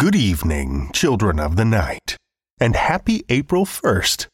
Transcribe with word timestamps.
Good 0.00 0.16
evening, 0.16 0.88
children 0.94 1.38
of 1.38 1.56
the 1.56 1.64
night, 1.66 2.16
and 2.58 2.74
happy 2.74 3.22
April 3.28 3.66
1st. 3.66 4.28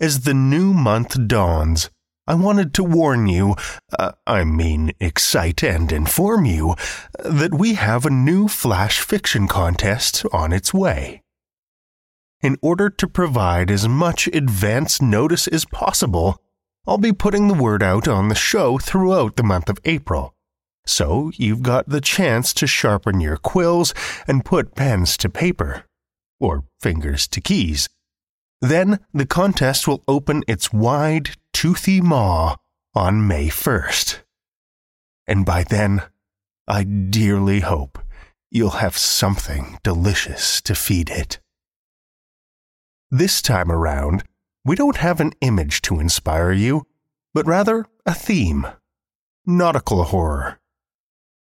As 0.00 0.22
the 0.22 0.34
new 0.34 0.74
month 0.74 1.28
dawns, 1.28 1.90
I 2.26 2.34
wanted 2.34 2.74
to 2.74 2.82
warn 2.82 3.28
you, 3.28 3.54
uh, 3.96 4.12
I 4.26 4.42
mean, 4.42 4.94
excite 4.98 5.62
and 5.62 5.92
inform 5.92 6.44
you, 6.44 6.74
that 7.24 7.54
we 7.54 7.74
have 7.74 8.04
a 8.04 8.10
new 8.10 8.48
flash 8.48 8.98
fiction 8.98 9.46
contest 9.46 10.26
on 10.32 10.52
its 10.52 10.74
way. 10.74 11.22
In 12.42 12.56
order 12.60 12.90
to 12.90 13.06
provide 13.06 13.70
as 13.70 13.86
much 13.86 14.26
advance 14.26 15.00
notice 15.00 15.46
as 15.46 15.66
possible, 15.66 16.42
I'll 16.84 16.98
be 16.98 17.12
putting 17.12 17.46
the 17.46 17.54
word 17.54 17.84
out 17.84 18.08
on 18.08 18.28
the 18.28 18.34
show 18.34 18.76
throughout 18.76 19.36
the 19.36 19.44
month 19.44 19.68
of 19.68 19.78
April 19.84 20.34
so 20.88 21.30
you've 21.36 21.62
got 21.62 21.88
the 21.88 22.00
chance 22.00 22.52
to 22.54 22.66
sharpen 22.66 23.20
your 23.20 23.36
quills 23.36 23.94
and 24.26 24.44
put 24.44 24.74
pens 24.74 25.16
to 25.18 25.28
paper, 25.28 25.84
or 26.40 26.64
fingers 26.80 27.28
to 27.28 27.40
keys. 27.40 27.88
Then 28.60 29.00
the 29.12 29.26
contest 29.26 29.86
will 29.86 30.02
open 30.08 30.42
its 30.48 30.72
wide, 30.72 31.30
toothy 31.52 32.00
maw 32.00 32.56
on 32.94 33.26
May 33.26 33.48
1st. 33.48 34.20
And 35.26 35.44
by 35.44 35.62
then, 35.64 36.02
I 36.66 36.84
dearly 36.84 37.60
hope 37.60 37.98
you'll 38.50 38.70
have 38.70 38.96
something 38.96 39.78
delicious 39.84 40.60
to 40.62 40.74
feed 40.74 41.10
it. 41.10 41.38
This 43.10 43.40
time 43.40 43.70
around, 43.70 44.24
we 44.64 44.74
don't 44.74 44.96
have 44.96 45.20
an 45.20 45.32
image 45.40 45.82
to 45.82 46.00
inspire 46.00 46.52
you, 46.52 46.86
but 47.32 47.46
rather 47.46 47.86
a 48.04 48.14
theme 48.14 48.66
nautical 49.46 50.04
horror. 50.04 50.57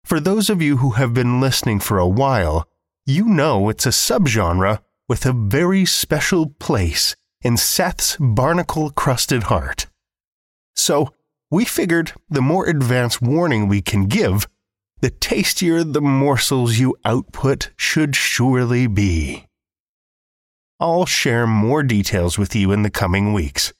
For 0.04 0.20
those 0.20 0.50
of 0.50 0.60
you 0.60 0.78
who 0.78 0.90
have 0.90 1.14
been 1.14 1.40
listening 1.40 1.80
for 1.80 1.98
a 1.98 2.06
while, 2.06 2.68
you 3.06 3.24
know 3.24 3.68
it's 3.68 3.86
a 3.86 3.90
subgenre 3.90 4.80
with 5.08 5.24
a 5.26 5.32
very 5.32 5.84
special 5.84 6.50
place 6.58 7.16
in 7.42 7.56
Seth's 7.56 8.16
barnacle 8.20 8.90
crusted 8.90 9.44
heart. 9.44 9.86
So, 10.76 11.12
we 11.50 11.64
figured 11.64 12.12
the 12.30 12.42
more 12.42 12.66
advance 12.66 13.20
warning 13.20 13.68
we 13.68 13.82
can 13.82 14.06
give, 14.06 14.46
the 15.00 15.10
tastier 15.10 15.84
the 15.84 16.00
morsels 16.00 16.78
you 16.78 16.96
output 17.04 17.70
should 17.76 18.14
surely 18.16 18.86
be. 18.86 19.46
I'll 20.78 21.06
share 21.06 21.46
more 21.46 21.82
details 21.82 22.38
with 22.38 22.56
you 22.56 22.72
in 22.72 22.82
the 22.82 22.90
coming 22.90 23.32
weeks. 23.32 23.72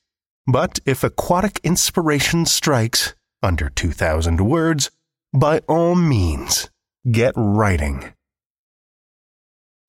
But 0.47 0.81
if 0.85 1.03
aquatic 1.03 1.61
inspiration 1.63 2.47
strikes 2.47 3.15
under 3.43 3.69
2,000 3.69 4.41
words, 4.41 4.91
by 5.33 5.61
all 5.69 5.95
means, 5.95 6.71
get 7.11 7.33
writing. 7.37 8.13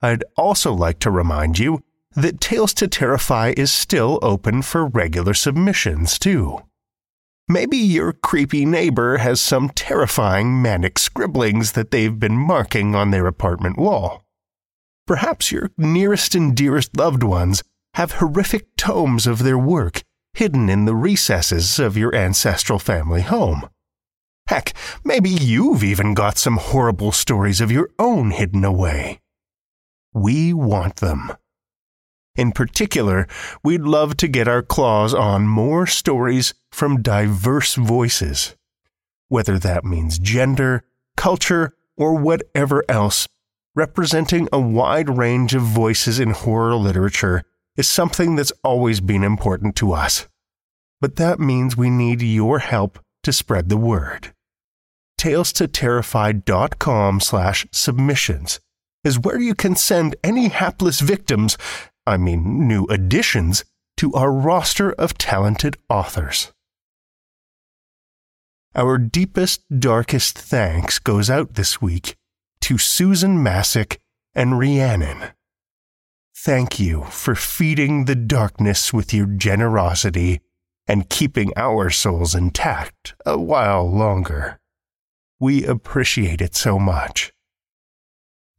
I'd 0.01 0.23
also 0.37 0.73
like 0.73 0.99
to 0.99 1.11
remind 1.11 1.59
you 1.59 1.83
that 2.15 2.41
Tales 2.41 2.73
to 2.75 2.87
Terrify 2.87 3.53
is 3.57 3.71
still 3.71 4.19
open 4.21 4.61
for 4.61 4.85
regular 4.85 5.33
submissions, 5.33 6.19
too. 6.19 6.59
Maybe 7.47 7.77
your 7.77 8.13
creepy 8.13 8.65
neighbor 8.65 9.17
has 9.17 9.41
some 9.41 9.69
terrifying 9.69 10.61
manic 10.61 10.97
scribblings 10.97 11.73
that 11.73 11.91
they've 11.91 12.17
been 12.17 12.37
marking 12.37 12.95
on 12.95 13.11
their 13.11 13.27
apartment 13.27 13.77
wall. 13.77 14.23
Perhaps 15.05 15.51
your 15.51 15.71
nearest 15.77 16.35
and 16.35 16.55
dearest 16.55 16.95
loved 16.95 17.23
ones 17.23 17.61
have 17.95 18.13
horrific 18.13 18.75
tomes 18.77 19.27
of 19.27 19.43
their 19.43 19.57
work 19.57 20.03
hidden 20.33 20.69
in 20.69 20.85
the 20.85 20.95
recesses 20.95 21.79
of 21.79 21.97
your 21.97 22.15
ancestral 22.15 22.79
family 22.79 23.21
home. 23.21 23.67
Heck, 24.47 24.73
maybe 25.03 25.29
you've 25.29 25.83
even 25.83 26.13
got 26.13 26.37
some 26.37 26.57
horrible 26.57 27.11
stories 27.11 27.61
of 27.61 27.71
your 27.71 27.89
own 27.97 28.31
hidden 28.31 28.65
away. 28.65 29.19
We 30.13 30.53
want 30.53 30.97
them. 30.97 31.31
In 32.35 32.51
particular, 32.51 33.27
we'd 33.63 33.81
love 33.81 34.17
to 34.17 34.27
get 34.27 34.47
our 34.47 34.61
claws 34.61 35.13
on 35.13 35.47
more 35.47 35.87
stories 35.87 36.53
from 36.71 37.01
diverse 37.01 37.75
voices. 37.75 38.55
Whether 39.29 39.57
that 39.59 39.85
means 39.85 40.19
gender, 40.19 40.83
culture, 41.15 41.75
or 41.95 42.15
whatever 42.15 42.83
else, 42.89 43.27
representing 43.75 44.49
a 44.51 44.59
wide 44.59 45.15
range 45.15 45.53
of 45.53 45.61
voices 45.61 46.19
in 46.19 46.31
horror 46.31 46.75
literature 46.75 47.43
is 47.77 47.87
something 47.87 48.35
that's 48.35 48.51
always 48.63 48.99
been 48.99 49.23
important 49.23 49.75
to 49.77 49.93
us. 49.93 50.27
But 50.99 51.15
that 51.15 51.39
means 51.39 51.77
we 51.77 51.89
need 51.89 52.21
your 52.21 52.59
help 52.59 53.02
to 53.23 53.33
spread 53.33 53.69
the 53.69 53.77
word. 53.77 54.33
TalesToTerrify.com 55.19 57.19
slash 57.19 57.65
submissions 57.71 58.59
is 59.03 59.19
where 59.19 59.39
you 59.39 59.55
can 59.55 59.75
send 59.75 60.15
any 60.23 60.49
hapless 60.49 60.99
victims, 60.99 61.57
I 62.05 62.17
mean 62.17 62.67
new 62.67 62.85
additions, 62.85 63.63
to 63.97 64.13
our 64.13 64.31
roster 64.31 64.91
of 64.93 65.17
talented 65.17 65.77
authors. 65.89 66.51
Our 68.75 68.97
deepest, 68.97 69.63
darkest 69.79 70.37
thanks 70.37 70.99
goes 70.99 71.29
out 71.29 71.53
this 71.53 71.81
week 71.81 72.15
to 72.61 72.77
Susan 72.77 73.43
Masick 73.43 73.99
and 74.33 74.57
Rhiannon. 74.57 75.31
Thank 76.35 76.79
you 76.79 77.03
for 77.03 77.35
feeding 77.35 78.05
the 78.05 78.15
darkness 78.15 78.91
with 78.91 79.13
your 79.13 79.27
generosity 79.27 80.41
and 80.87 81.09
keeping 81.09 81.51
our 81.55 81.89
souls 81.89 82.35
intact 82.35 83.15
a 83.25 83.37
while 83.37 83.89
longer. 83.89 84.59
We 85.39 85.65
appreciate 85.65 86.41
it 86.41 86.55
so 86.55 86.79
much. 86.79 87.31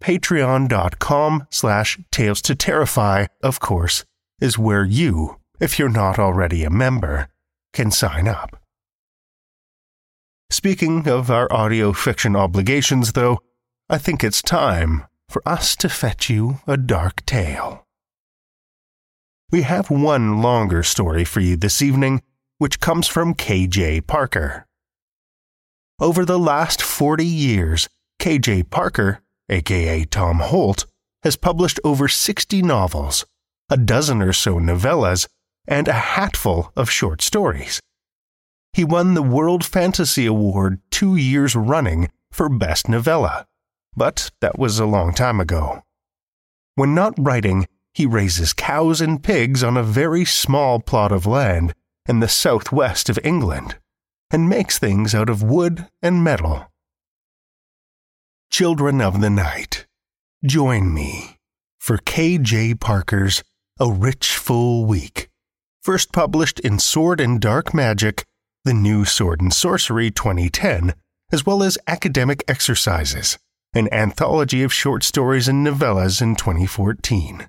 Patreon.com 0.02 1.46
slash 1.50 1.98
Tales 2.10 2.42
to 2.42 2.54
Terrify, 2.54 3.26
of 3.42 3.60
course, 3.60 4.04
is 4.40 4.58
where 4.58 4.84
you, 4.84 5.38
if 5.60 5.78
you're 5.78 5.88
not 5.88 6.18
already 6.18 6.64
a 6.64 6.70
member, 6.70 7.28
can 7.72 7.90
sign 7.90 8.28
up. 8.28 8.60
Speaking 10.50 11.08
of 11.08 11.30
our 11.30 11.50
audio 11.52 11.92
fiction 11.92 12.36
obligations, 12.36 13.12
though, 13.12 13.40
I 13.88 13.98
think 13.98 14.22
it's 14.22 14.42
time 14.42 15.04
for 15.28 15.42
us 15.46 15.74
to 15.76 15.88
fetch 15.88 16.30
you 16.30 16.58
a 16.66 16.76
dark 16.76 17.24
tale. 17.26 17.83
We 19.54 19.62
have 19.62 19.88
one 19.88 20.42
longer 20.42 20.82
story 20.82 21.24
for 21.24 21.38
you 21.38 21.54
this 21.54 21.80
evening, 21.80 22.22
which 22.58 22.80
comes 22.80 23.06
from 23.06 23.36
KJ 23.36 24.04
Parker. 24.04 24.66
Over 26.00 26.24
the 26.24 26.40
last 26.40 26.82
40 26.82 27.24
years, 27.24 27.88
KJ 28.20 28.68
Parker, 28.70 29.20
aka 29.48 30.06
Tom 30.06 30.40
Holt, 30.40 30.86
has 31.22 31.36
published 31.36 31.78
over 31.84 32.08
60 32.08 32.62
novels, 32.62 33.26
a 33.70 33.76
dozen 33.76 34.20
or 34.20 34.32
so 34.32 34.58
novellas, 34.58 35.28
and 35.68 35.86
a 35.86 35.92
hatful 35.92 36.72
of 36.74 36.90
short 36.90 37.22
stories. 37.22 37.80
He 38.72 38.82
won 38.82 39.14
the 39.14 39.22
World 39.22 39.64
Fantasy 39.64 40.26
Award 40.26 40.80
two 40.90 41.14
years 41.14 41.54
running 41.54 42.10
for 42.32 42.48
Best 42.48 42.88
Novella, 42.88 43.46
but 43.94 44.32
that 44.40 44.58
was 44.58 44.80
a 44.80 44.84
long 44.84 45.14
time 45.14 45.38
ago. 45.38 45.84
When 46.74 46.92
not 46.92 47.14
writing, 47.16 47.68
he 47.94 48.06
raises 48.06 48.52
cows 48.52 49.00
and 49.00 49.22
pigs 49.22 49.62
on 49.62 49.76
a 49.76 49.82
very 49.82 50.24
small 50.24 50.80
plot 50.80 51.12
of 51.12 51.26
land 51.26 51.74
in 52.08 52.20
the 52.20 52.28
southwest 52.28 53.08
of 53.08 53.18
England 53.24 53.76
and 54.30 54.48
makes 54.48 54.78
things 54.78 55.14
out 55.14 55.28
of 55.28 55.42
wood 55.42 55.86
and 56.02 56.24
metal. 56.24 56.66
Children 58.50 59.00
of 59.00 59.20
the 59.20 59.30
Night, 59.30 59.86
join 60.44 60.92
me 60.92 61.38
for 61.78 61.98
K.J. 61.98 62.74
Parker's 62.74 63.42
A 63.78 63.90
Rich 63.90 64.36
Full 64.36 64.84
Week, 64.84 65.28
first 65.82 66.12
published 66.12 66.60
in 66.60 66.78
Sword 66.78 67.20
and 67.20 67.40
Dark 67.40 67.72
Magic, 67.72 68.24
the 68.64 68.74
New 68.74 69.04
Sword 69.04 69.40
and 69.40 69.52
Sorcery 69.52 70.10
2010, 70.10 70.94
as 71.32 71.46
well 71.46 71.62
as 71.62 71.78
Academic 71.86 72.42
Exercises 72.48 73.38
an 73.74 73.92
anthology 73.92 74.62
of 74.62 74.72
short 74.72 75.02
stories 75.02 75.48
and 75.48 75.66
novellas 75.66 76.22
in 76.22 76.36
2014. 76.36 77.48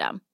system. 0.00 0.29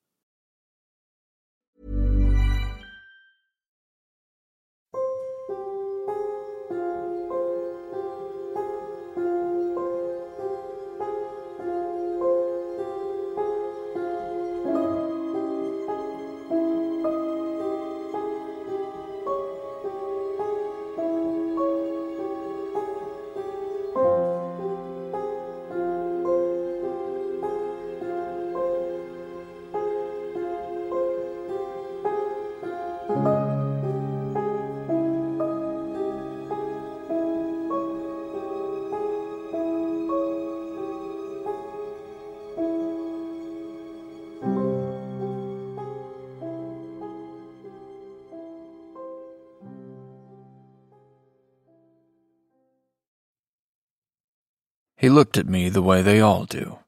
He 55.06 55.10
looked 55.10 55.38
at 55.38 55.46
me 55.46 55.68
the 55.68 55.82
way 55.82 56.02
they 56.02 56.20
all 56.20 56.46
do. 56.46 56.80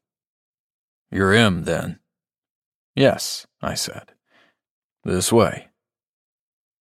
You're 1.09 1.35
him, 1.35 1.63
then? 1.63 2.01
Yes, 2.97 3.47
I 3.63 3.75
said. 3.75 4.11
This 5.05 5.33
way. 5.33 5.69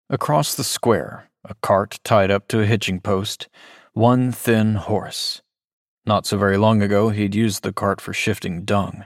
Across 0.09 0.55
the 0.55 0.63
square, 0.63 1.29
a 1.45 1.53
cart 1.61 1.99
tied 2.03 2.31
up 2.31 2.47
to 2.47 2.61
a 2.61 2.65
hitching 2.65 2.99
post, 2.99 3.49
one 3.93 4.31
thin 4.31 4.73
horse. 4.77 5.43
Not 6.07 6.25
so 6.25 6.39
very 6.39 6.57
long 6.57 6.81
ago, 6.81 7.09
he'd 7.09 7.35
used 7.35 7.61
the 7.61 7.71
cart 7.71 8.01
for 8.01 8.13
shifting 8.13 8.65
dung. 8.65 9.05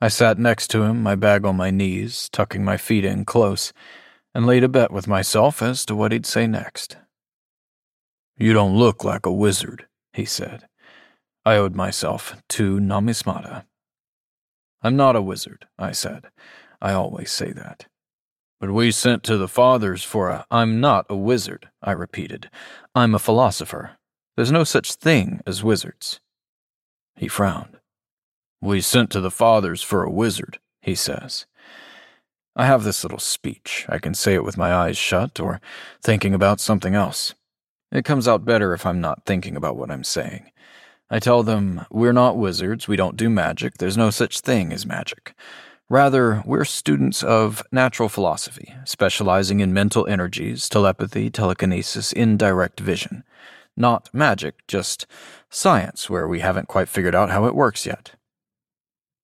I 0.00 0.08
sat 0.08 0.38
next 0.38 0.68
to 0.68 0.84
him, 0.84 1.02
my 1.02 1.14
bag 1.14 1.44
on 1.44 1.58
my 1.58 1.70
knees, 1.70 2.30
tucking 2.32 2.64
my 2.64 2.78
feet 2.78 3.04
in 3.04 3.26
close, 3.26 3.74
and 4.34 4.46
laid 4.46 4.64
a 4.64 4.68
bet 4.70 4.90
with 4.90 5.06
myself 5.06 5.60
as 5.60 5.84
to 5.84 5.94
what 5.94 6.10
he'd 6.10 6.24
say 6.24 6.46
next. 6.46 6.96
You 8.38 8.54
don't 8.54 8.78
look 8.78 9.04
like 9.04 9.26
a 9.26 9.30
wizard, 9.30 9.86
he 10.14 10.24
said. 10.24 10.68
I 11.46 11.56
owed 11.56 11.74
myself 11.74 12.42
two 12.48 12.78
nomismata. 12.78 13.64
I'm 14.82 14.96
not 14.96 15.16
a 15.16 15.22
wizard, 15.22 15.66
I 15.78 15.92
said. 15.92 16.26
I 16.80 16.92
always 16.92 17.30
say 17.30 17.52
that. 17.52 17.86
But 18.60 18.72
we 18.72 18.90
sent 18.90 19.22
to 19.24 19.36
the 19.36 19.48
fathers 19.48 20.02
for 20.02 20.30
a. 20.30 20.46
I'm 20.50 20.80
not 20.80 21.06
a 21.10 21.16
wizard, 21.16 21.68
I 21.82 21.92
repeated. 21.92 22.50
I'm 22.94 23.14
a 23.14 23.18
philosopher. 23.18 23.98
There's 24.36 24.52
no 24.52 24.64
such 24.64 24.94
thing 24.94 25.40
as 25.46 25.62
wizards. 25.62 26.20
He 27.16 27.28
frowned. 27.28 27.78
We 28.62 28.80
sent 28.80 29.10
to 29.10 29.20
the 29.20 29.30
fathers 29.30 29.82
for 29.82 30.02
a 30.02 30.10
wizard, 30.10 30.58
he 30.80 30.94
says. 30.94 31.44
I 32.56 32.64
have 32.66 32.84
this 32.84 33.04
little 33.04 33.18
speech. 33.18 33.84
I 33.88 33.98
can 33.98 34.14
say 34.14 34.34
it 34.34 34.44
with 34.44 34.56
my 34.56 34.72
eyes 34.72 34.96
shut 34.96 35.40
or 35.40 35.60
thinking 36.02 36.32
about 36.32 36.60
something 36.60 36.94
else. 36.94 37.34
It 37.92 38.04
comes 38.04 38.26
out 38.26 38.44
better 38.44 38.72
if 38.72 38.86
I'm 38.86 39.00
not 39.00 39.26
thinking 39.26 39.56
about 39.56 39.76
what 39.76 39.90
I'm 39.90 40.04
saying. 40.04 40.50
I 41.14 41.20
tell 41.20 41.44
them, 41.44 41.86
we're 41.92 42.12
not 42.12 42.36
wizards, 42.36 42.88
we 42.88 42.96
don't 42.96 43.16
do 43.16 43.30
magic, 43.30 43.78
there's 43.78 43.96
no 43.96 44.10
such 44.10 44.40
thing 44.40 44.72
as 44.72 44.84
magic. 44.84 45.32
Rather, 45.88 46.42
we're 46.44 46.64
students 46.64 47.22
of 47.22 47.62
natural 47.70 48.08
philosophy, 48.08 48.74
specializing 48.84 49.60
in 49.60 49.72
mental 49.72 50.08
energies, 50.08 50.68
telepathy, 50.68 51.30
telekinesis, 51.30 52.12
indirect 52.12 52.80
vision. 52.80 53.22
Not 53.76 54.12
magic, 54.12 54.66
just 54.66 55.06
science, 55.48 56.10
where 56.10 56.26
we 56.26 56.40
haven't 56.40 56.66
quite 56.66 56.88
figured 56.88 57.14
out 57.14 57.30
how 57.30 57.44
it 57.44 57.54
works 57.54 57.86
yet. 57.86 58.16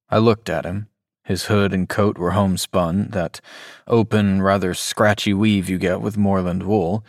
I 0.09 0.18
looked 0.18 0.49
at 0.49 0.64
him. 0.64 0.87
His 1.25 1.47
hood 1.47 1.75
and 1.75 1.88
coat 1.88 2.18
were 2.18 2.30
homespun, 2.30 3.09
that 3.09 3.40
open, 3.88 4.42
rather 4.42 4.75
scratchy 4.75 5.35
weave 5.35 5.68
you 5.68 5.76
get 5.76 6.00
with 6.00 6.16
moorland 6.16 6.62
wool. 6.62 7.04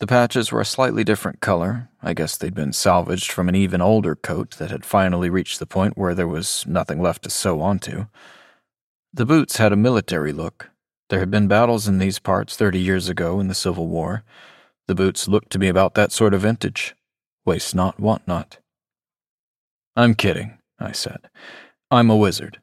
The 0.00 0.06
patches 0.06 0.50
were 0.50 0.60
a 0.60 0.66
slightly 0.66 1.04
different 1.04 1.40
color. 1.40 1.88
I 2.02 2.14
guess 2.14 2.36
they'd 2.36 2.54
been 2.54 2.72
salvaged 2.72 3.30
from 3.30 3.48
an 3.48 3.54
even 3.54 3.80
older 3.80 4.14
coat 4.14 4.56
that 4.58 4.70
had 4.70 4.84
finally 4.84 5.30
reached 5.30 5.58
the 5.58 5.66
point 5.66 5.96
where 5.96 6.14
there 6.14 6.28
was 6.28 6.66
nothing 6.66 7.00
left 7.00 7.22
to 7.22 7.30
sew 7.30 7.60
onto. 7.60 8.06
The 9.12 9.24
boots 9.24 9.58
had 9.58 9.72
a 9.72 9.76
military 9.76 10.32
look. 10.32 10.70
There 11.08 11.20
had 11.20 11.30
been 11.30 11.46
battles 11.46 11.86
in 11.86 11.98
these 11.98 12.18
parts 12.18 12.56
thirty 12.56 12.80
years 12.80 13.08
ago 13.08 13.38
in 13.38 13.48
the 13.48 13.54
Civil 13.54 13.86
War. 13.86 14.24
The 14.88 14.94
boots 14.94 15.28
looked 15.28 15.50
to 15.50 15.58
me 15.58 15.68
about 15.68 15.94
that 15.94 16.12
sort 16.12 16.34
of 16.34 16.42
vintage. 16.42 16.96
Waste 17.44 17.74
not, 17.74 18.00
want 18.00 18.26
not. 18.26 18.58
I'm 19.94 20.14
kidding, 20.14 20.58
I 20.78 20.92
said. 20.92 21.30
I'm 21.90 22.10
a 22.10 22.16
wizard. 22.16 22.60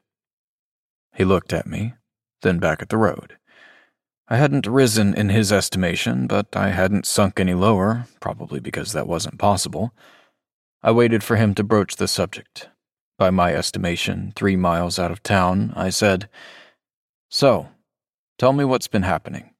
He 1.14 1.24
looked 1.24 1.52
at 1.52 1.66
me, 1.66 1.94
then 2.42 2.58
back 2.58 2.82
at 2.82 2.90
the 2.90 2.98
road. 2.98 3.38
I 4.32 4.36
hadn't 4.36 4.66
risen 4.66 5.12
in 5.12 5.28
his 5.28 5.52
estimation, 5.52 6.26
but 6.26 6.56
I 6.56 6.70
hadn't 6.70 7.04
sunk 7.04 7.38
any 7.38 7.52
lower, 7.52 8.06
probably 8.18 8.60
because 8.60 8.94
that 8.94 9.06
wasn't 9.06 9.38
possible. 9.38 9.92
I 10.82 10.90
waited 10.90 11.22
for 11.22 11.36
him 11.36 11.54
to 11.56 11.62
broach 11.62 11.96
the 11.96 12.08
subject. 12.08 12.70
By 13.18 13.28
my 13.28 13.52
estimation, 13.52 14.32
three 14.34 14.56
miles 14.56 14.98
out 14.98 15.10
of 15.10 15.22
town, 15.22 15.74
I 15.76 15.90
said, 15.90 16.30
So, 17.28 17.68
tell 18.38 18.54
me 18.54 18.64
what's 18.64 18.88
been 18.88 19.02
happening. 19.02 19.50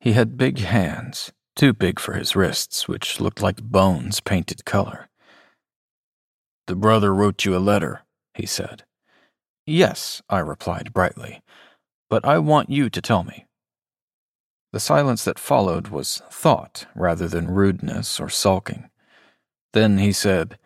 He 0.00 0.12
had 0.12 0.38
big 0.38 0.60
hands, 0.60 1.30
too 1.54 1.74
big 1.74 2.00
for 2.00 2.14
his 2.14 2.34
wrists, 2.34 2.88
which 2.88 3.20
looked 3.20 3.42
like 3.42 3.62
bones 3.62 4.20
painted 4.20 4.64
color. 4.64 5.10
The 6.66 6.76
brother 6.76 7.14
wrote 7.14 7.44
you 7.44 7.54
a 7.54 7.58
letter, 7.58 8.06
he 8.32 8.46
said. 8.46 8.84
Yes, 9.66 10.22
I 10.30 10.38
replied 10.38 10.94
brightly, 10.94 11.42
but 12.08 12.24
I 12.24 12.38
want 12.38 12.70
you 12.70 12.88
to 12.88 13.02
tell 13.02 13.22
me. 13.22 13.44
The 14.72 14.80
silence 14.80 15.24
that 15.24 15.38
followed 15.38 15.88
was 15.88 16.22
thought 16.30 16.86
rather 16.94 17.26
than 17.26 17.50
rudeness 17.50 18.20
or 18.20 18.28
sulking. 18.28 18.88
Then 19.72 19.98
he 19.98 20.12
said, 20.12 20.58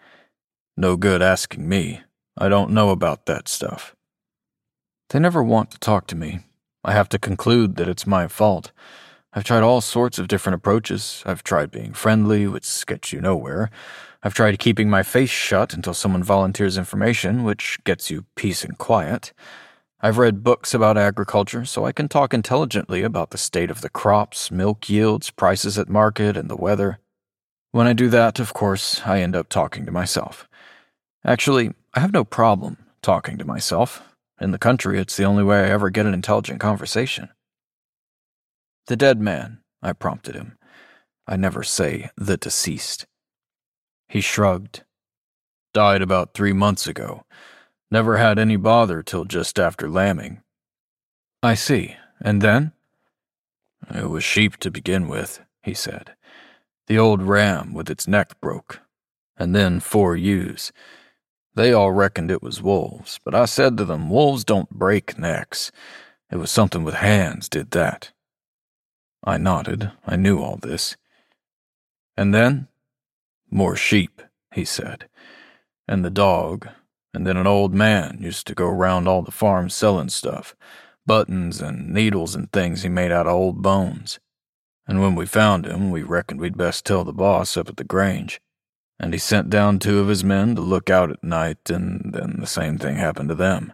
No 0.77 0.97
good 0.97 1.23
asking 1.23 1.69
me. 1.69 2.03
I 2.37 2.49
don't 2.49 2.73
know 2.73 2.91
about 2.91 3.27
that 3.27 3.49
stuff. 3.49 3.95
They 5.11 5.19
never 5.19 5.43
want 5.43 5.71
to 5.71 5.79
talk 5.79 6.07
to 6.09 6.17
me. 6.17 6.41
I 6.83 6.93
have 6.93 7.09
to 7.11 7.19
conclude 7.19 7.77
that 7.77 7.89
it's 7.89 8.07
my 8.07 8.29
fault. 8.29 8.73
I've 9.33 9.45
tried 9.45 9.63
all 9.63 9.81
sorts 9.81 10.19
of 10.19 10.29
different 10.29 10.55
approaches. 10.55 11.23
I've 11.25 11.43
tried 11.43 11.71
being 11.71 11.93
friendly, 11.93 12.47
which 12.47 12.87
gets 12.87 13.13
you 13.13 13.21
nowhere. 13.21 13.71
I've 14.23 14.35
tried 14.35 14.59
keeping 14.59 14.89
my 14.89 15.03
face 15.03 15.31
shut 15.31 15.75
until 15.75 15.95
someone 15.95 16.23
volunteers 16.23 16.79
information, 16.79 17.43
which 17.43 17.79
gets 17.85 18.11
you 18.11 18.27
peace 18.37 18.65
and 18.65 18.77
quiet. 18.79 19.33
I've 20.05 20.19
read 20.19 20.45
books 20.45 20.75
about 20.75 20.99
agriculture, 20.99 21.65
so 21.65 21.87
I 21.87 21.93
can 21.93 22.11
talk 22.11 22.35
intelligently 22.35 23.03
about 23.03 23.31
the 23.31 23.39
state 23.39 23.71
of 23.71 23.81
the 23.81 23.89
crops, 23.89 24.51
milk 24.51 24.87
yields, 24.91 25.31
prices 25.31 25.79
at 25.79 25.89
market, 25.89 26.37
and 26.37 26.51
the 26.51 26.59
weather. 26.59 26.99
When 27.71 27.87
I 27.87 27.95
do 27.95 28.11
that, 28.11 28.39
of 28.39 28.53
course, 28.53 29.01
I 29.07 29.23
end 29.23 29.35
up 29.35 29.49
talking 29.49 29.87
to 29.87 29.91
myself. 29.91 30.47
Actually, 31.25 31.73
I 31.95 32.01
have 32.01 32.13
no 32.13 32.23
problem 32.23 32.77
talking 33.01 33.39
to 33.39 33.47
myself. 33.47 34.03
In 34.39 34.51
the 34.51 34.59
country, 34.59 35.01
it's 35.01 35.17
the 35.17 35.25
only 35.25 35.43
way 35.43 35.61
I 35.61 35.71
ever 35.71 35.89
get 35.89 36.05
an 36.05 36.13
intelligent 36.13 36.61
conversation. 36.61 37.31
The 38.89 38.97
dead 38.97 39.23
man, 39.23 39.61
I 39.83 39.95
prompted 39.95 40.35
him. 40.35 40.59
I 41.27 41.37
never 41.37 41.63
say 41.63 42.11
the 42.15 42.37
deceased. 42.37 43.07
He 44.07 44.21
shrugged. 44.21 44.83
Died 45.73 46.03
about 46.03 46.35
three 46.35 46.53
months 46.53 46.87
ago. 46.87 47.25
Never 47.95 48.17
had 48.17 48.41
any 48.41 48.57
bother 48.57 49.05
till 49.05 49.25
just 49.25 49.57
after 49.57 49.89
lambing. 49.89 50.43
I 51.45 51.55
see. 51.55 51.95
And 52.21 52.43
then? 52.43 52.73
It 53.89 54.11
was 54.11 54.25
sheep 54.25 54.57
to 54.57 54.71
begin 54.73 55.07
with, 55.07 55.41
he 55.63 55.75
said. 55.75 56.17
The 56.89 56.99
old 56.99 57.23
ram 57.23 57.73
with 57.73 57.89
its 57.89 58.09
neck 58.09 58.41
broke. 58.41 58.81
And 59.37 59.55
then 59.55 59.79
four 59.79 60.17
ewes. 60.17 60.73
They 61.55 61.73
all 61.73 61.93
reckoned 61.93 62.33
it 62.33 62.43
was 62.43 62.61
wolves, 62.61 63.21
but 63.25 63.33
I 63.33 63.45
said 63.45 63.77
to 63.77 63.85
them, 63.85 64.11
Wolves 64.11 64.43
don't 64.43 64.71
break 64.71 65.17
necks. 65.17 65.71
It 66.33 66.39
was 66.39 66.51
something 66.51 66.83
with 66.83 66.95
hands 66.95 67.49
did 67.49 67.71
that. 67.71 68.11
I 69.23 69.39
nodded. 69.39 69.93
I 70.05 70.17
knew 70.17 70.41
all 70.41 70.57
this. 70.57 70.97
And 72.17 72.35
then? 72.35 72.67
More 73.53 73.77
sheep, 73.77 74.21
he 74.53 74.65
said. 74.65 75.09
And 75.87 76.05
the 76.05 76.11
dog, 76.11 76.71
and 77.15 77.27
then 77.27 77.37
an 77.37 77.47
old 77.47 77.73
man 77.73 78.19
used 78.21 78.47
to 78.49 78.55
go 78.55 78.69
round 78.69 79.09
all 79.09 79.23
the 79.23 79.31
farms 79.31 79.75
selling 79.75 80.09
stuff 80.09 80.55
buttons 81.07 81.61
and 81.61 81.93
needles 81.93 82.35
and 82.35 82.51
things 82.51 82.83
he 82.83 82.89
made 82.89 83.13
out 83.13 83.27
of 83.27 83.33
old 83.33 83.63
bones. 83.63 84.19
And 84.87 85.01
when 85.01 85.15
we 85.15 85.27
found 85.27 85.67
him, 85.67 85.91
we 85.91 86.03
reckoned 86.03 86.41
we'd 86.41 86.57
best 86.57 86.85
tell 86.85 87.05
the 87.05 87.13
boss 87.13 87.57
up 87.57 87.69
at 87.69 87.77
the 87.77 87.85
Grange. 87.85 88.41
And 88.99 89.13
he 89.13 89.19
sent 89.19 89.51
down 89.51 89.79
two 89.79 89.99
of 89.99 90.09
his 90.09 90.23
men 90.23 90.55
to 90.55 90.61
look 90.61 90.89
out 90.89 91.11
at 91.11 91.25
night, 91.25 91.69
and 91.69 92.15
then 92.15 92.37
the 92.39 92.47
same 92.47 92.79
thing 92.79 92.97
happened 92.97 93.29
to 93.31 93.35
them. 93.35 93.73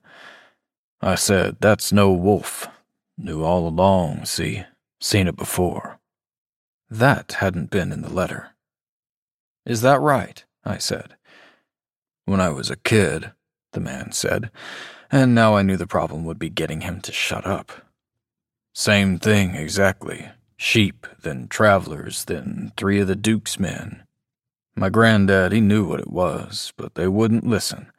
I 1.00 1.14
said, 1.14 1.56
That's 1.60 1.92
no 1.92 2.10
wolf. 2.10 2.68
Knew 3.18 3.44
all 3.44 3.68
along, 3.68 4.24
see? 4.24 4.64
Seen 5.00 5.28
it 5.28 5.36
before. 5.36 5.98
That 6.88 7.32
hadn't 7.32 7.70
been 7.70 7.92
in 7.92 8.02
the 8.02 8.12
letter. 8.12 8.50
Is 9.66 9.82
that 9.82 10.00
right? 10.00 10.42
I 10.64 10.78
said. 10.78 11.16
When 12.30 12.40
I 12.40 12.50
was 12.50 12.70
a 12.70 12.76
kid, 12.76 13.32
the 13.72 13.80
man 13.80 14.12
said, 14.12 14.52
and 15.10 15.34
now 15.34 15.56
I 15.56 15.62
knew 15.62 15.76
the 15.76 15.88
problem 15.88 16.24
would 16.24 16.38
be 16.38 16.48
getting 16.48 16.82
him 16.82 17.00
to 17.00 17.10
shut 17.10 17.44
up. 17.44 17.72
Same 18.72 19.18
thing, 19.18 19.56
exactly. 19.56 20.28
Sheep, 20.56 21.08
then 21.22 21.48
travelers, 21.48 22.26
then 22.26 22.70
three 22.76 23.00
of 23.00 23.08
the 23.08 23.16
Duke's 23.16 23.58
men. 23.58 24.04
My 24.76 24.90
granddad, 24.90 25.50
he 25.50 25.60
knew 25.60 25.84
what 25.84 25.98
it 25.98 26.12
was, 26.12 26.72
but 26.76 26.94
they 26.94 27.08
wouldn't 27.08 27.48
listen. 27.48 27.90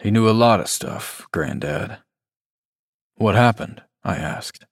He 0.00 0.10
knew 0.10 0.26
a 0.26 0.32
lot 0.32 0.60
of 0.60 0.68
stuff, 0.68 1.28
granddad. 1.30 1.98
What 3.16 3.34
happened? 3.34 3.82
I 4.02 4.16
asked. 4.16 4.64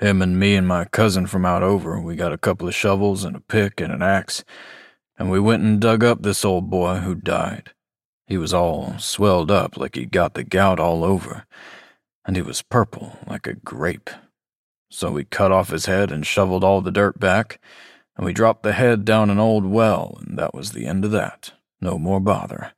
Him 0.00 0.20
and 0.20 0.36
me 0.36 0.56
and 0.56 0.66
my 0.66 0.86
cousin 0.86 1.28
from 1.28 1.46
out 1.46 1.62
over, 1.62 2.00
we 2.00 2.16
got 2.16 2.32
a 2.32 2.38
couple 2.38 2.66
of 2.66 2.74
shovels 2.74 3.22
and 3.22 3.36
a 3.36 3.40
pick 3.40 3.80
and 3.80 3.92
an 3.92 4.02
axe, 4.02 4.42
and 5.16 5.30
we 5.30 5.38
went 5.38 5.62
and 5.62 5.80
dug 5.80 6.02
up 6.02 6.22
this 6.22 6.44
old 6.44 6.68
boy 6.68 6.96
who 6.96 7.14
died. 7.14 7.70
He 8.26 8.38
was 8.38 8.54
all 8.54 8.98
swelled 8.98 9.50
up 9.50 9.76
like 9.76 9.96
he'd 9.96 10.10
got 10.10 10.34
the 10.34 10.44
gout 10.44 10.80
all 10.80 11.04
over, 11.04 11.46
and 12.24 12.36
he 12.36 12.42
was 12.42 12.62
purple 12.62 13.18
like 13.26 13.46
a 13.46 13.54
grape. 13.54 14.10
So 14.90 15.10
we 15.10 15.24
cut 15.24 15.52
off 15.52 15.70
his 15.70 15.86
head 15.86 16.10
and 16.10 16.26
shoveled 16.26 16.64
all 16.64 16.80
the 16.80 16.92
dirt 16.92 17.18
back, 17.20 17.60
and 18.16 18.24
we 18.24 18.32
dropped 18.32 18.62
the 18.62 18.72
head 18.72 19.04
down 19.04 19.28
an 19.28 19.38
old 19.38 19.66
well, 19.66 20.18
and 20.24 20.38
that 20.38 20.54
was 20.54 20.72
the 20.72 20.86
end 20.86 21.04
of 21.04 21.10
that. 21.10 21.52
No 21.80 21.98
more 21.98 22.20
bother. 22.20 22.72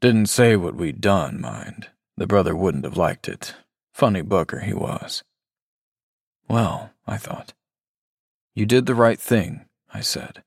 Didn't 0.00 0.26
say 0.26 0.56
what 0.56 0.76
we'd 0.76 1.00
done, 1.00 1.40
mind. 1.40 1.88
The 2.16 2.26
brother 2.26 2.54
wouldn't 2.54 2.84
have 2.84 2.96
liked 2.96 3.28
it. 3.28 3.54
Funny 3.92 4.22
booker 4.22 4.60
he 4.60 4.72
was. 4.72 5.24
Well, 6.48 6.90
I 7.06 7.16
thought. 7.16 7.52
You 8.54 8.64
did 8.64 8.86
the 8.86 8.94
right 8.94 9.20
thing, 9.20 9.66
I 9.92 10.00
said. 10.00 10.42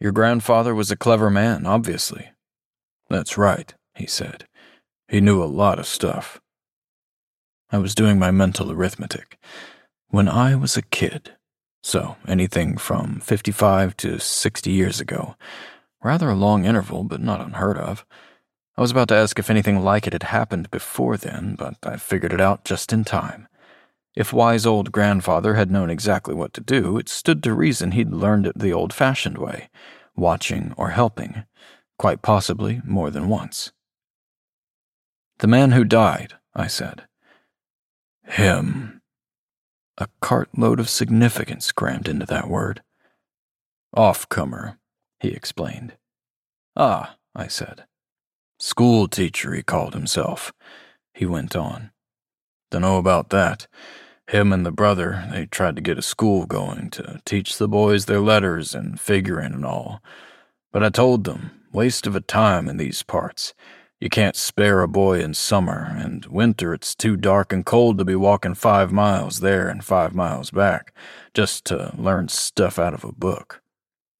Your 0.00 0.12
grandfather 0.12 0.74
was 0.74 0.90
a 0.90 0.96
clever 0.96 1.30
man, 1.30 1.66
obviously. 1.66 2.32
That's 3.10 3.36
right, 3.36 3.74
he 3.94 4.06
said. 4.06 4.46
He 5.08 5.20
knew 5.20 5.42
a 5.42 5.44
lot 5.44 5.80
of 5.80 5.86
stuff. 5.86 6.40
I 7.72 7.78
was 7.78 7.94
doing 7.94 8.18
my 8.18 8.30
mental 8.30 8.70
arithmetic. 8.70 9.36
When 10.08 10.28
I 10.28 10.54
was 10.54 10.76
a 10.76 10.82
kid, 10.82 11.32
so 11.82 12.16
anything 12.26 12.78
from 12.78 13.20
55 13.20 13.96
to 13.98 14.20
60 14.20 14.70
years 14.70 15.00
ago, 15.00 15.34
rather 16.02 16.30
a 16.30 16.36
long 16.36 16.64
interval, 16.64 17.02
but 17.02 17.20
not 17.20 17.40
unheard 17.40 17.76
of. 17.76 18.06
I 18.76 18.80
was 18.80 18.92
about 18.92 19.08
to 19.08 19.16
ask 19.16 19.38
if 19.38 19.50
anything 19.50 19.82
like 19.82 20.06
it 20.06 20.12
had 20.12 20.24
happened 20.24 20.70
before 20.70 21.16
then, 21.16 21.56
but 21.58 21.76
I 21.82 21.96
figured 21.96 22.32
it 22.32 22.40
out 22.40 22.64
just 22.64 22.92
in 22.92 23.04
time. 23.04 23.48
If 24.16 24.32
wise 24.32 24.66
old 24.66 24.92
grandfather 24.92 25.54
had 25.54 25.70
known 25.70 25.90
exactly 25.90 26.34
what 26.34 26.52
to 26.54 26.60
do, 26.60 26.96
it 26.96 27.08
stood 27.08 27.42
to 27.42 27.54
reason 27.54 27.92
he'd 27.92 28.10
learned 28.10 28.46
it 28.46 28.58
the 28.58 28.72
old 28.72 28.92
fashioned 28.92 29.38
way, 29.38 29.68
watching 30.16 30.74
or 30.76 30.90
helping, 30.90 31.44
quite 32.00 32.22
possibly 32.22 32.80
more 32.82 33.10
than 33.10 33.28
once. 33.28 33.72
The 35.40 35.46
man 35.46 35.72
who 35.72 35.84
died, 35.84 36.32
I 36.54 36.66
said. 36.66 37.02
Him. 38.24 39.02
A 39.98 40.08
cartload 40.22 40.80
of 40.80 40.88
significance 40.88 41.72
crammed 41.72 42.08
into 42.08 42.24
that 42.24 42.48
word. 42.48 42.80
Off-comer, 43.94 44.78
he 45.20 45.28
explained. 45.28 45.92
Ah, 46.74 47.16
I 47.34 47.48
said. 47.48 47.84
School 48.58 49.06
teacher, 49.06 49.52
he 49.52 49.62
called 49.62 49.92
himself. 49.92 50.54
He 51.12 51.26
went 51.26 51.54
on. 51.54 51.90
Dunno 52.70 52.96
about 52.96 53.28
that. 53.28 53.66
Him 54.26 54.54
and 54.54 54.64
the 54.64 54.72
brother, 54.72 55.28
they 55.30 55.44
tried 55.44 55.76
to 55.76 55.82
get 55.82 55.98
a 55.98 56.02
school 56.02 56.46
going 56.46 56.88
to 56.92 57.20
teach 57.26 57.58
the 57.58 57.68
boys 57.68 58.06
their 58.06 58.20
letters 58.20 58.74
and 58.74 58.98
figuring 58.98 59.52
and 59.52 59.66
all. 59.66 60.00
But 60.72 60.82
I 60.82 60.88
told 60.88 61.24
them, 61.24 61.59
waste 61.72 62.06
of 62.06 62.16
a 62.16 62.20
time 62.20 62.68
in 62.68 62.76
these 62.76 63.02
parts. 63.02 63.54
You 64.00 64.08
can't 64.08 64.36
spare 64.36 64.80
a 64.80 64.88
boy 64.88 65.20
in 65.20 65.34
summer, 65.34 65.94
and 65.94 66.24
winter 66.26 66.72
it's 66.72 66.94
too 66.94 67.16
dark 67.16 67.52
and 67.52 67.66
cold 67.66 67.98
to 67.98 68.04
be 68.04 68.14
walking 68.14 68.54
five 68.54 68.90
miles 68.90 69.40
there 69.40 69.68
and 69.68 69.84
five 69.84 70.14
miles 70.14 70.50
back, 70.50 70.94
just 71.34 71.66
to 71.66 71.94
learn 71.98 72.28
stuff 72.28 72.78
out 72.78 72.94
of 72.94 73.04
a 73.04 73.12
book. 73.12 73.62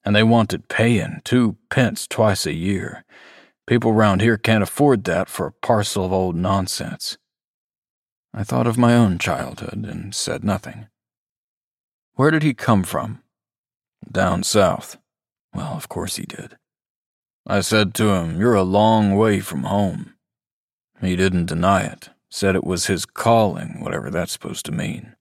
And 0.04 0.14
they 0.14 0.22
wanted 0.22 0.68
paying 0.68 1.22
two 1.24 1.56
pence 1.70 2.06
twice 2.06 2.44
a 2.44 2.52
year. 2.52 3.04
People 3.66 3.94
round 3.94 4.20
here 4.20 4.36
can't 4.36 4.62
afford 4.62 5.04
that 5.04 5.28
for 5.28 5.46
a 5.46 5.52
parcel 5.52 6.04
of 6.04 6.12
old 6.12 6.36
nonsense. 6.36 7.16
I 8.34 8.44
thought 8.44 8.66
of 8.66 8.78
my 8.78 8.94
own 8.94 9.18
childhood 9.18 9.86
and 9.86 10.14
said 10.14 10.44
nothing. 10.44 10.88
Where 12.14 12.30
did 12.30 12.42
he 12.42 12.52
come 12.52 12.82
from? 12.82 13.22
Down 14.10 14.42
south. 14.42 14.98
Well, 15.54 15.72
of 15.72 15.88
course 15.88 16.16
he 16.16 16.24
did. 16.24 16.56
I 17.46 17.60
said 17.60 17.94
to 17.94 18.10
him, 18.10 18.38
You're 18.38 18.54
a 18.54 18.62
long 18.62 19.16
way 19.16 19.40
from 19.40 19.64
home. 19.64 20.14
He 21.00 21.16
didn't 21.16 21.46
deny 21.46 21.82
it, 21.82 22.10
said 22.28 22.54
it 22.54 22.64
was 22.64 22.86
his 22.86 23.06
calling, 23.06 23.80
whatever 23.80 24.10
that's 24.10 24.32
supposed 24.32 24.66
to 24.66 24.72
mean. 24.72 25.16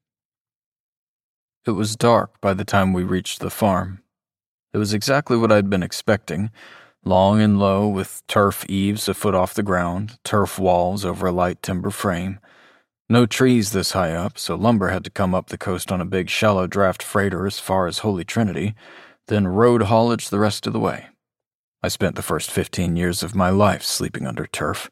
It 1.66 1.72
was 1.72 1.96
dark 1.96 2.40
by 2.42 2.54
the 2.54 2.66
time 2.66 2.94
we 2.94 3.04
reached 3.04 3.40
the 3.40 3.50
farm. 3.50 4.04
It 4.74 4.78
was 4.78 4.94
exactly 4.94 5.38
what 5.38 5.52
I'd 5.52 5.70
been 5.70 5.84
expecting 5.84 6.52
long 7.04 7.42
and 7.42 7.60
low, 7.60 7.88
with 7.88 8.22
turf 8.28 8.66
eaves 8.70 9.08
a 9.08 9.14
foot 9.14 9.36
off 9.36 9.54
the 9.54 9.64
ground, 9.64 10.20
turf 10.24 10.60
walls 10.60 11.06
over 11.06 11.28
a 11.28 11.32
light 11.32 11.62
timber 11.62 11.90
frame. 11.90 12.40
No 13.10 13.26
trees 13.26 13.72
this 13.72 13.94
high 13.94 14.12
up, 14.14 14.38
so 14.38 14.56
lumber 14.56 14.90
had 14.90 15.04
to 15.06 15.10
come 15.10 15.34
up 15.34 15.48
the 15.48 15.58
coast 15.58 15.92
on 15.92 16.02
a 16.02 16.06
big 16.06 16.30
shallow 16.30 16.68
draft 16.68 17.02
freighter 17.02 17.48
as 17.48 17.60
far 17.60 17.88
as 17.88 18.00
Holy 18.00 18.24
Trinity, 18.24 18.76
then 19.28 19.48
road 19.48 19.84
haulage 19.84 20.30
the 20.30 20.40
rest 20.40 20.68
of 20.68 20.74
the 20.74 20.80
way. 20.80 21.08
I 21.82 21.88
spent 21.88 22.16
the 22.16 22.22
first 22.22 22.52
fifteen 22.52 22.96
years 22.96 23.24
of 23.24 23.36
my 23.36 23.50
life 23.50 23.84
sleeping 23.84 24.28
under 24.28 24.46
turf, 24.46 24.90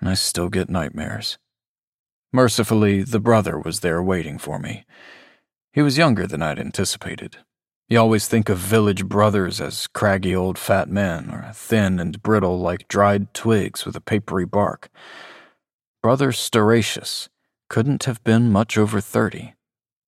and 0.00 0.08
I 0.08 0.14
still 0.14 0.48
get 0.48 0.70
nightmares. 0.70 1.38
Mercifully, 2.32 3.02
the 3.02 3.20
brother 3.20 3.58
was 3.58 3.80
there 3.80 4.02
waiting 4.02 4.38
for 4.38 4.58
me. 4.58 4.84
He 5.72 5.82
was 5.82 5.98
younger 5.98 6.26
than 6.26 6.42
I'd 6.42 6.58
anticipated, 6.58 7.38
you 7.90 7.98
always 7.98 8.28
think 8.28 8.50
of 8.50 8.58
village 8.58 9.06
brothers 9.06 9.62
as 9.62 9.86
craggy 9.86 10.36
old 10.36 10.58
fat 10.58 10.90
men, 10.90 11.30
or 11.30 11.50
thin 11.54 11.98
and 11.98 12.22
brittle 12.22 12.60
like 12.60 12.86
dried 12.86 13.32
twigs 13.32 13.86
with 13.86 13.96
a 13.96 14.00
papery 14.02 14.44
bark. 14.44 14.90
Brother 16.02 16.30
Stauracius 16.30 17.30
couldn't 17.70 18.04
have 18.04 18.22
been 18.24 18.52
much 18.52 18.76
over 18.76 19.00
thirty. 19.00 19.54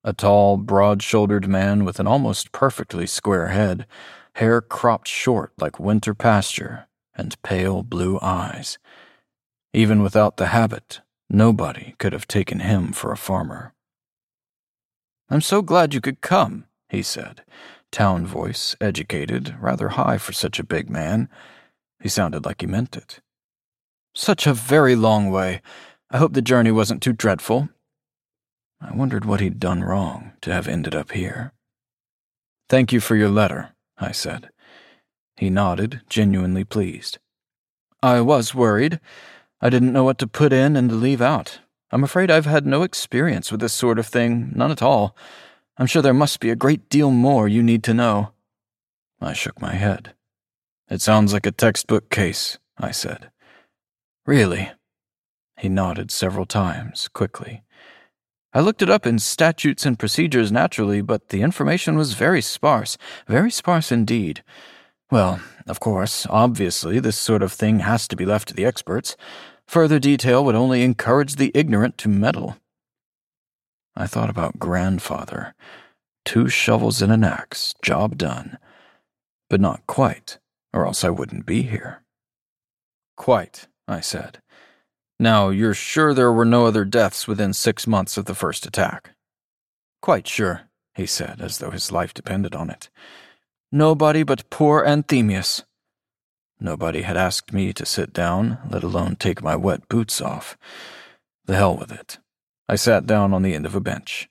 A 0.05 0.13
tall, 0.13 0.59
broad 0.59 1.03
shouldered 1.03 1.49
man 1.49 1.87
with 1.87 1.99
an 1.99 2.07
almost 2.07 2.53
perfectly 2.53 3.07
square 3.07 3.49
head, 3.49 3.87
hair 4.35 4.61
cropped 4.61 5.09
short 5.09 5.53
like 5.59 5.81
winter 5.81 6.15
pasture, 6.15 6.87
and 7.15 7.41
pale 7.43 7.83
blue 7.83 8.19
eyes. 8.23 8.79
Even 9.73 10.03
without 10.03 10.37
the 10.37 10.49
habit, 10.49 11.01
nobody 11.29 11.95
could 11.99 12.13
have 12.13 12.27
taken 12.27 12.61
him 12.61 12.93
for 12.93 13.13
a 13.13 13.17
farmer. 13.17 13.75
I'm 15.29 15.41
so 15.41 15.63
glad 15.63 15.95
you 15.95 16.01
could 16.01 16.21
come, 16.21 16.65
he 16.89 17.03
said, 17.03 17.45
town 17.93 18.27
voice, 18.27 18.75
educated, 18.81 19.55
rather 19.61 19.91
high 19.91 20.19
for 20.19 20.33
such 20.33 20.59
a 20.59 20.65
big 20.65 20.91
man. 20.91 21.29
He 22.03 22.09
sounded 22.09 22.45
like 22.45 22.63
he 22.63 22.67
meant 22.67 22.97
it. 22.97 23.21
Such 24.15 24.47
a 24.47 24.55
very 24.55 24.97
long 24.97 25.31
way. 25.31 25.63
I 26.11 26.19
hope 26.19 26.33
the 26.33 26.43
journey 26.43 26.73
wasn't 26.73 27.03
too 27.03 27.13
dreadful. 27.13 27.69
I 28.81 28.93
wondered 28.95 29.25
what 29.25 29.41
he'd 29.41 29.61
done 29.61 29.85
wrong 29.85 30.33
to 30.41 30.53
have 30.53 30.67
ended 30.67 30.95
up 30.95 31.13
here. 31.13 31.53
Thank 32.69 32.93
you 32.93 33.01
for 33.01 33.15
your 33.15 33.29
letter, 33.29 33.75
I 34.01 34.13
said. 34.13 34.51
He 35.37 35.51
nodded, 35.51 36.01
genuinely 36.09 36.65
pleased. 36.65 37.19
I 38.03 38.21
was 38.21 38.55
worried. 38.55 38.99
I 39.61 39.69
didn't 39.69 39.93
know 39.93 40.05
what 40.05 40.19
to 40.19 40.27
put 40.27 40.53
in 40.53 40.77
and 40.77 40.89
to 40.89 40.97
leave 40.97 41.21
out. 41.21 41.61
I'm 41.91 42.05
afraid 42.05 42.31
I've 42.31 42.47
had 42.47 42.67
no 42.67 42.83
experience 42.83 43.51
with 43.51 43.61
this 43.61 43.73
sort 43.73 43.99
of 43.99 44.07
thing, 44.07 44.53
none 44.55 44.71
at 44.71 44.83
all. 44.83 45.17
I'm 45.77 45.87
sure 45.87 46.03
there 46.03 46.15
must 46.15 46.41
be 46.41 46.51
a 46.51 46.57
great 46.57 46.89
deal 46.89 47.11
more 47.11 47.49
you 47.49 47.63
need 47.63 47.83
to 47.85 47.95
know. 47.95 48.33
I 49.21 49.33
shook 49.33 49.61
my 49.61 49.75
head. 49.75 50.15
It 50.89 51.01
sounds 51.01 51.33
like 51.33 51.47
a 51.47 51.53
textbook 51.53 52.11
case, 52.11 52.59
I 52.79 52.91
said. 52.91 53.31
Really? 54.25 54.71
He 55.59 55.69
nodded 55.69 56.11
several 56.11 56.47
times, 56.47 57.09
quickly. 57.09 57.63
I 58.53 58.61
looked 58.61 58.83
it 58.83 58.91
up 58.91 59.07
in 59.07 59.21
statutes 59.21 59.87
and 59.87 59.99
procedures 59.99 60.51
naturally, 60.51 61.03
but 61.03 61.29
the 61.29 61.43
information 61.43 61.97
was 61.97 62.15
very 62.15 62.43
sparse, 62.43 62.99
very 63.29 63.51
sparse 63.51 63.93
indeed. 63.93 64.43
Well, 65.11 65.41
of 65.69 65.79
course, 65.79 66.27
obviously, 66.29 66.99
this 66.99 67.17
sort 67.17 67.43
of 67.43 67.53
thing 67.53 67.81
has 67.81 68.09
to 68.09 68.17
be 68.17 68.27
left 68.27 68.49
to 68.49 68.55
the 68.55 68.65
experts. 68.65 69.17
Further 69.69 70.01
detail 70.01 70.45
would 70.45 70.57
only 70.57 70.83
encourage 70.83 71.37
the 71.37 71.53
ignorant 71.55 71.97
to 71.99 72.09
meddle. 72.09 72.57
I 73.95 74.09
thought 74.09 74.31
about 74.31 74.59
grandfather. 74.59 75.55
Two 76.25 76.49
shovels 76.49 77.01
and 77.03 77.13
an 77.13 77.23
axe, 77.23 77.75
job 77.83 78.19
done. 78.19 78.59
But 79.49 79.61
not 79.61 79.87
quite, 79.87 80.39
or 80.73 80.87
else 80.87 81.05
I 81.05 81.11
wouldn't 81.11 81.47
be 81.47 81.63
here. 81.63 82.03
Quite, 83.17 83.69
I 83.87 84.01
said. 84.01 84.41
Now, 85.21 85.51
you're 85.51 85.75
sure 85.75 86.15
there 86.15 86.33
were 86.33 86.47
no 86.47 86.65
other 86.65 86.87
deaths 86.87 87.29
within 87.29 87.53
six 87.53 87.87
months 87.87 88.17
of 88.17 88.25
the 88.25 88.35
first 88.35 88.65
attack? 88.65 89.11
Quite 90.01 90.27
sure, 90.27 90.63
he 90.95 91.05
said, 91.05 91.43
as 91.43 91.59
though 91.59 91.71
his 91.71 91.93
life 91.93 92.15
depended 92.15 92.55
on 92.55 92.71
it. 92.71 92.89
Nobody 93.71 94.23
but 94.23 94.49
poor 94.49 94.83
Anthemius. 94.83 95.65
Nobody 96.59 97.03
had 97.03 97.19
asked 97.19 97.53
me 97.53 97.75
to 97.75 97.85
sit 97.85 98.15
down, 98.15 98.61
let 98.71 98.83
alone 98.83 99.15
take 99.15 99.43
my 99.43 99.57
wet 99.57 99.87
boots 99.91 100.23
off. 100.23 100.57
The 101.45 101.55
hell 101.55 101.77
with 101.77 101.93
it. 101.93 102.17
I 102.67 102.77
sat 102.77 103.07
down 103.07 103.35
on 103.35 103.43
the 103.43 103.53
end 103.55 103.67
of 103.67 103.75
a 103.75 103.81
bench. 103.81 104.31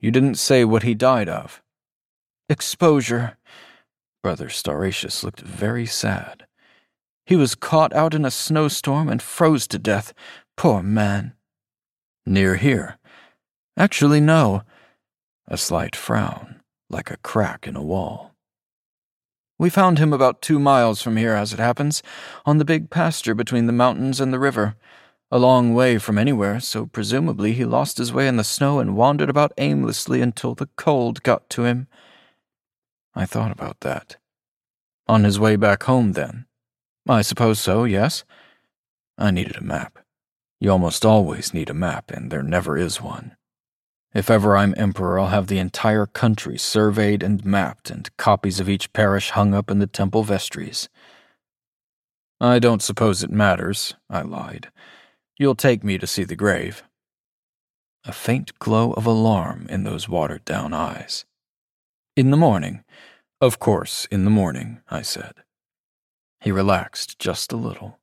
You 0.00 0.10
didn't 0.10 0.38
say 0.38 0.64
what 0.64 0.82
he 0.82 0.94
died 0.94 1.28
of. 1.28 1.62
Exposure. 2.48 3.38
Brother 4.24 4.48
Stauracius 4.48 5.22
looked 5.22 5.40
very 5.40 5.86
sad. 5.86 6.46
He 7.24 7.36
was 7.36 7.54
caught 7.54 7.92
out 7.94 8.14
in 8.14 8.24
a 8.24 8.30
snowstorm 8.30 9.08
and 9.08 9.22
froze 9.22 9.66
to 9.68 9.78
death. 9.78 10.12
Poor 10.56 10.82
man. 10.82 11.34
Near 12.26 12.56
here. 12.56 12.98
Actually, 13.76 14.20
no. 14.20 14.62
A 15.48 15.56
slight 15.56 15.96
frown, 15.96 16.60
like 16.88 17.10
a 17.10 17.18
crack 17.18 17.66
in 17.66 17.76
a 17.76 17.82
wall. 17.82 18.34
We 19.58 19.70
found 19.70 19.98
him 19.98 20.12
about 20.12 20.42
two 20.42 20.58
miles 20.58 21.00
from 21.00 21.16
here, 21.16 21.34
as 21.34 21.52
it 21.52 21.58
happens, 21.58 22.02
on 22.44 22.58
the 22.58 22.64
big 22.64 22.90
pasture 22.90 23.34
between 23.34 23.66
the 23.66 23.72
mountains 23.72 24.20
and 24.20 24.32
the 24.32 24.38
river 24.38 24.76
a 25.34 25.38
long 25.38 25.74
way 25.74 25.98
from 25.98 26.16
anywhere, 26.16 26.60
so 26.60 26.86
presumably 26.86 27.54
he 27.54 27.64
lost 27.64 27.98
his 27.98 28.12
way 28.12 28.28
in 28.28 28.36
the 28.36 28.44
snow 28.44 28.78
and 28.78 28.96
wandered 28.96 29.28
about 29.28 29.52
aimlessly 29.58 30.20
until 30.20 30.54
the 30.54 30.68
cold 30.76 31.24
got 31.24 31.50
to 31.50 31.64
him. 31.64 31.88
I 33.16 33.26
thought 33.26 33.50
about 33.50 33.80
that. 33.80 34.16
On 35.08 35.24
his 35.24 35.40
way 35.40 35.56
back 35.56 35.82
home, 35.82 36.12
then? 36.12 36.46
I 37.08 37.22
suppose 37.22 37.60
so, 37.60 37.84
yes. 37.84 38.24
I 39.18 39.30
needed 39.30 39.56
a 39.56 39.64
map. 39.64 39.98
You 40.60 40.70
almost 40.70 41.04
always 41.04 41.52
need 41.52 41.68
a 41.68 41.74
map, 41.74 42.10
and 42.10 42.30
there 42.30 42.42
never 42.42 42.78
is 42.78 43.00
one. 43.02 43.36
If 44.14 44.30
ever 44.30 44.56
I'm 44.56 44.74
emperor, 44.76 45.18
I'll 45.18 45.26
have 45.26 45.48
the 45.48 45.58
entire 45.58 46.06
country 46.06 46.56
surveyed 46.56 47.22
and 47.22 47.44
mapped, 47.44 47.90
and 47.90 48.16
copies 48.16 48.60
of 48.60 48.68
each 48.68 48.92
parish 48.92 49.30
hung 49.30 49.52
up 49.52 49.70
in 49.70 49.80
the 49.80 49.86
temple 49.86 50.22
vestries. 50.22 50.88
I 52.40 52.58
don't 52.58 52.82
suppose 52.82 53.22
it 53.22 53.30
matters, 53.30 53.94
I 54.08 54.22
lied. 54.22 54.70
You'll 55.38 55.56
take 55.56 55.84
me 55.84 55.98
to 55.98 56.06
see 56.06 56.24
the 56.24 56.36
grave. 56.36 56.84
A 58.04 58.12
faint 58.12 58.58
glow 58.58 58.92
of 58.92 59.06
alarm 59.06 59.66
in 59.68 59.84
those 59.84 60.08
watered 60.08 60.44
down 60.44 60.72
eyes. 60.72 61.24
In 62.16 62.30
the 62.30 62.36
morning. 62.36 62.84
Of 63.40 63.58
course, 63.58 64.06
in 64.10 64.24
the 64.24 64.30
morning, 64.30 64.80
I 64.88 65.02
said. 65.02 65.43
He 66.44 66.52
relaxed 66.52 67.18
just 67.18 67.52
a 67.52 67.56
little. 67.56 68.00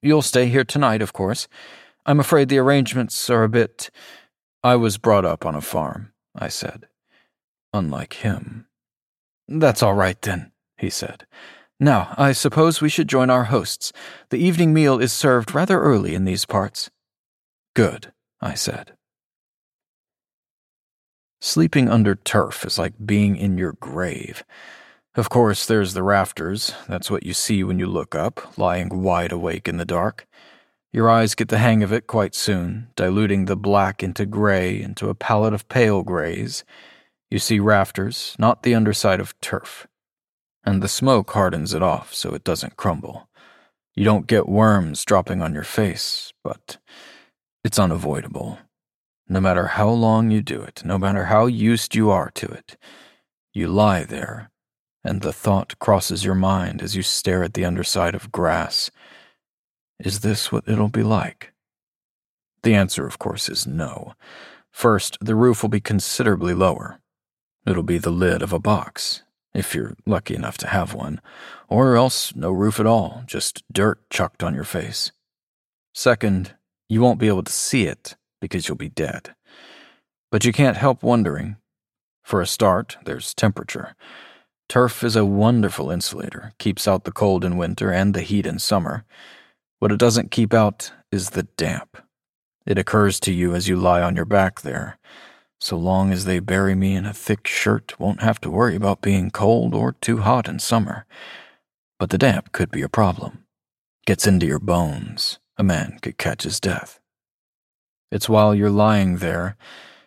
You'll 0.00 0.22
stay 0.22 0.46
here 0.46 0.62
tonight, 0.62 1.02
of 1.02 1.12
course. 1.12 1.48
I'm 2.06 2.20
afraid 2.20 2.48
the 2.48 2.58
arrangements 2.58 3.28
are 3.28 3.42
a 3.42 3.48
bit. 3.48 3.90
I 4.62 4.76
was 4.76 4.98
brought 4.98 5.24
up 5.24 5.44
on 5.44 5.56
a 5.56 5.60
farm, 5.60 6.12
I 6.32 6.46
said. 6.46 6.86
Unlike 7.72 8.12
him. 8.14 8.68
That's 9.48 9.82
all 9.82 9.94
right 9.94 10.20
then, 10.22 10.52
he 10.78 10.88
said. 10.88 11.26
Now, 11.80 12.14
I 12.16 12.30
suppose 12.30 12.80
we 12.80 12.88
should 12.88 13.08
join 13.08 13.30
our 13.30 13.46
hosts. 13.46 13.92
The 14.30 14.38
evening 14.38 14.72
meal 14.72 15.00
is 15.00 15.12
served 15.12 15.52
rather 15.52 15.80
early 15.80 16.14
in 16.14 16.24
these 16.24 16.44
parts. 16.44 16.88
Good, 17.74 18.12
I 18.40 18.54
said. 18.54 18.92
Sleeping 21.40 21.88
under 21.88 22.14
turf 22.14 22.64
is 22.64 22.78
like 22.78 22.94
being 23.04 23.34
in 23.34 23.58
your 23.58 23.72
grave. 23.72 24.44
Of 25.16 25.30
course, 25.30 25.66
there's 25.66 25.94
the 25.94 26.02
rafters. 26.02 26.74
That's 26.88 27.10
what 27.10 27.24
you 27.24 27.32
see 27.32 27.64
when 27.64 27.78
you 27.78 27.86
look 27.86 28.14
up, 28.14 28.58
lying 28.58 29.02
wide 29.02 29.32
awake 29.32 29.66
in 29.66 29.78
the 29.78 29.84
dark. 29.84 30.26
Your 30.92 31.10
eyes 31.10 31.34
get 31.34 31.48
the 31.48 31.58
hang 31.58 31.82
of 31.82 31.92
it 31.92 32.06
quite 32.06 32.34
soon, 32.34 32.88
diluting 32.96 33.46
the 33.46 33.56
black 33.56 34.02
into 34.02 34.26
gray 34.26 34.80
into 34.80 35.08
a 35.08 35.14
palette 35.14 35.54
of 35.54 35.68
pale 35.68 36.02
grays. 36.02 36.64
You 37.30 37.38
see 37.38 37.58
rafters, 37.58 38.36
not 38.38 38.62
the 38.62 38.74
underside 38.74 39.20
of 39.20 39.38
turf 39.40 39.86
and 40.66 40.82
the 40.82 40.88
smoke 40.88 41.30
hardens 41.30 41.72
it 41.72 41.82
off 41.82 42.12
so 42.12 42.34
it 42.34 42.44
doesn't 42.44 42.76
crumble. 42.76 43.28
You 43.94 44.04
don't 44.04 44.26
get 44.26 44.48
worms 44.48 45.04
dropping 45.04 45.40
on 45.40 45.54
your 45.54 45.62
face, 45.62 46.32
but 46.42 46.76
it's 47.64 47.78
unavoidable. 47.78 48.58
No 49.28 49.40
matter 49.40 49.68
how 49.68 49.88
long 49.88 50.30
you 50.30 50.42
do 50.42 50.60
it, 50.60 50.84
no 50.84 50.98
matter 50.98 51.26
how 51.26 51.46
used 51.46 51.94
you 51.94 52.10
are 52.10 52.30
to 52.32 52.46
it, 52.46 52.76
you 53.54 53.68
lie 53.68 54.04
there, 54.04 54.50
and 55.06 55.20
the 55.20 55.32
thought 55.32 55.78
crosses 55.78 56.24
your 56.24 56.34
mind 56.34 56.82
as 56.82 56.96
you 56.96 57.02
stare 57.02 57.42
at 57.42 57.54
the 57.54 57.64
underside 57.64 58.14
of 58.14 58.32
grass. 58.32 58.90
Is 59.98 60.20
this 60.20 60.50
what 60.50 60.68
it'll 60.68 60.88
be 60.88 61.02
like? 61.02 61.52
The 62.62 62.74
answer, 62.74 63.06
of 63.06 63.18
course, 63.18 63.48
is 63.48 63.66
no. 63.66 64.14
First, 64.70 65.16
the 65.20 65.36
roof 65.36 65.62
will 65.62 65.70
be 65.70 65.80
considerably 65.80 66.52
lower. 66.52 67.00
It'll 67.66 67.82
be 67.82 67.98
the 67.98 68.10
lid 68.10 68.42
of 68.42 68.52
a 68.52 68.58
box, 68.58 69.22
if 69.54 69.74
you're 69.74 69.96
lucky 70.04 70.34
enough 70.34 70.58
to 70.58 70.66
have 70.66 70.92
one, 70.92 71.20
or 71.68 71.96
else 71.96 72.34
no 72.36 72.50
roof 72.50 72.78
at 72.78 72.86
all, 72.86 73.22
just 73.26 73.62
dirt 73.72 74.00
chucked 74.10 74.42
on 74.42 74.54
your 74.54 74.64
face. 74.64 75.12
Second, 75.94 76.54
you 76.88 77.00
won't 77.00 77.18
be 77.18 77.28
able 77.28 77.42
to 77.42 77.52
see 77.52 77.86
it 77.86 78.16
because 78.40 78.68
you'll 78.68 78.76
be 78.76 78.90
dead. 78.90 79.34
But 80.30 80.44
you 80.44 80.52
can't 80.52 80.76
help 80.76 81.02
wondering. 81.02 81.56
For 82.22 82.42
a 82.42 82.46
start, 82.46 82.98
there's 83.04 83.32
temperature. 83.32 83.94
Turf 84.68 85.04
is 85.04 85.14
a 85.14 85.24
wonderful 85.24 85.90
insulator, 85.90 86.52
keeps 86.58 86.88
out 86.88 87.04
the 87.04 87.12
cold 87.12 87.44
in 87.44 87.56
winter 87.56 87.92
and 87.92 88.14
the 88.14 88.22
heat 88.22 88.46
in 88.46 88.58
summer. 88.58 89.04
What 89.78 89.92
it 89.92 89.98
doesn't 89.98 90.32
keep 90.32 90.52
out 90.52 90.92
is 91.12 91.30
the 91.30 91.44
damp. 91.56 91.98
It 92.66 92.78
occurs 92.78 93.20
to 93.20 93.32
you 93.32 93.54
as 93.54 93.68
you 93.68 93.76
lie 93.76 94.02
on 94.02 94.16
your 94.16 94.24
back 94.24 94.62
there, 94.62 94.98
so 95.60 95.76
long 95.76 96.12
as 96.12 96.24
they 96.24 96.40
bury 96.40 96.74
me 96.74 96.96
in 96.96 97.06
a 97.06 97.12
thick 97.12 97.46
shirt, 97.46 97.98
won't 98.00 98.22
have 98.22 98.40
to 98.40 98.50
worry 98.50 98.74
about 98.74 99.00
being 99.00 99.30
cold 99.30 99.72
or 99.72 99.92
too 99.92 100.18
hot 100.18 100.48
in 100.48 100.58
summer. 100.58 101.06
But 101.98 102.10
the 102.10 102.18
damp 102.18 102.52
could 102.52 102.70
be 102.70 102.82
a 102.82 102.88
problem. 102.88 103.44
Gets 104.04 104.26
into 104.26 104.46
your 104.46 104.58
bones. 104.58 105.38
A 105.56 105.62
man 105.62 105.98
could 106.02 106.18
catch 106.18 106.42
his 106.42 106.60
death. 106.60 107.00
It's 108.10 108.28
while 108.28 108.54
you're 108.54 108.68
lying 108.68 109.18
there, 109.18 109.56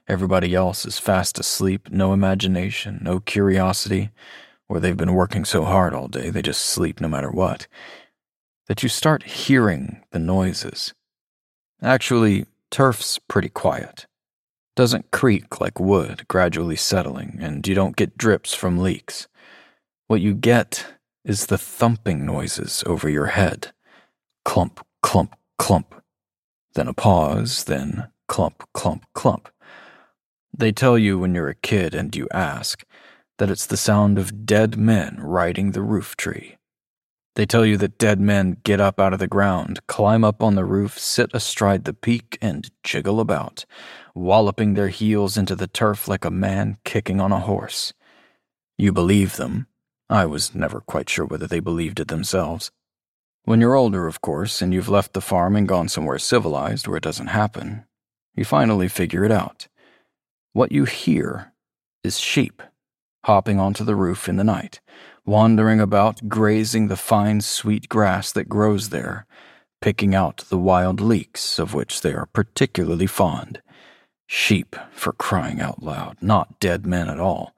everybody 0.07 0.53
else 0.53 0.85
is 0.85 0.99
fast 0.99 1.39
asleep, 1.39 1.89
no 1.89 2.13
imagination, 2.13 2.99
no 3.01 3.19
curiosity, 3.19 4.11
or 4.69 4.79
they've 4.79 4.95
been 4.95 5.13
working 5.13 5.43
so 5.43 5.65
hard 5.65 5.93
all 5.93 6.07
day 6.07 6.29
they 6.29 6.41
just 6.41 6.61
sleep 6.61 7.01
no 7.01 7.09
matter 7.09 7.29
what, 7.29 7.67
that 8.67 8.83
you 8.83 8.87
start 8.89 9.23
hearing 9.23 10.03
the 10.11 10.19
noises. 10.19 10.93
Actually, 11.81 12.45
turf's 12.69 13.19
pretty 13.27 13.49
quiet 13.49 14.05
doesn't 14.79 15.11
creak 15.11 15.59
like 15.59 15.77
wood 15.77 16.25
gradually 16.29 16.77
settling, 16.77 17.37
and 17.41 17.67
you 17.67 17.75
don't 17.75 17.97
get 17.97 18.17
drips 18.17 18.53
from 18.53 18.77
leaks. 18.77 19.27
What 20.07 20.21
you 20.21 20.33
get 20.33 20.85
is 21.25 21.47
the 21.47 21.57
thumping 21.57 22.25
noises 22.25 22.81
over 22.85 23.09
your 23.09 23.25
head 23.25 23.73
clump, 24.45 24.79
clump, 25.01 25.35
clump. 25.57 26.01
Then 26.75 26.87
a 26.87 26.93
pause, 26.93 27.65
then 27.65 28.07
clump, 28.29 28.63
clump, 28.73 29.05
clump. 29.13 29.49
They 30.57 30.71
tell 30.71 30.97
you 30.97 31.19
when 31.19 31.35
you're 31.35 31.49
a 31.49 31.55
kid 31.55 31.93
and 31.93 32.15
you 32.15 32.29
ask 32.31 32.85
that 33.39 33.49
it's 33.49 33.65
the 33.65 33.77
sound 33.77 34.19
of 34.19 34.45
dead 34.45 34.77
men 34.77 35.17
riding 35.19 35.71
the 35.71 35.81
roof 35.81 36.15
tree. 36.15 36.57
They 37.35 37.45
tell 37.45 37.65
you 37.65 37.77
that 37.77 37.97
dead 37.97 38.19
men 38.19 38.57
get 38.63 38.81
up 38.81 38.99
out 38.99 39.13
of 39.13 39.19
the 39.19 39.27
ground, 39.27 39.79
climb 39.87 40.25
up 40.25 40.43
on 40.43 40.55
the 40.55 40.65
roof, 40.65 40.99
sit 40.99 41.31
astride 41.33 41.85
the 41.85 41.93
peak, 41.93 42.37
and 42.41 42.69
jiggle 42.83 43.21
about, 43.21 43.65
walloping 44.13 44.73
their 44.73 44.89
heels 44.89 45.37
into 45.37 45.55
the 45.55 45.67
turf 45.67 46.07
like 46.07 46.25
a 46.25 46.31
man 46.31 46.77
kicking 46.83 47.21
on 47.21 47.31
a 47.31 47.39
horse. 47.39 47.93
You 48.77 48.91
believe 48.91 49.37
them. 49.37 49.67
I 50.09 50.25
was 50.25 50.53
never 50.53 50.81
quite 50.81 51.09
sure 51.09 51.25
whether 51.25 51.47
they 51.47 51.61
believed 51.61 51.99
it 52.01 52.09
themselves. 52.09 52.71
When 53.45 53.61
you're 53.61 53.75
older, 53.75 54.05
of 54.05 54.21
course, 54.21 54.61
and 54.61 54.73
you've 54.73 54.89
left 54.89 55.13
the 55.13 55.21
farm 55.21 55.55
and 55.55 55.67
gone 55.67 55.87
somewhere 55.87 56.19
civilized 56.19 56.87
where 56.87 56.97
it 56.97 57.03
doesn't 57.03 57.27
happen, 57.27 57.85
you 58.35 58.43
finally 58.43 58.89
figure 58.89 59.23
it 59.23 59.31
out. 59.31 59.69
What 60.51 60.73
you 60.73 60.83
hear 60.83 61.53
is 62.03 62.19
sheep 62.19 62.61
hopping 63.25 63.59
onto 63.59 63.83
the 63.83 63.95
roof 63.95 64.27
in 64.29 64.37
the 64.37 64.43
night, 64.43 64.79
wandering 65.25 65.79
about, 65.79 66.27
grazing 66.27 66.87
the 66.87 66.95
fine, 66.95 67.41
sweet 67.41 67.89
grass 67.89 68.31
that 68.31 68.49
grows 68.49 68.89
there, 68.89 69.25
picking 69.81 70.15
out 70.15 70.37
the 70.49 70.57
wild 70.57 70.99
leeks 70.99 71.59
of 71.59 71.73
which 71.73 72.01
they 72.01 72.13
are 72.13 72.25
particularly 72.27 73.07
fond. 73.07 73.61
Sheep, 74.27 74.75
for 74.91 75.13
crying 75.13 75.59
out 75.59 75.81
loud, 75.81 76.17
not 76.21 76.59
dead 76.59 76.85
men 76.85 77.09
at 77.09 77.19
all. 77.19 77.55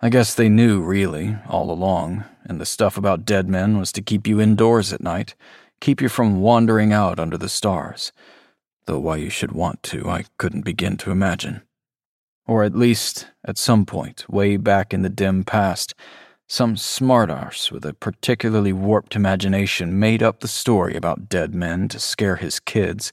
I 0.00 0.08
guess 0.08 0.34
they 0.34 0.48
knew, 0.48 0.82
really, 0.82 1.36
all 1.48 1.70
along, 1.70 2.24
and 2.44 2.60
the 2.60 2.66
stuff 2.66 2.96
about 2.96 3.24
dead 3.24 3.48
men 3.48 3.78
was 3.78 3.92
to 3.92 4.02
keep 4.02 4.26
you 4.26 4.40
indoors 4.40 4.92
at 4.92 5.02
night, 5.02 5.34
keep 5.80 6.00
you 6.00 6.08
from 6.08 6.40
wandering 6.40 6.92
out 6.92 7.18
under 7.18 7.38
the 7.38 7.48
stars. 7.48 8.12
Though 8.86 8.98
why 8.98 9.16
you 9.16 9.30
should 9.30 9.52
want 9.52 9.82
to, 9.84 10.08
I 10.08 10.24
couldn't 10.36 10.64
begin 10.64 10.96
to 10.98 11.10
imagine. 11.10 11.62
Or 12.46 12.62
at 12.62 12.76
least, 12.76 13.28
at 13.44 13.58
some 13.58 13.86
point, 13.86 14.28
way 14.28 14.56
back 14.56 14.92
in 14.92 15.02
the 15.02 15.08
dim 15.08 15.44
past, 15.44 15.94
some 16.46 16.76
smartass 16.76 17.72
with 17.72 17.84
a 17.84 17.94
particularly 17.94 18.72
warped 18.72 19.16
imagination 19.16 19.98
made 19.98 20.22
up 20.22 20.40
the 20.40 20.48
story 20.48 20.94
about 20.94 21.28
dead 21.28 21.54
men 21.54 21.88
to 21.88 21.98
scare 21.98 22.36
his 22.36 22.60
kids 22.60 23.12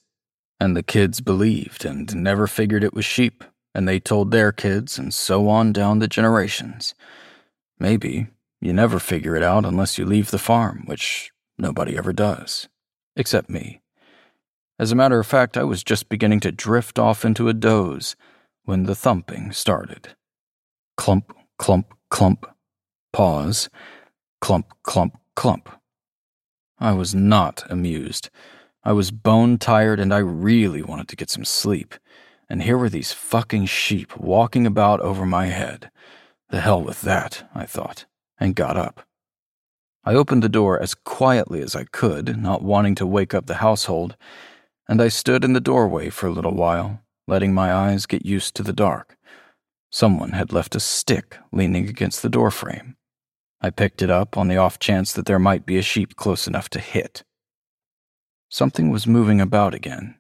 and 0.62 0.78
the 0.78 0.84
kids 0.84 1.22
believed 1.22 1.86
and 1.86 2.16
never 2.16 2.46
figured 2.46 2.84
it 2.84 2.94
was 2.94 3.04
sheep, 3.04 3.44
and 3.74 3.88
they 3.88 4.00
told 4.00 4.30
their 4.30 4.52
kids, 4.52 5.00
and 5.00 5.12
so 5.12 5.50
on 5.50 5.74
down 5.74 5.98
the 5.98 6.08
generations. 6.08 6.94
Maybe 7.80 8.28
you 8.62 8.72
never 8.72 9.00
figure 9.00 9.36
it 9.36 9.42
out 9.42 9.66
unless 9.66 9.98
you 9.98 10.06
leave 10.06 10.30
the 10.30 10.38
farm, 10.38 10.84
which 10.86 11.32
nobody 11.58 11.98
ever 11.98 12.14
does, 12.14 12.70
except 13.16 13.50
me. 13.50 13.82
As 14.78 14.92
a 14.92 14.96
matter 14.96 15.20
of 15.20 15.26
fact, 15.26 15.58
I 15.58 15.64
was 15.64 15.84
just 15.84 16.10
beginning 16.10 16.42
to 16.42 16.52
drift 16.52 17.00
off 17.00 17.26
into 17.26 17.50
a 17.50 17.56
doze 17.56 18.16
when 18.66 18.84
the 18.84 18.96
thumping 18.96 19.52
started. 19.52 20.10
Clump, 20.98 21.36
clump, 21.58 21.94
clump. 22.10 22.46
Pause. 23.14 23.70
Clump, 24.40 24.68
clump, 24.84 25.18
clump. 25.36 25.70
I 26.80 26.94
was 26.94 27.14
not 27.14 27.64
amused. 27.70 28.30
I 28.84 28.94
was 28.94 29.12
bone 29.12 29.58
tired 29.58 30.00
and 30.00 30.14
I 30.14 30.18
really 30.18 30.82
wanted 30.82 31.08
to 31.10 31.16
get 31.16 31.30
some 31.30 31.46
sleep. 31.46 31.96
And 32.50 32.64
here 32.64 32.78
were 32.78 32.90
these 32.90 33.14
fucking 33.14 33.68
sheep 33.68 34.18
walking 34.18 34.66
about 34.66 35.00
over 35.02 35.26
my 35.26 35.48
head. 35.48 35.92
The 36.50 36.62
hell 36.62 36.84
with 36.84 37.02
that, 37.04 37.50
I 37.56 37.66
thought, 37.66 38.06
and 38.40 38.56
got 38.56 38.76
up. 38.78 39.06
I 40.04 40.16
opened 40.16 40.42
the 40.44 40.50
door 40.50 40.82
as 40.82 40.96
quietly 40.96 41.62
as 41.62 41.76
I 41.76 41.86
could, 41.86 42.38
not 42.42 42.64
wanting 42.64 42.96
to 42.96 43.06
wake 43.06 43.34
up 43.36 43.46
the 43.46 43.56
household, 43.56 44.18
and 44.88 45.02
I 45.02 45.10
stood 45.10 45.44
in 45.44 45.54
the 45.54 45.62
doorway 45.62 46.10
for 46.10 46.28
a 46.28 46.32
little 46.32 46.56
while, 46.56 47.02
letting 47.28 47.54
my 47.54 47.74
eyes 47.74 48.06
get 48.06 48.26
used 48.26 48.56
to 48.56 48.64
the 48.64 48.74
dark. 48.74 49.18
Someone 49.92 50.32
had 50.32 50.54
left 50.54 50.76
a 50.76 50.80
stick 50.80 51.38
leaning 51.52 51.90
against 51.90 52.22
the 52.22 52.30
doorframe. 52.30 52.96
I 53.62 53.70
picked 53.70 54.02
it 54.02 54.10
up 54.10 54.38
on 54.38 54.48
the 54.48 54.58
off 54.58 54.80
chance 54.80 55.14
that 55.14 55.26
there 55.26 55.40
might 55.40 55.66
be 55.66 55.78
a 55.78 55.84
sheep 55.84 56.16
close 56.16 56.48
enough 56.48 56.70
to 56.70 56.80
hit. 56.80 57.24
Something 58.50 58.90
was 58.90 59.06
moving 59.06 59.40
about 59.40 59.74
again. 59.74 60.16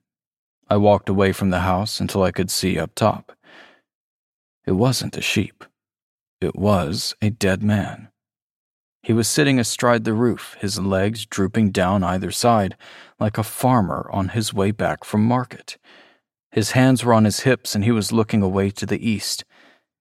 I 0.69 0.77
walked 0.77 1.09
away 1.09 1.31
from 1.31 1.49
the 1.49 1.61
house 1.61 1.99
until 1.99 2.23
I 2.23 2.31
could 2.31 2.51
see 2.51 2.77
up 2.77 2.95
top. 2.95 3.33
It 4.65 4.73
wasn't 4.73 5.17
a 5.17 5.21
sheep. 5.21 5.65
It 6.39 6.55
was 6.55 7.15
a 7.21 7.29
dead 7.29 7.63
man. 7.63 8.09
He 9.03 9.13
was 9.13 9.27
sitting 9.27 9.59
astride 9.59 10.03
the 10.03 10.13
roof, 10.13 10.55
his 10.59 10.79
legs 10.79 11.25
drooping 11.25 11.71
down 11.71 12.03
either 12.03 12.31
side, 12.31 12.77
like 13.19 13.37
a 13.37 13.43
farmer 13.43 14.07
on 14.13 14.29
his 14.29 14.53
way 14.53 14.71
back 14.71 15.03
from 15.03 15.25
market. 15.25 15.77
His 16.51 16.71
hands 16.71 17.03
were 17.03 17.13
on 17.13 17.25
his 17.25 17.41
hips, 17.41 17.75
and 17.75 17.83
he 17.83 17.91
was 17.91 18.11
looking 18.11 18.41
away 18.41 18.71
to 18.71 18.85
the 18.85 19.09
east. 19.09 19.45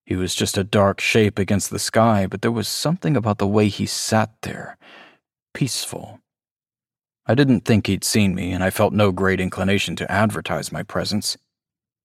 He 0.04 0.16
was 0.16 0.34
just 0.34 0.58
a 0.58 0.64
dark 0.64 1.00
shape 1.00 1.38
against 1.38 1.70
the 1.70 1.78
sky, 1.78 2.26
but 2.26 2.42
there 2.42 2.50
was 2.50 2.66
something 2.66 3.16
about 3.16 3.38
the 3.38 3.46
way 3.46 3.68
he 3.68 3.86
sat 3.86 4.30
there 4.42 4.76
peaceful. 5.54 6.20
I 7.26 7.34
didn't 7.34 7.64
think 7.64 7.86
he'd 7.86 8.04
seen 8.04 8.34
me, 8.34 8.50
and 8.52 8.64
I 8.64 8.70
felt 8.70 8.92
no 8.92 9.12
great 9.12 9.40
inclination 9.40 9.94
to 9.96 10.10
advertise 10.10 10.72
my 10.72 10.82
presence. 10.82 11.36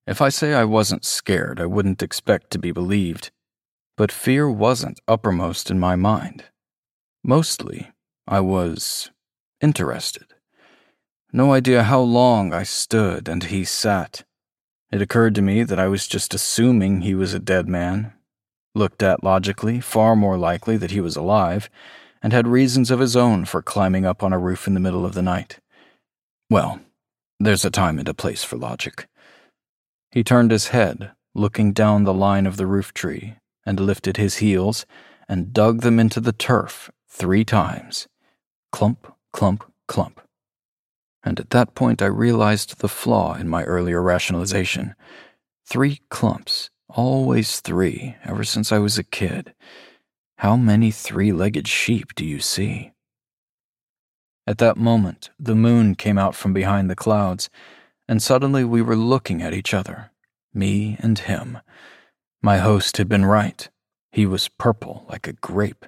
If 0.06 0.22
I 0.22 0.30
say 0.30 0.54
I 0.54 0.66
wasn't 0.66 1.06
scared, 1.06 1.60
I 1.60 1.66
wouldn't 1.66 2.04
expect 2.04 2.52
to 2.52 2.60
be 2.60 2.72
believed. 2.72 3.32
But 3.98 4.12
fear 4.12 4.50
wasn't 4.50 5.00
uppermost 5.08 5.72
in 5.72 5.80
my 5.80 5.96
mind. 5.96 6.44
Mostly, 7.24 7.92
I 8.28 8.42
was 8.42 9.10
interested. 9.62 10.34
No 11.32 11.54
idea 11.54 11.84
how 11.84 12.02
long 12.02 12.54
I 12.54 12.64
stood 12.64 13.28
and 13.28 13.46
he 13.46 13.64
sat. 13.64 14.24
It 14.92 15.02
occurred 15.02 15.36
to 15.36 15.42
me 15.42 15.64
that 15.64 15.80
I 15.80 15.88
was 15.88 16.08
just 16.08 16.34
assuming 16.34 17.02
he 17.02 17.16
was 17.16 17.34
a 17.34 17.40
dead 17.40 17.68
man. 17.68 18.14
Looked 18.74 19.02
at 19.02 19.24
logically, 19.24 19.80
far 19.80 20.16
more 20.16 20.38
likely 20.38 20.78
that 20.78 20.92
he 20.92 21.02
was 21.02 21.16
alive, 21.16 21.70
and 22.22 22.34
had 22.34 22.48
reasons 22.48 22.92
of 22.92 23.00
his 23.00 23.16
own 23.16 23.46
for 23.46 23.62
climbing 23.62 24.06
up 24.06 24.24
on 24.24 24.34
a 24.34 24.40
roof 24.40 24.68
in 24.68 24.74
the 24.74 24.80
middle 24.80 25.06
of 25.06 25.14
the 25.14 25.22
night. 25.22 25.60
Well, 26.50 26.80
there's 27.40 27.66
a 27.66 27.72
time 27.72 28.00
and 28.00 28.08
a 28.08 28.14
place 28.14 28.44
for 28.44 28.58
logic. 28.58 29.08
He 30.12 30.24
turned 30.24 30.52
his 30.52 30.70
head, 30.70 31.12
looking 31.34 31.74
down 31.74 32.04
the 32.04 32.14
line 32.14 32.46
of 32.46 32.58
the 32.58 32.68
roof 32.68 32.94
tree, 32.94 33.36
and 33.66 33.80
lifted 33.80 34.18
his 34.18 34.38
heels 34.38 34.86
and 35.28 35.54
dug 35.54 35.82
them 35.82 36.00
into 36.00 36.20
the 36.20 36.32
turf 36.32 36.92
three 37.10 37.44
times. 37.44 38.08
Clump, 38.72 39.14
clump, 39.34 39.64
clump. 39.88 40.22
And 41.26 41.40
at 41.40 41.50
that 41.50 41.74
point, 41.74 42.04
I 42.04 42.06
realized 42.06 42.80
the 42.80 42.88
flaw 42.88 43.34
in 43.34 43.50
my 43.50 43.64
earlier 43.64 44.02
rationalization. 44.02 44.94
Three 45.68 46.02
clumps, 46.10 46.70
always 46.88 47.60
three, 47.60 48.16
ever 48.24 48.44
since 48.44 48.72
I 48.72 48.78
was 48.78 49.00
a 49.00 49.04
kid. 49.04 49.56
How 50.38 50.56
many 50.56 50.92
three 50.92 51.32
legged 51.32 51.68
sheep 51.68 52.14
do 52.14 52.24
you 52.24 52.40
see? 52.40 52.92
At 54.46 54.60
that 54.60 54.78
moment, 54.78 55.32
the 55.40 55.56
moon 55.56 55.96
came 55.96 56.20
out 56.20 56.36
from 56.36 56.54
behind 56.54 56.90
the 56.90 56.96
clouds, 56.96 57.50
and 58.08 58.22
suddenly 58.22 58.64
we 58.64 58.84
were 58.84 58.96
looking 58.96 59.42
at 59.42 59.54
each 59.54 59.74
other, 59.74 60.12
me 60.54 60.98
and 61.00 61.18
him. 61.18 61.58
My 62.44 62.58
host 62.58 62.98
had 62.98 63.10
been 63.10 63.26
right. 63.26 63.68
He 64.12 64.28
was 64.28 64.48
purple 64.48 65.08
like 65.10 65.28
a 65.28 65.34
grape 65.34 65.86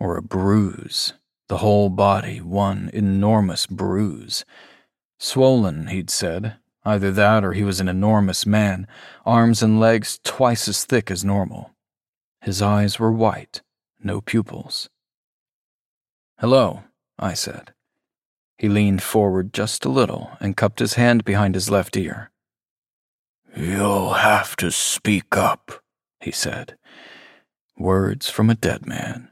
or 0.00 0.16
a 0.16 0.22
bruise, 0.22 1.12
the 1.52 1.58
whole 1.58 1.90
body 1.90 2.40
one 2.40 2.88
enormous 2.94 3.66
bruise. 3.66 4.42
Swollen, 5.18 5.88
he'd 5.88 6.08
said. 6.08 6.56
Either 6.82 7.12
that 7.12 7.44
or 7.44 7.52
he 7.52 7.62
was 7.62 7.78
an 7.78 7.90
enormous 7.90 8.46
man, 8.46 8.86
arms 9.26 9.62
and 9.62 9.78
legs 9.78 10.18
twice 10.24 10.66
as 10.66 10.86
thick 10.86 11.10
as 11.10 11.22
normal. 11.22 11.70
His 12.40 12.62
eyes 12.62 12.98
were 12.98 13.12
white, 13.12 13.60
no 14.02 14.22
pupils. 14.22 14.88
Hello, 16.38 16.84
I 17.18 17.34
said. 17.34 17.74
He 18.56 18.70
leaned 18.70 19.02
forward 19.02 19.52
just 19.52 19.84
a 19.84 19.90
little 19.90 20.30
and 20.40 20.56
cupped 20.56 20.78
his 20.78 20.94
hand 20.94 21.22
behind 21.22 21.54
his 21.54 21.68
left 21.68 21.98
ear. 21.98 22.30
You'll 23.54 24.14
have 24.14 24.56
to 24.56 24.70
speak 24.70 25.36
up, 25.36 25.82
he 26.18 26.30
said. 26.30 26.78
Words 27.76 28.30
from 28.30 28.48
a 28.48 28.54
dead 28.54 28.86
man 28.86 29.31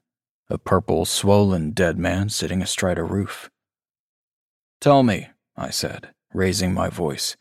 a 0.51 0.59
purple, 0.59 1.05
swollen 1.05 1.71
dead 1.71 1.99
man 1.99 2.29
sitting 2.29 2.61
astride 2.61 2.99
a 2.99 3.05
roof. 3.05 3.51
Tell 4.81 5.03
me, 5.03 5.29
I 5.57 5.71
said, 5.71 6.11
raising 6.33 6.75
my 6.75 6.89
voice, 6.89 7.37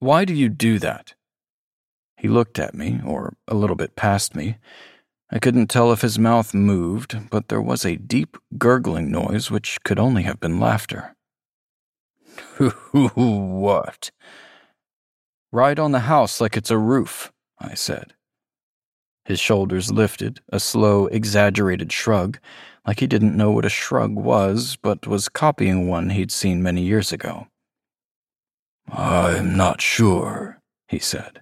why 0.00 0.24
do 0.24 0.34
you 0.34 0.48
do 0.48 0.78
that? 0.80 1.14
He 2.16 2.28
looked 2.28 2.58
at 2.58 2.74
me, 2.74 3.00
or 3.04 3.36
a 3.48 3.54
little 3.54 3.76
bit 3.76 3.96
past 3.96 4.34
me. 4.34 4.56
I 5.30 5.38
couldn't 5.38 5.68
tell 5.68 5.92
if 5.92 6.00
his 6.02 6.18
mouth 6.18 6.54
moved, 6.54 7.30
but 7.30 7.48
there 7.48 7.60
was 7.60 7.84
a 7.84 7.96
deep 7.96 8.36
gurgling 8.58 9.10
noise 9.10 9.50
which 9.50 9.82
could 9.84 9.98
only 9.98 10.22
have 10.22 10.40
been 10.40 10.60
laughter. 10.60 11.14
what? 12.92 14.10
Ride 15.52 15.78
on 15.78 15.92
the 15.92 16.00
house 16.00 16.40
like 16.40 16.56
it's 16.56 16.70
a 16.70 16.78
roof, 16.78 17.32
I 17.58 17.74
said. 17.74 18.14
His 19.24 19.40
shoulders 19.40 19.90
lifted, 19.90 20.40
a 20.50 20.60
slow, 20.60 21.06
exaggerated 21.06 21.90
shrug, 21.92 22.38
like 22.86 23.00
he 23.00 23.06
didn't 23.06 23.36
know 23.36 23.50
what 23.50 23.64
a 23.64 23.70
shrug 23.70 24.14
was, 24.14 24.76
but 24.76 25.06
was 25.06 25.28
copying 25.28 25.88
one 25.88 26.10
he'd 26.10 26.30
seen 26.30 26.62
many 26.62 26.82
years 26.82 27.12
ago. 27.12 27.46
I'm 28.90 29.56
not 29.56 29.80
sure, 29.80 30.60
he 30.88 30.98
said. 30.98 31.40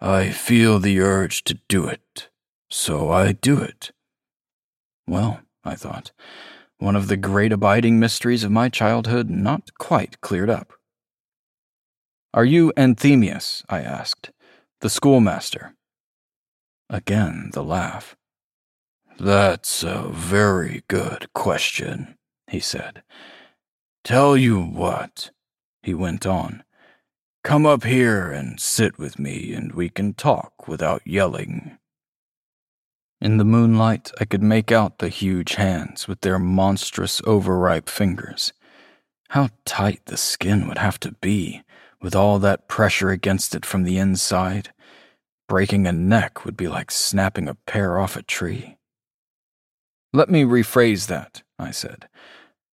I 0.00 0.30
feel 0.30 0.78
the 0.80 1.00
urge 1.00 1.44
to 1.44 1.60
do 1.68 1.86
it, 1.86 2.28
so 2.68 3.10
I 3.10 3.32
do 3.32 3.60
it. 3.60 3.92
Well, 5.06 5.40
I 5.64 5.76
thought, 5.76 6.10
one 6.78 6.96
of 6.96 7.06
the 7.08 7.16
great 7.16 7.52
abiding 7.52 8.00
mysteries 8.00 8.42
of 8.42 8.50
my 8.50 8.68
childhood 8.68 9.30
not 9.30 9.74
quite 9.78 10.20
cleared 10.20 10.50
up. 10.50 10.72
Are 12.32 12.44
you 12.44 12.72
Anthemius? 12.76 13.62
I 13.68 13.80
asked, 13.80 14.30
the 14.80 14.90
schoolmaster. 14.90 15.74
Again, 16.92 17.50
the 17.52 17.62
laugh. 17.62 18.16
That's 19.18 19.84
a 19.84 20.08
very 20.10 20.82
good 20.88 21.32
question, 21.32 22.18
he 22.48 22.58
said. 22.58 23.04
Tell 24.02 24.36
you 24.36 24.60
what, 24.60 25.30
he 25.84 25.94
went 25.94 26.26
on. 26.26 26.64
Come 27.44 27.64
up 27.64 27.84
here 27.84 28.32
and 28.32 28.58
sit 28.58 28.98
with 28.98 29.20
me, 29.20 29.52
and 29.52 29.72
we 29.72 29.88
can 29.88 30.14
talk 30.14 30.66
without 30.66 31.06
yelling. 31.06 31.78
In 33.20 33.36
the 33.36 33.44
moonlight, 33.44 34.10
I 34.20 34.24
could 34.24 34.42
make 34.42 34.72
out 34.72 34.98
the 34.98 35.10
huge 35.10 35.54
hands 35.54 36.08
with 36.08 36.22
their 36.22 36.40
monstrous, 36.40 37.22
overripe 37.24 37.88
fingers. 37.88 38.52
How 39.28 39.50
tight 39.64 40.00
the 40.06 40.16
skin 40.16 40.66
would 40.66 40.78
have 40.78 40.98
to 41.00 41.12
be, 41.20 41.62
with 42.02 42.16
all 42.16 42.40
that 42.40 42.66
pressure 42.66 43.10
against 43.10 43.54
it 43.54 43.64
from 43.64 43.84
the 43.84 43.96
inside. 43.96 44.72
Breaking 45.50 45.88
a 45.88 45.92
neck 45.92 46.44
would 46.44 46.56
be 46.56 46.68
like 46.68 46.92
snapping 46.92 47.48
a 47.48 47.56
pear 47.56 47.98
off 47.98 48.14
a 48.14 48.22
tree. 48.22 48.76
Let 50.12 50.30
me 50.30 50.44
rephrase 50.44 51.08
that, 51.08 51.42
I 51.58 51.72
said. 51.72 52.08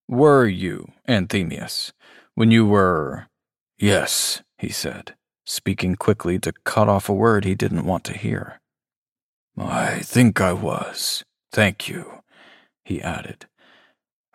Were 0.07 0.45
you, 0.45 0.91
Anthemius, 1.09 1.91
when 2.35 2.51
you 2.51 2.67
were. 2.67 3.29
Yes, 3.79 4.43
he 4.59 4.69
said, 4.69 5.15
speaking 5.43 5.95
quickly 5.95 6.37
to 6.37 6.53
cut 6.65 6.87
off 6.87 7.09
a 7.09 7.15
word 7.15 7.45
he 7.45 7.55
didn't 7.55 7.83
want 7.83 8.03
to 8.03 8.13
hear. 8.15 8.61
I 9.57 10.01
think 10.01 10.39
I 10.39 10.53
was. 10.53 11.23
Thank 11.51 11.89
you, 11.89 12.21
he 12.85 13.01
added. 13.01 13.47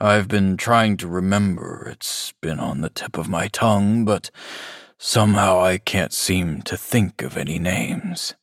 I've 0.00 0.26
been 0.26 0.56
trying 0.56 0.96
to 0.96 1.06
remember. 1.06 1.86
It's 1.88 2.34
been 2.42 2.58
on 2.58 2.80
the 2.80 2.90
tip 2.90 3.16
of 3.16 3.28
my 3.28 3.46
tongue, 3.46 4.04
but 4.04 4.32
Somehow 5.04 5.60
I 5.60 5.78
can't 5.78 6.12
seem 6.12 6.62
to 6.62 6.76
think 6.76 7.22
of 7.22 7.36
any 7.36 7.58
names. 7.58 8.36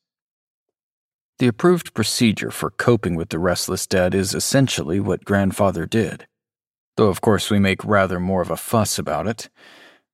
The 1.38 1.48
approved 1.48 1.94
procedure 1.94 2.52
for 2.52 2.70
coping 2.70 3.16
with 3.16 3.30
the 3.30 3.40
restless 3.40 3.88
dead 3.88 4.14
is 4.14 4.36
essentially 4.36 5.00
what 5.00 5.24
grandfather 5.24 5.86
did. 5.86 6.28
Though, 6.98 7.08
of 7.08 7.22
course, 7.22 7.50
we 7.50 7.60
make 7.60 7.86
rather 7.86 8.20
more 8.20 8.42
of 8.42 8.52
a 8.52 8.58
fuss 8.58 9.00
about 9.00 9.26
it. 9.26 9.50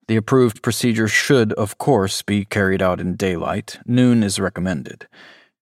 The 0.07 0.17
approved 0.17 0.61
procedure 0.61 1.07
should, 1.07 1.51
of 1.53 1.79
course, 1.79 2.21
be 2.21 2.45
carried 2.45 2.83
out 2.83 3.01
in 3.01 3.15
daylight. 3.15 3.79
Noon 3.87 4.21
is 4.21 4.39
recommended. 4.39 5.07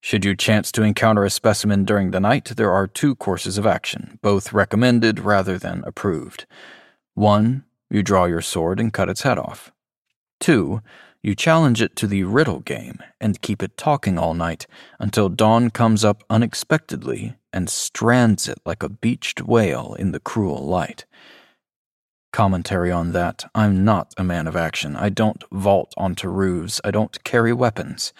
Should 0.01 0.25
you 0.25 0.35
chance 0.35 0.69
to 0.73 0.83
encounter 0.83 1.23
a 1.23 1.29
specimen 1.29 1.85
during 1.85 2.11
the 2.11 2.19
night, 2.19 2.51
there 2.57 2.73
are 2.73 2.87
two 2.87 3.15
courses 3.15 3.57
of 3.57 3.65
action, 3.65 4.19
both 4.21 4.51
recommended 4.51 5.21
rather 5.21 5.57
than 5.57 5.81
approved. 5.85 6.45
One, 7.13 7.63
you 7.89 8.03
draw 8.03 8.25
your 8.25 8.41
sword 8.41 8.81
and 8.81 8.91
cut 8.91 9.07
its 9.07 9.21
head 9.21 9.37
off. 9.37 9.72
Two, 10.43 10.81
you 11.21 11.35
challenge 11.35 11.81
it 11.81 11.95
to 11.95 12.05
the 12.05 12.25
riddle 12.25 12.59
game 12.59 12.99
and 13.21 13.41
keep 13.41 13.63
it 13.63 13.77
talking 13.77 14.19
all 14.19 14.33
night 14.33 14.67
until 14.99 15.29
dawn 15.29 15.69
comes 15.69 16.03
up 16.03 16.21
unexpectedly 16.29 17.37
and 17.53 17.69
strands 17.69 18.49
it 18.49 18.59
like 18.65 18.83
a 18.83 18.89
beached 18.89 19.41
whale 19.41 19.95
in 19.97 20.11
the 20.11 20.19
cruel 20.19 20.67
light. 20.67 21.05
Commentary 22.33 22.91
on 22.91 23.13
that 23.13 23.45
I'm 23.55 23.85
not 23.85 24.13
a 24.17 24.25
man 24.25 24.45
of 24.45 24.57
action. 24.57 24.97
I 24.97 25.07
don't 25.07 25.41
vault 25.49 25.93
onto 25.95 26.27
roofs. 26.27 26.81
I 26.83 26.91
don't 26.91 27.23
carry 27.23 27.53
weapons. 27.53 28.11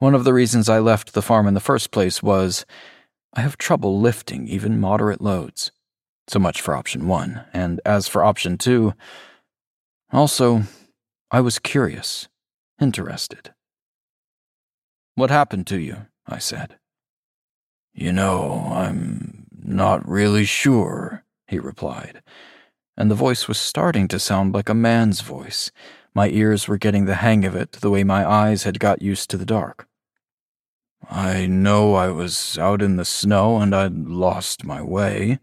One 0.00 0.14
of 0.14 0.24
the 0.24 0.34
reasons 0.34 0.68
I 0.68 0.80
left 0.80 1.14
the 1.14 1.22
farm 1.22 1.46
in 1.46 1.54
the 1.54 1.60
first 1.60 1.90
place 1.90 2.22
was 2.22 2.66
I 3.32 3.40
have 3.40 3.56
trouble 3.56 3.98
lifting 3.98 4.46
even 4.48 4.78
moderate 4.78 5.22
loads. 5.22 5.72
So 6.28 6.38
much 6.38 6.60
for 6.60 6.76
option 6.76 7.08
one. 7.08 7.46
And 7.54 7.80
as 7.86 8.06
for 8.06 8.22
option 8.22 8.58
two, 8.58 8.92
also, 10.12 10.64
I 11.30 11.40
was 11.40 11.58
curious, 11.58 12.28
interested. 12.80 13.54
What 15.14 15.30
happened 15.30 15.66
to 15.68 15.78
you? 15.78 16.06
I 16.26 16.38
said. 16.38 16.76
You 17.92 18.12
know, 18.12 18.72
I'm 18.72 19.46
not 19.52 20.08
really 20.08 20.44
sure, 20.44 21.24
he 21.46 21.58
replied, 21.58 22.22
and 22.96 23.10
the 23.10 23.14
voice 23.14 23.46
was 23.46 23.58
starting 23.58 24.08
to 24.08 24.18
sound 24.18 24.54
like 24.54 24.68
a 24.68 24.74
man's 24.74 25.20
voice. 25.20 25.70
My 26.14 26.28
ears 26.28 26.68
were 26.68 26.78
getting 26.78 27.04
the 27.06 27.16
hang 27.16 27.44
of 27.44 27.54
it 27.54 27.72
the 27.72 27.90
way 27.90 28.04
my 28.04 28.28
eyes 28.28 28.64
had 28.64 28.80
got 28.80 29.02
used 29.02 29.30
to 29.30 29.36
the 29.36 29.46
dark. 29.46 29.88
I 31.10 31.46
know 31.46 31.94
I 31.94 32.08
was 32.08 32.58
out 32.58 32.80
in 32.80 32.96
the 32.96 33.04
snow 33.04 33.58
and 33.58 33.74
I'd 33.74 34.08
lost 34.08 34.64
my 34.64 34.80
way. 34.80 35.38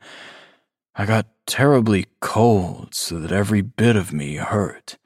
I 0.96 1.06
got 1.06 1.28
terribly 1.46 2.08
cold 2.20 2.96
so 2.96 3.20
that 3.20 3.32
every 3.32 3.62
bit 3.62 3.96
of 3.96 4.13
me 4.13 4.36
hurt. 4.36 4.98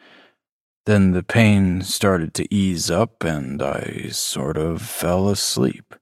Then 0.85 1.11
the 1.11 1.23
pain 1.23 1.81
started 1.81 2.33
to 2.35 2.53
ease 2.53 2.91
up 2.91 3.23
and 3.23 3.61
I 3.61 4.09
sort 4.11 4.57
of 4.57 4.81
fell 4.81 5.29
asleep. 5.29 5.95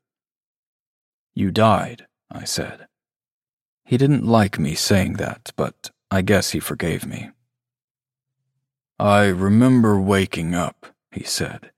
You 1.33 1.51
died, 1.51 2.05
I 2.29 2.43
said. 2.43 2.87
He 3.85 3.97
didn't 3.97 4.25
like 4.25 4.59
me 4.59 4.75
saying 4.75 5.13
that, 5.13 5.51
but 5.55 5.91
I 6.11 6.21
guess 6.21 6.51
he 6.51 6.59
forgave 6.59 7.05
me. 7.05 7.31
I 8.99 9.25
remember 9.25 9.99
waking 9.99 10.53
up, 10.53 10.87
he 11.11 11.23
said, 11.23 11.71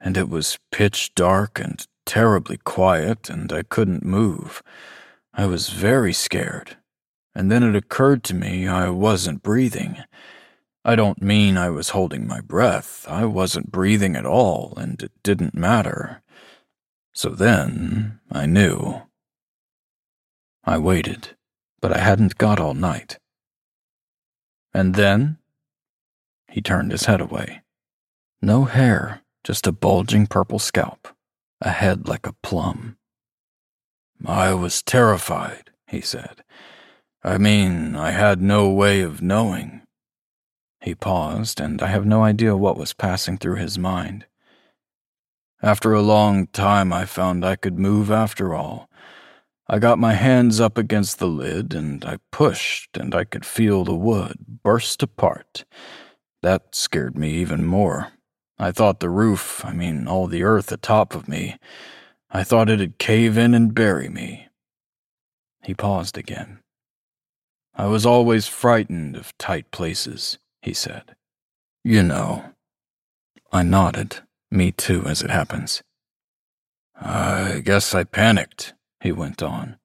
and 0.00 0.16
it 0.16 0.28
was 0.28 0.58
pitch 0.72 1.14
dark 1.14 1.60
and 1.60 1.86
terribly 2.04 2.56
quiet, 2.58 3.30
and 3.30 3.52
I 3.52 3.62
couldn't 3.62 4.04
move. 4.04 4.62
I 5.32 5.46
was 5.46 5.70
very 5.70 6.12
scared. 6.12 6.76
And 7.34 7.50
then 7.50 7.62
it 7.62 7.74
occurred 7.74 8.22
to 8.24 8.34
me 8.34 8.68
I 8.68 8.90
wasn't 8.90 9.42
breathing. 9.42 9.98
I 10.84 10.96
don't 10.96 11.22
mean 11.22 11.56
I 11.56 11.70
was 11.70 11.90
holding 11.90 12.26
my 12.26 12.40
breath. 12.40 13.06
I 13.08 13.24
wasn't 13.24 13.72
breathing 13.72 14.16
at 14.16 14.26
all, 14.26 14.74
and 14.76 15.02
it 15.02 15.12
didn't 15.22 15.54
matter. 15.54 16.22
So 17.14 17.30
then 17.30 18.20
I 18.30 18.44
knew. 18.44 19.02
I 20.64 20.76
waited, 20.78 21.36
but 21.80 21.92
I 21.92 21.98
hadn't 21.98 22.36
got 22.36 22.60
all 22.60 22.74
night. 22.74 23.18
And 24.74 24.94
then 24.94 25.38
he 26.50 26.60
turned 26.60 26.90
his 26.90 27.06
head 27.06 27.20
away. 27.20 27.62
No 28.42 28.64
hair, 28.64 29.22
just 29.42 29.66
a 29.66 29.72
bulging 29.72 30.26
purple 30.26 30.58
scalp, 30.58 31.08
a 31.60 31.70
head 31.70 32.08
like 32.08 32.26
a 32.26 32.34
plum. 32.42 32.98
I 34.26 34.52
was 34.52 34.82
terrified, 34.82 35.70
he 35.86 36.00
said. 36.00 36.44
I 37.22 37.38
mean, 37.38 37.96
I 37.96 38.10
had 38.10 38.42
no 38.42 38.70
way 38.70 39.00
of 39.00 39.22
knowing. 39.22 39.83
He 40.84 40.94
paused, 40.94 41.60
and 41.60 41.80
I 41.80 41.86
have 41.86 42.04
no 42.04 42.22
idea 42.22 42.54
what 42.54 42.76
was 42.76 42.92
passing 42.92 43.38
through 43.38 43.56
his 43.56 43.78
mind. 43.78 44.26
After 45.62 45.94
a 45.94 46.02
long 46.02 46.46
time, 46.48 46.92
I 46.92 47.06
found 47.06 47.42
I 47.42 47.56
could 47.56 47.78
move 47.78 48.10
after 48.10 48.54
all. 48.54 48.90
I 49.66 49.78
got 49.78 49.98
my 49.98 50.12
hands 50.12 50.60
up 50.60 50.76
against 50.76 51.18
the 51.18 51.26
lid, 51.26 51.72
and 51.72 52.04
I 52.04 52.18
pushed, 52.30 52.98
and 52.98 53.14
I 53.14 53.24
could 53.24 53.46
feel 53.46 53.82
the 53.82 53.94
wood 53.94 54.36
burst 54.62 55.02
apart. 55.02 55.64
That 56.42 56.74
scared 56.74 57.16
me 57.16 57.30
even 57.30 57.64
more. 57.64 58.12
I 58.58 58.70
thought 58.70 59.00
the 59.00 59.08
roof, 59.08 59.64
I 59.64 59.72
mean, 59.72 60.06
all 60.06 60.26
the 60.26 60.42
earth 60.42 60.70
atop 60.70 61.14
of 61.14 61.26
me, 61.26 61.56
I 62.30 62.44
thought 62.44 62.68
it'd 62.68 62.98
cave 62.98 63.38
in 63.38 63.54
and 63.54 63.74
bury 63.74 64.10
me. 64.10 64.48
He 65.62 65.72
paused 65.72 66.18
again. 66.18 66.58
I 67.74 67.86
was 67.86 68.04
always 68.04 68.46
frightened 68.46 69.16
of 69.16 69.36
tight 69.38 69.70
places, 69.70 70.38
he 70.64 70.72
said. 70.72 71.14
You 71.84 72.02
know. 72.02 72.46
I 73.52 73.62
nodded. 73.62 74.20
Me 74.50 74.72
too, 74.72 75.04
as 75.06 75.20
it 75.20 75.30
happens. 75.30 75.82
I 76.98 77.60
guess 77.62 77.94
I 77.94 78.04
panicked, 78.04 78.72
he 79.00 79.12
went 79.12 79.42
on, 79.42 79.76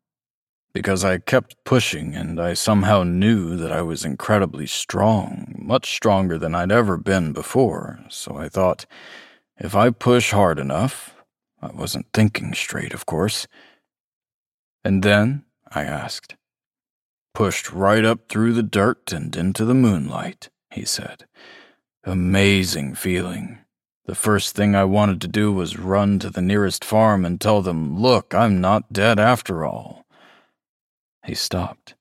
because 0.74 1.04
I 1.04 1.18
kept 1.18 1.56
pushing 1.66 2.16
and 2.16 2.40
I 2.40 2.54
somehow 2.54 3.04
knew 3.04 3.58
that 3.58 3.72
I 3.72 3.82
was 3.82 4.06
incredibly 4.06 4.68
strong, 4.68 5.56
much 5.58 5.92
stronger 5.92 6.38
than 6.38 6.56
I'd 6.56 6.72
ever 6.72 6.98
been 6.98 7.34
before, 7.34 8.00
so 8.10 8.38
I 8.38 8.48
thought, 8.48 8.86
if 9.58 9.76
I 9.76 9.90
push 9.90 10.32
hard 10.32 10.60
enough, 10.60 11.16
I 11.62 11.72
wasn't 11.72 12.06
thinking 12.14 12.54
straight, 12.54 12.94
of 12.94 13.06
course. 13.06 13.48
And 14.84 15.04
then, 15.04 15.44
I 15.70 15.84
asked, 15.84 16.36
pushed 17.34 17.72
right 17.72 18.06
up 18.06 18.30
through 18.30 18.54
the 18.54 18.64
dirt 18.64 19.12
and 19.12 19.36
into 19.36 19.66
the 19.66 19.74
moonlight, 19.74 20.50
he 20.72 20.86
said. 20.86 21.26
Amazing 22.04 22.96
feeling. 22.96 23.60
The 24.06 24.16
first 24.16 24.56
thing 24.56 24.74
I 24.76 24.86
wanted 24.86 25.22
to 25.22 25.28
do 25.28 25.52
was 25.52 25.78
run 25.78 26.18
to 26.20 26.30
the 26.30 26.42
nearest 26.42 26.84
farm 26.84 27.26
and 27.26 27.40
tell 27.40 27.62
them, 27.62 28.00
Look, 28.00 28.34
I'm 28.34 28.60
not 28.60 28.92
dead 28.92 29.20
after 29.20 29.66
all. 29.66 30.06
He 31.26 31.36
stopped. 31.36 31.96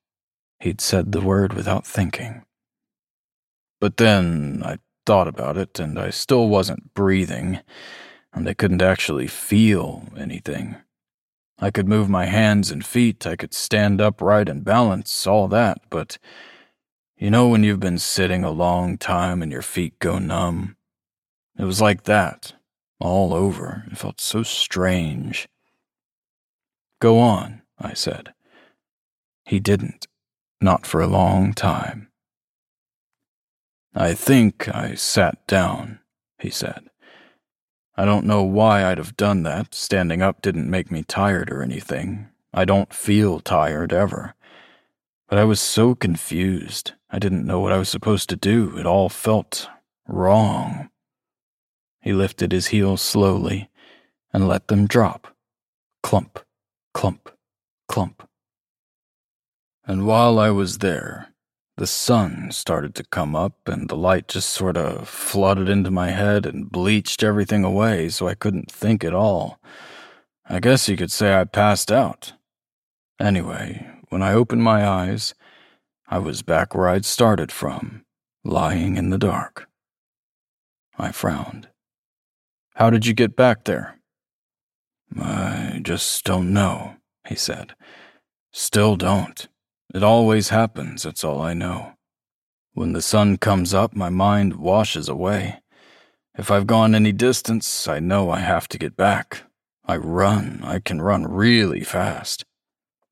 He'd 0.59 0.81
said 0.81 1.11
the 1.11 1.21
word 1.21 1.53
without 1.53 1.85
thinking. 1.85 2.43
But 3.79 3.97
then 3.97 4.61
I 4.65 4.79
thought 5.05 5.27
about 5.27 5.57
it, 5.57 5.79
and 5.79 5.99
I 5.99 6.09
still 6.09 6.49
wasn't 6.49 6.93
breathing, 6.93 7.59
and 8.33 8.47
I 8.47 8.53
couldn't 8.53 8.81
actually 8.81 9.27
feel 9.27 10.07
anything. 10.17 10.75
I 11.59 11.71
could 11.71 11.87
move 11.87 12.09
my 12.09 12.25
hands 12.25 12.71
and 12.71 12.85
feet, 12.85 13.27
I 13.27 13.35
could 13.35 13.53
stand 13.53 14.01
upright 14.01 14.49
and 14.49 14.63
balance, 14.63 15.27
all 15.27 15.47
that, 15.49 15.81
but 15.89 16.17
you 17.19 17.29
know 17.29 17.49
when 17.49 17.63
you've 17.63 17.81
been 17.81 17.99
sitting 17.99 18.45
a 18.45 18.49
long 18.49 18.97
time 18.97 19.41
and 19.41 19.51
your 19.51 19.61
feet 19.61 19.99
go 19.99 20.19
numb? 20.19 20.77
It 21.57 21.65
was 21.65 21.81
like 21.81 22.03
that, 22.03 22.53
all 22.97 23.33
over. 23.33 23.83
It 23.91 23.97
felt 23.97 24.21
so 24.21 24.41
strange. 24.41 25.49
Go 27.01 27.19
on, 27.19 27.61
I 27.77 27.93
said. 27.93 28.33
He 29.43 29.59
didn't, 29.59 30.07
not 30.61 30.85
for 30.85 31.01
a 31.01 31.07
long 31.07 31.53
time. 31.53 32.09
I 33.93 34.13
think 34.13 34.73
I 34.73 34.95
sat 34.95 35.45
down, 35.45 35.99
he 36.39 36.49
said. 36.49 36.89
I 37.97 38.05
don't 38.05 38.25
know 38.25 38.43
why 38.43 38.85
I'd 38.85 38.97
have 38.97 39.17
done 39.17 39.43
that. 39.43 39.75
Standing 39.75 40.21
up 40.21 40.41
didn't 40.41 40.69
make 40.69 40.89
me 40.89 41.03
tired 41.03 41.51
or 41.51 41.61
anything. 41.61 42.29
I 42.53 42.63
don't 42.63 42.93
feel 42.93 43.41
tired 43.41 43.91
ever. 43.91 44.35
But 45.29 45.37
I 45.37 45.43
was 45.43 45.61
so 45.61 45.93
confused. 45.93 46.93
I 47.11 47.19
didn't 47.19 47.45
know 47.45 47.59
what 47.59 47.71
I 47.71 47.77
was 47.77 47.89
supposed 47.89 48.29
to 48.29 48.35
do. 48.35 48.77
It 48.77 48.87
all 48.87 49.09
felt 49.09 49.69
wrong. 50.07 50.89
He 52.01 52.13
lifted 52.13 52.51
his 52.51 52.67
heels 52.67 53.01
slowly 53.01 53.69
and 54.33 54.47
let 54.47 54.67
them 54.67 54.87
drop. 54.87 55.27
Clump, 56.01 56.39
clump, 56.95 57.29
clump. 57.87 58.27
And 59.85 60.07
while 60.07 60.39
I 60.39 60.49
was 60.49 60.79
there, 60.79 61.33
the 61.77 61.87
sun 61.87 62.51
started 62.51 62.95
to 62.95 63.03
come 63.03 63.35
up 63.35 63.67
and 63.67 63.87
the 63.87 63.95
light 63.95 64.27
just 64.27 64.49
sort 64.49 64.77
of 64.77 65.07
flooded 65.07 65.69
into 65.69 65.91
my 65.91 66.09
head 66.09 66.45
and 66.45 66.71
bleached 66.71 67.23
everything 67.23 67.63
away 67.63 68.09
so 68.09 68.27
I 68.27 68.33
couldn't 68.35 68.71
think 68.71 69.03
at 69.03 69.13
all. 69.13 69.59
I 70.47 70.59
guess 70.59 70.89
you 70.89 70.97
could 70.97 71.11
say 71.11 71.39
I 71.39 71.43
passed 71.43 71.91
out. 71.91 72.33
Anyway, 73.19 73.87
when 74.09 74.21
I 74.21 74.33
opened 74.33 74.63
my 74.63 74.85
eyes, 74.87 75.33
I 76.07 76.19
was 76.19 76.41
back 76.41 76.73
where 76.73 76.89
I'd 76.89 77.05
started 77.05 77.51
from, 77.51 78.05
lying 78.43 78.97
in 78.97 79.09
the 79.09 79.17
dark. 79.17 79.67
I 80.97 81.11
frowned. 81.11 81.69
How 82.75 82.89
did 82.89 83.05
you 83.05 83.13
get 83.13 83.35
back 83.35 83.65
there? 83.65 83.99
I 85.19 85.79
just 85.83 86.23
don't 86.23 86.53
know, 86.53 86.95
he 87.27 87.35
said. 87.35 87.73
Still 88.51 88.95
don't. 88.95 89.47
It 89.93 90.03
always 90.03 90.49
happens, 90.49 91.03
that's 91.03 91.23
all 91.23 91.41
I 91.41 91.53
know. 91.53 91.93
When 92.73 92.93
the 92.93 93.01
sun 93.01 93.37
comes 93.37 93.73
up, 93.73 93.95
my 93.95 94.09
mind 94.09 94.55
washes 94.55 95.09
away. 95.09 95.61
If 96.37 96.49
I've 96.51 96.67
gone 96.67 96.95
any 96.95 97.11
distance, 97.11 97.87
I 97.87 97.99
know 97.99 98.29
I 98.29 98.39
have 98.39 98.67
to 98.69 98.77
get 98.77 98.95
back. 98.95 99.43
I 99.85 99.97
run, 99.97 100.61
I 100.63 100.79
can 100.79 101.01
run 101.01 101.25
really 101.25 101.81
fast. 101.81 102.45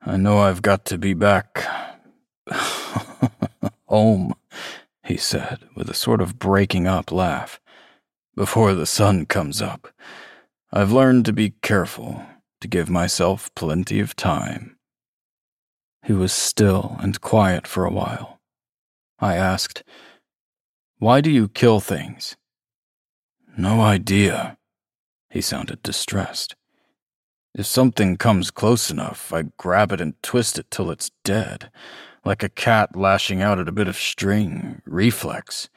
I 0.07 0.15
know 0.15 0.37
I've 0.37 0.61
got 0.61 0.85
to 0.85 0.97
be 0.97 1.13
back 1.13 1.67
home, 3.87 4.33
he 5.03 5.17
said, 5.17 5.59
with 5.75 5.89
a 5.89 5.93
sort 5.93 6.21
of 6.21 6.39
breaking 6.39 6.87
up 6.87 7.11
laugh 7.11 7.59
before 8.33 8.73
the 8.73 8.85
sun 8.85 9.25
comes 9.25 9.61
up. 9.61 9.89
I've 10.71 10.93
learned 10.93 11.25
to 11.25 11.33
be 11.33 11.55
careful, 11.61 12.25
to 12.61 12.69
give 12.69 12.89
myself 12.89 13.53
plenty 13.53 13.99
of 13.99 14.15
time. 14.15 14.77
He 16.05 16.13
was 16.13 16.31
still 16.31 16.95
and 17.01 17.19
quiet 17.19 17.67
for 17.67 17.83
a 17.83 17.91
while. 17.91 18.39
I 19.19 19.35
asked, 19.35 19.83
Why 20.99 21.19
do 21.19 21.29
you 21.29 21.49
kill 21.49 21.81
things? 21.81 22.37
No 23.57 23.81
idea. 23.81 24.57
He 25.29 25.41
sounded 25.41 25.83
distressed. 25.83 26.55
If 27.57 27.65
something 27.65 28.17
comes 28.17 28.51
close 28.51 28.91
enough, 28.91 29.33
I 29.33 29.45
grab 29.57 29.91
it 29.91 29.99
and 29.99 30.13
twist 30.21 30.59
it 30.59 30.69
till 30.69 30.91
it's 30.91 31.09
dead, 31.23 31.71
like 32.23 32.43
a 32.43 32.49
cat 32.49 32.95
lashing 32.95 33.41
out 33.41 33.57
at 33.57 33.67
a 33.67 33.71
bit 33.71 33.87
of 33.87 33.97
string, 33.97 34.83
reflex. 34.85 35.67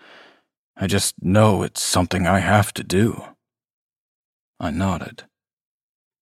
I 0.77 0.87
just 0.87 1.15
know 1.23 1.63
it's 1.63 1.83
something 1.83 2.27
I 2.27 2.41
have 2.41 2.75
to 2.75 2.85
do. 2.85 3.25
I 4.61 4.71
nodded. 4.71 5.25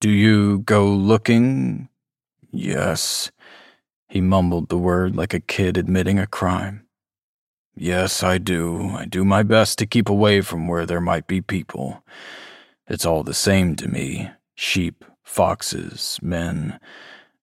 Do 0.01 0.11
you 0.11 0.61
go 0.61 0.87
looking? 0.87 1.89
Yes. 2.53 3.33
He 4.09 4.21
mumbled 4.21 4.69
the 4.69 4.79
word 4.79 5.17
like 5.17 5.35
a 5.35 5.41
kid 5.41 5.77
admitting 5.77 6.21
a 6.21 6.29
crime. 6.29 6.87
Yes, 7.75 8.23
I 8.23 8.39
do. 8.39 8.91
I 8.91 9.07
do 9.07 9.25
my 9.25 9.43
best 9.43 9.77
to 9.79 9.87
keep 9.87 10.09
away 10.09 10.41
from 10.41 10.69
where 10.69 10.87
there 10.87 11.01
might 11.01 11.27
be 11.27 11.41
people. 11.41 12.05
It's 12.87 13.05
all 13.05 13.25
the 13.25 13.35
same 13.35 13.75
to 13.75 13.89
me 13.89 14.31
sheep, 14.55 15.05
foxes, 15.29 16.19
men. 16.23 16.81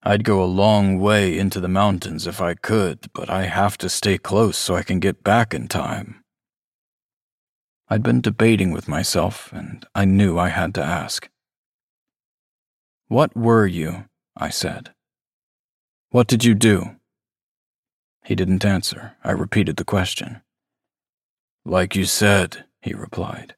I'd 0.03 0.23
go 0.23 0.43
a 0.43 0.55
long 0.63 0.99
way 0.99 1.37
into 1.37 1.59
the 1.59 1.69
mountains 1.69 2.27
if 2.27 2.41
I 2.41 2.55
could, 2.55 3.07
but 3.13 3.29
I 3.29 3.43
have 3.43 3.77
to 3.77 3.89
stay 3.89 4.17
close 4.17 4.57
so 4.57 4.75
I 4.75 4.83
can 4.83 4.99
get 4.99 5.23
back 5.23 5.53
in 5.53 5.67
time. 5.67 6.23
I'd 7.87 8.03
been 8.03 8.21
debating 8.21 8.71
with 8.71 8.87
myself, 8.87 9.53
and 9.53 9.85
I 9.93 10.05
knew 10.05 10.37
I 10.37 10.49
had 10.49 10.73
to 10.75 10.83
ask. 10.83 11.29
What 13.07 13.35
were 13.37 13.67
you? 13.67 14.05
I 14.35 14.49
said. 14.49 14.91
What 16.09 16.27
did 16.27 16.43
you 16.43 16.55
do? 16.55 16.97
He 18.25 18.35
didn't 18.35 18.65
answer. 18.65 19.15
I 19.23 19.31
repeated 19.31 19.77
the 19.77 19.85
question. 19.85 20.41
Like 21.63 21.95
you 21.95 22.05
said, 22.05 22.65
he 22.81 22.93
replied. 22.93 23.55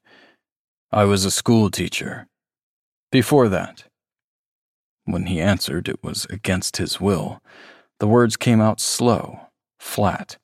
I 0.92 1.04
was 1.04 1.24
a 1.24 1.30
school 1.30 1.70
teacher. 1.70 2.28
Before 3.10 3.48
that. 3.48 3.87
When 5.08 5.24
he 5.24 5.40
answered, 5.40 5.88
it 5.88 6.04
was 6.04 6.26
against 6.28 6.76
his 6.76 7.00
will. 7.00 7.40
The 7.98 8.06
words 8.06 8.36
came 8.36 8.60
out 8.60 8.78
slow, 8.78 9.40
flat. 9.80 10.36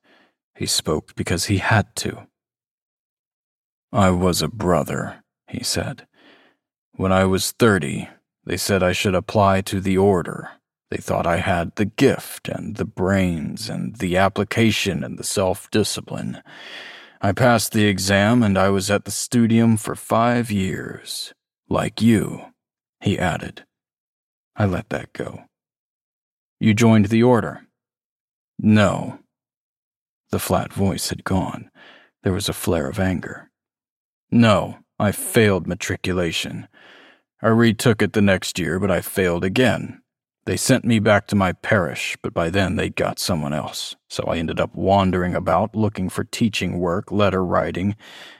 He 0.54 0.64
spoke 0.64 1.14
because 1.14 1.46
he 1.46 1.58
had 1.58 1.94
to. 1.96 2.26
I 3.92 4.08
was 4.08 4.40
a 4.40 4.48
brother, 4.48 5.22
he 5.48 5.62
said. 5.62 6.06
When 6.92 7.12
I 7.12 7.26
was 7.26 7.52
thirty, 7.52 8.08
they 8.46 8.56
said 8.56 8.82
I 8.82 8.92
should 8.92 9.14
apply 9.14 9.60
to 9.62 9.82
the 9.82 9.98
order. 9.98 10.48
They 10.90 10.96
thought 10.96 11.26
I 11.26 11.38
had 11.38 11.76
the 11.76 11.84
gift 11.84 12.48
and 12.48 12.76
the 12.76 12.86
brains 12.86 13.68
and 13.68 13.96
the 13.96 14.16
application 14.16 15.04
and 15.04 15.18
the 15.18 15.24
self 15.24 15.70
discipline. 15.70 16.42
I 17.20 17.32
passed 17.32 17.72
the 17.72 17.84
exam 17.84 18.42
and 18.42 18.56
I 18.56 18.70
was 18.70 18.90
at 18.90 19.04
the 19.04 19.10
studium 19.10 19.76
for 19.76 19.94
five 19.94 20.50
years. 20.50 21.34
Like 21.68 22.00
you, 22.00 22.46
he 23.02 23.18
added. 23.18 23.63
I 24.56 24.66
let 24.66 24.90
that 24.90 25.12
go. 25.12 25.44
You 26.60 26.74
joined 26.74 27.06
the 27.06 27.22
order? 27.22 27.66
No. 28.58 29.18
The 30.30 30.38
flat 30.38 30.72
voice 30.72 31.10
had 31.10 31.24
gone. 31.24 31.70
There 32.22 32.32
was 32.32 32.48
a 32.48 32.54
flare 32.54 32.88
of 32.88 32.98
anger. 32.98 33.50
No, 34.30 34.78
I 34.98 35.12
failed 35.12 35.66
matriculation. 35.66 36.68
I 37.42 37.48
retook 37.48 38.00
it 38.00 38.14
the 38.14 38.22
next 38.22 38.58
year, 38.58 38.78
but 38.78 38.90
I 38.90 39.00
failed 39.00 39.44
again. 39.44 40.00
They 40.46 40.56
sent 40.56 40.84
me 40.84 40.98
back 40.98 41.26
to 41.28 41.36
my 41.36 41.52
parish, 41.52 42.16
but 42.22 42.34
by 42.34 42.50
then 42.50 42.76
they'd 42.76 42.96
got 42.96 43.18
someone 43.18 43.54
else, 43.54 43.96
so 44.10 44.24
I 44.24 44.36
ended 44.36 44.60
up 44.60 44.74
wandering 44.74 45.34
about 45.34 45.74
looking 45.74 46.08
for 46.08 46.24
teaching 46.24 46.78
work, 46.78 47.10
letter 47.10 47.44
writing, 47.44 47.96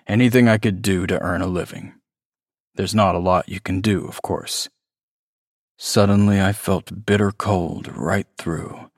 anything 0.07 0.49
I 0.49 0.59
could 0.59 0.83
do 0.83 1.07
to 1.07 1.21
earn 1.21 1.41
a 1.41 1.47
living. 1.47 1.95
There's 2.75 2.95
not 2.95 3.15
a 3.15 3.21
lot 3.21 3.49
you 3.49 3.61
can 3.61 3.81
do, 3.81 4.07
of 4.07 4.21
course. 4.21 4.69
Suddenly 5.77 6.41
I 6.41 6.53
felt 6.53 7.05
bitter 7.05 7.33
cold 7.33 7.95
right 7.97 8.27
through. 8.39 8.91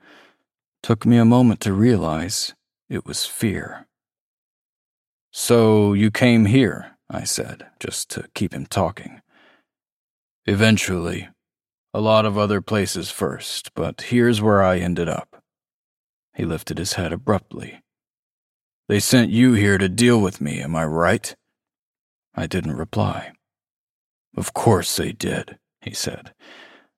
Took 0.83 1.05
me 1.05 1.17
a 1.17 1.25
moment 1.25 1.59
to 1.61 1.73
realize 1.73 2.53
it 2.89 3.05
was 3.05 3.25
fear. 3.25 3.87
So 5.31 5.93
you 5.93 6.11
came 6.11 6.45
here, 6.45 6.97
I 7.09 7.23
said, 7.23 7.67
just 7.79 8.09
to 8.11 8.27
keep 8.33 8.53
him 8.53 8.65
talking. 8.65 9.21
Eventually. 10.45 11.29
A 11.93 12.01
lot 12.01 12.25
of 12.25 12.37
other 12.37 12.61
places 12.61 13.09
first, 13.09 13.73
but 13.73 14.01
here's 14.01 14.41
where 14.41 14.61
I 14.61 14.77
ended 14.77 15.09
up. 15.09 15.41
He 16.35 16.45
lifted 16.45 16.77
his 16.77 16.93
head 16.93 17.11
abruptly. 17.11 17.81
They 18.87 18.99
sent 18.99 19.31
you 19.31 19.53
here 19.53 19.77
to 19.77 19.89
deal 19.89 20.21
with 20.21 20.39
me, 20.39 20.61
am 20.61 20.75
I 20.75 20.85
right? 20.85 21.35
I 22.35 22.45
didn't 22.45 22.77
reply. 22.77 23.31
Of 24.35 24.53
course 24.53 24.95
they 24.95 25.11
did, 25.11 25.57
he 25.81 25.93
said. 25.93 26.33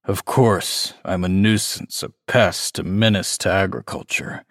Of 0.10 0.26
course, 0.26 0.95
I'm 1.05 1.24
a 1.24 1.30
nuisance, 1.30 2.01
a 2.01 2.12
pest, 2.28 2.80
a 2.80 2.84
menace 2.84 3.38
to 3.38 3.51
agriculture. 3.51 4.43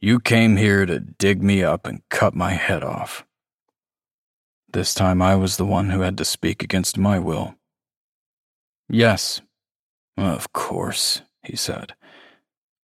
You 0.00 0.18
came 0.18 0.56
here 0.56 0.86
to 0.86 0.98
dig 0.98 1.40
me 1.40 1.62
up 1.62 1.86
and 1.86 2.02
cut 2.10 2.34
my 2.34 2.54
head 2.54 2.82
off. 2.82 3.24
This 4.72 4.94
time 4.94 5.22
I 5.22 5.36
was 5.36 5.56
the 5.56 5.64
one 5.64 5.90
who 5.90 6.00
had 6.00 6.18
to 6.18 6.24
speak 6.24 6.64
against 6.64 6.98
my 6.98 7.20
will. 7.20 7.54
Yes. 8.88 9.40
Of 10.16 10.52
course, 10.52 11.22
he 11.44 11.54
said. 11.54 11.94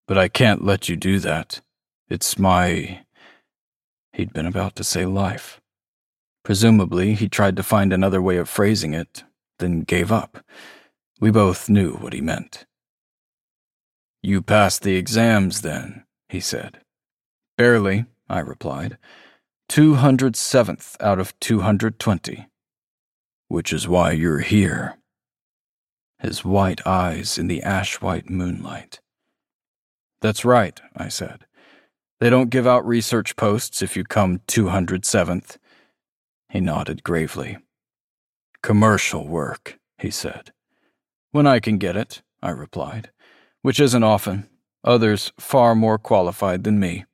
But 0.05 0.18
I 0.18 0.28
can't 0.28 0.66
let 0.66 0.89
you 0.89 0.97
do 0.97 1.18
that. 1.20 1.62
It's 2.09 2.38
my. 2.38 3.05
He'd 4.12 4.34
been 4.34 4.47
about 4.47 4.76
to 4.76 4.84
say 4.84 5.05
life. 5.05 5.62
Presumably, 6.43 7.14
he 7.14 7.30
tried 7.30 7.55
to 7.55 7.64
find 7.64 7.93
another 7.93 8.22
way 8.22 8.36
of 8.36 8.49
phrasing 8.49 8.93
it, 8.93 9.24
then 9.59 9.84
gave 9.84 10.12
up. 10.12 10.43
We 11.22 11.30
both 11.30 11.70
knew 11.70 11.94
what 11.94 12.14
he 12.14 12.20
meant. 12.20 12.66
You 14.24 14.42
passed 14.42 14.82
the 14.82 14.96
exams, 14.96 15.62
then, 15.62 16.04
he 16.28 16.40
said. 16.40 16.80
Barely, 17.58 18.06
I 18.28 18.40
replied. 18.40 18.98
207th 19.70 20.98
out 21.00 21.20
of 21.20 21.40
220. 21.40 22.48
Which 23.50 23.72
is 23.72 23.88
why 23.88 24.14
you're 24.14 24.40
here. 24.40 24.98
His 26.18 26.44
white 26.44 26.86
eyes 26.88 27.38
in 27.38 27.46
the 27.46 27.62
ash 27.62 28.02
white 28.02 28.28
moonlight. 28.28 29.00
That's 30.22 30.44
right, 30.44 30.82
I 30.98 31.08
said. 31.08 31.46
They 32.20 32.32
don't 32.32 32.50
give 32.50 32.66
out 32.66 32.86
research 32.86 33.36
posts 33.36 33.84
if 33.84 33.96
you 33.96 34.04
come 34.04 34.40
207th. 34.48 35.58
He 36.50 36.60
nodded 36.60 37.04
gravely. 37.04 37.60
Commercial 38.64 39.28
work, 39.28 39.78
he 40.00 40.10
said. 40.10 40.52
When 41.32 41.48
I 41.48 41.60
can 41.60 41.78
get 41.78 41.96
it, 41.96 42.22
I 42.42 42.50
replied, 42.50 43.10
which 43.62 43.80
isn't 43.80 44.04
often. 44.04 44.50
Others 44.84 45.32
far 45.40 45.76
more 45.76 45.98
qualified 45.98 46.64
than 46.64 46.80
me. 46.80 47.06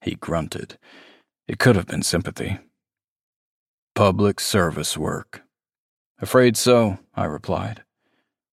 He 0.00 0.14
grunted. 0.14 0.78
It 1.46 1.58
could 1.58 1.76
have 1.76 1.86
been 1.86 2.02
sympathy. 2.02 2.58
Public 3.94 4.40
service 4.40 4.96
work. 4.96 5.42
Afraid 6.20 6.56
so, 6.56 6.98
I 7.14 7.24
replied. 7.24 7.82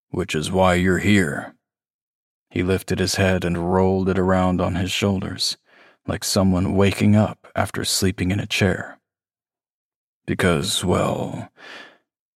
Which 0.09 0.35
is 0.35 0.51
why 0.51 0.73
you're 0.73 0.99
here. 0.99 1.55
He 2.49 2.63
lifted 2.63 2.99
his 2.99 3.15
head 3.15 3.45
and 3.45 3.71
rolled 3.71 4.09
it 4.09 4.19
around 4.19 4.59
on 4.59 4.75
his 4.75 4.91
shoulders, 4.91 5.55
like 6.07 6.23
someone 6.23 6.75
waking 6.75 7.15
up 7.15 7.47
after 7.55 7.85
sleeping 7.85 8.31
in 8.31 8.39
a 8.39 8.47
chair. 8.47 8.99
Because, 10.25 10.83
well, 10.83 11.49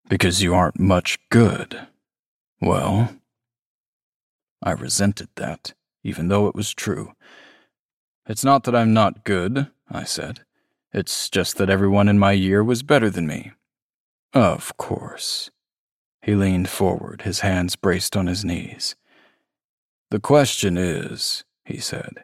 because 0.08 0.42
you 0.42 0.54
aren't 0.54 0.78
much 0.78 1.18
good. 1.30 1.88
Well, 2.62 3.08
I 4.62 4.70
resented 4.70 5.30
that, 5.34 5.74
even 6.04 6.28
though 6.28 6.46
it 6.46 6.54
was 6.54 6.72
true. 6.72 7.12
It's 8.28 8.44
not 8.44 8.62
that 8.64 8.76
I'm 8.76 8.94
not 8.94 9.24
good, 9.24 9.66
I 9.90 10.04
said. 10.04 10.44
It's 10.92 11.28
just 11.28 11.56
that 11.56 11.68
everyone 11.68 12.08
in 12.08 12.20
my 12.20 12.30
year 12.30 12.62
was 12.62 12.84
better 12.84 13.10
than 13.10 13.26
me. 13.26 13.50
Of 14.32 14.76
course. 14.76 15.50
He 16.22 16.36
leaned 16.36 16.68
forward, 16.68 17.22
his 17.22 17.40
hands 17.40 17.74
braced 17.74 18.16
on 18.16 18.28
his 18.28 18.44
knees. 18.44 18.94
The 20.12 20.20
question 20.20 20.78
is, 20.78 21.42
he 21.64 21.78
said, 21.78 22.22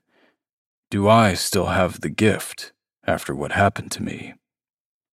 do 0.89 1.09
I 1.09 1.35
still 1.35 1.67
have 1.67 2.01
the 2.01 2.11
gift 2.11 2.73
after 3.05 3.35
what 3.35 3.51
happened 3.51 3.91
to 3.93 4.05
me? 4.05 4.35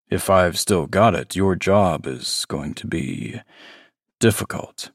If 0.07 0.29
I've 0.29 0.59
still 0.59 0.85
got 0.85 1.15
it, 1.15 1.35
your 1.35 1.55
job 1.55 2.05
is 2.05 2.45
going 2.47 2.75
to 2.75 2.85
be 2.85 3.41
difficult. 4.19 4.91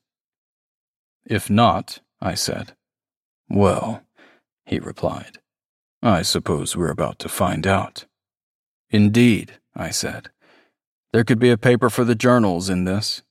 If 1.31 1.49
not, 1.49 2.01
I 2.20 2.35
said. 2.35 2.72
Well, 3.49 4.03
he 4.66 4.81
replied, 4.81 5.39
I 6.03 6.22
suppose 6.22 6.76
we're 6.76 6.91
about 6.91 7.20
to 7.20 7.28
find 7.28 7.68
out. 7.68 8.05
Indeed, 8.91 9.53
I 9.72 9.91
said. 9.91 10.31
There 11.12 11.22
could 11.22 11.39
be 11.39 11.51
a 11.51 11.57
paper 11.57 11.89
for 11.89 12.03
the 12.03 12.16
journals 12.16 12.68
in 12.68 12.83
this. 12.83 13.22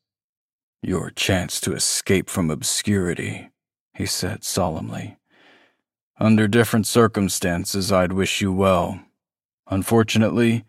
Your 0.82 1.10
chance 1.10 1.60
to 1.60 1.74
escape 1.74 2.30
from 2.30 2.50
obscurity, 2.50 3.50
he 3.94 4.06
said 4.06 4.46
solemnly. 4.46 5.18
Under 6.22 6.48
different 6.48 6.88
circumstances, 6.88 7.92
I'd 7.92 8.14
wish 8.14 8.40
you 8.40 8.54
well. 8.54 9.02
Unfortunately, 9.68 10.64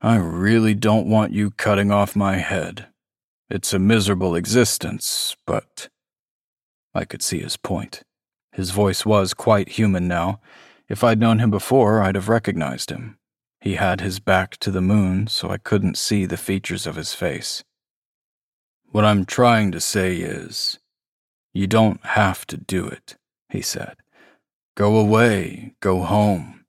I 0.00 0.14
really 0.14 0.74
don't 0.74 1.08
want 1.08 1.32
you 1.32 1.50
cutting 1.50 1.90
off 1.90 2.14
my 2.14 2.36
head. 2.36 2.86
It's 3.50 3.72
a 3.72 3.80
miserable 3.80 4.36
existence, 4.36 5.34
but. 5.44 5.88
I 6.94 7.04
could 7.04 7.22
see 7.22 7.40
his 7.40 7.56
point. 7.56 8.02
His 8.52 8.70
voice 8.70 9.06
was 9.06 9.34
quite 9.34 9.70
human 9.70 10.06
now, 10.06 10.40
if 10.92 11.02
I'd 11.02 11.20
known 11.20 11.38
him 11.38 11.50
before, 11.50 12.02
I'd 12.02 12.16
have 12.16 12.28
recognized 12.28 12.90
him. 12.90 13.16
He 13.62 13.76
had 13.76 14.02
his 14.02 14.20
back 14.20 14.58
to 14.58 14.70
the 14.70 14.82
moon, 14.82 15.26
so 15.26 15.48
I 15.48 15.56
couldn't 15.56 15.96
see 15.96 16.26
the 16.26 16.36
features 16.36 16.86
of 16.86 16.96
his 16.96 17.14
face. 17.14 17.64
What 18.90 19.06
I'm 19.06 19.24
trying 19.24 19.72
to 19.72 19.80
say 19.80 20.16
is, 20.16 20.78
you 21.54 21.66
don't 21.66 22.04
have 22.04 22.46
to 22.48 22.58
do 22.58 22.86
it, 22.86 23.16
he 23.48 23.62
said. 23.62 23.96
Go 24.76 24.98
away, 24.98 25.72
go 25.80 26.02
home. 26.02 26.66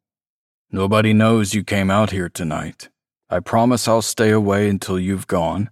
Nobody 0.72 1.12
knows 1.12 1.54
you 1.54 1.64
came 1.66 1.92
out 1.92 2.12
here 2.12 2.30
tonight. 2.30 2.88
I 3.30 3.42
promise 3.42 3.90
I'll 3.90 4.02
stay 4.02 4.30
away 4.30 4.70
until 4.70 4.98
you've 4.98 5.28
gone. 5.28 5.70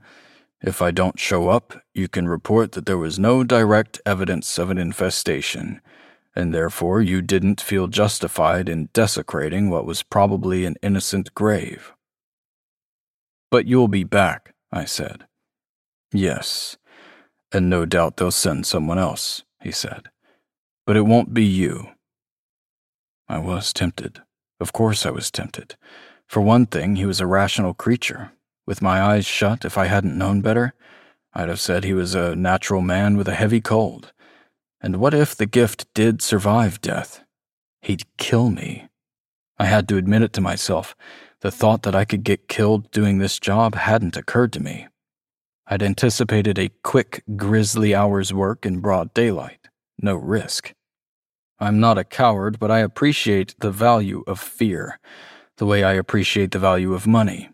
If 0.61 0.81
I 0.81 0.91
don't 0.91 1.19
show 1.19 1.49
up, 1.49 1.73
you 1.93 2.07
can 2.07 2.27
report 2.27 2.73
that 2.73 2.85
there 2.85 2.97
was 2.97 3.17
no 3.17 3.43
direct 3.43 3.99
evidence 4.05 4.59
of 4.59 4.69
an 4.69 4.77
infestation, 4.77 5.81
and 6.35 6.53
therefore 6.53 7.01
you 7.01 7.21
didn't 7.21 7.59
feel 7.59 7.87
justified 7.87 8.69
in 8.69 8.89
desecrating 8.93 9.69
what 9.69 9.85
was 9.85 10.03
probably 10.03 10.65
an 10.65 10.75
innocent 10.83 11.33
grave. 11.33 11.93
But 13.49 13.65
you'll 13.65 13.87
be 13.87 14.03
back, 14.03 14.53
I 14.71 14.85
said. 14.85 15.25
Yes, 16.13 16.77
and 17.51 17.69
no 17.69 17.85
doubt 17.85 18.17
they'll 18.17 18.31
send 18.31 18.65
someone 18.67 18.99
else, 18.99 19.43
he 19.61 19.71
said. 19.71 20.09
But 20.85 20.95
it 20.95 21.07
won't 21.07 21.33
be 21.33 21.43
you. 21.43 21.89
I 23.27 23.39
was 23.39 23.73
tempted. 23.73 24.21
Of 24.59 24.73
course 24.73 25.07
I 25.07 25.09
was 25.09 25.31
tempted. 25.31 25.75
For 26.27 26.39
one 26.39 26.67
thing, 26.67 26.97
he 26.97 27.05
was 27.05 27.19
a 27.19 27.25
rational 27.25 27.73
creature. 27.73 28.31
With 28.65 28.81
my 28.81 29.01
eyes 29.01 29.25
shut, 29.25 29.65
if 29.65 29.77
I 29.77 29.87
hadn't 29.87 30.17
known 30.17 30.41
better, 30.41 30.73
I'd 31.33 31.49
have 31.49 31.59
said 31.59 31.83
he 31.83 31.93
was 31.93 32.13
a 32.13 32.35
natural 32.35 32.81
man 32.81 33.17
with 33.17 33.27
a 33.27 33.35
heavy 33.35 33.61
cold. 33.61 34.13
And 34.81 34.97
what 34.97 35.13
if 35.13 35.35
the 35.35 35.45
gift 35.45 35.91
did 35.93 36.21
survive 36.21 36.81
death? 36.81 37.23
He'd 37.81 38.03
kill 38.17 38.49
me. 38.49 38.87
I 39.57 39.65
had 39.65 39.87
to 39.89 39.97
admit 39.97 40.23
it 40.23 40.33
to 40.33 40.41
myself. 40.41 40.95
The 41.41 41.51
thought 41.51 41.83
that 41.83 41.95
I 41.95 42.05
could 42.05 42.23
get 42.23 42.47
killed 42.47 42.91
doing 42.91 43.17
this 43.17 43.39
job 43.39 43.75
hadn't 43.75 44.17
occurred 44.17 44.53
to 44.53 44.59
me. 44.59 44.87
I'd 45.67 45.83
anticipated 45.83 46.59
a 46.59 46.71
quick, 46.83 47.23
grisly 47.35 47.95
hour's 47.95 48.33
work 48.33 48.65
in 48.65 48.79
broad 48.79 49.13
daylight. 49.13 49.69
No 49.99 50.15
risk. 50.15 50.73
I'm 51.59 51.79
not 51.79 51.97
a 51.97 52.03
coward, 52.03 52.59
but 52.59 52.71
I 52.71 52.79
appreciate 52.79 53.55
the 53.59 53.71
value 53.71 54.23
of 54.27 54.39
fear, 54.39 54.99
the 55.57 55.65
way 55.65 55.83
I 55.83 55.93
appreciate 55.93 56.51
the 56.51 56.59
value 56.59 56.93
of 56.93 57.05
money. 57.05 57.49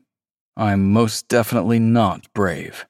I'm 0.60 0.92
most 0.92 1.28
definitely 1.28 1.78
not 1.78 2.34
brave. 2.34 2.88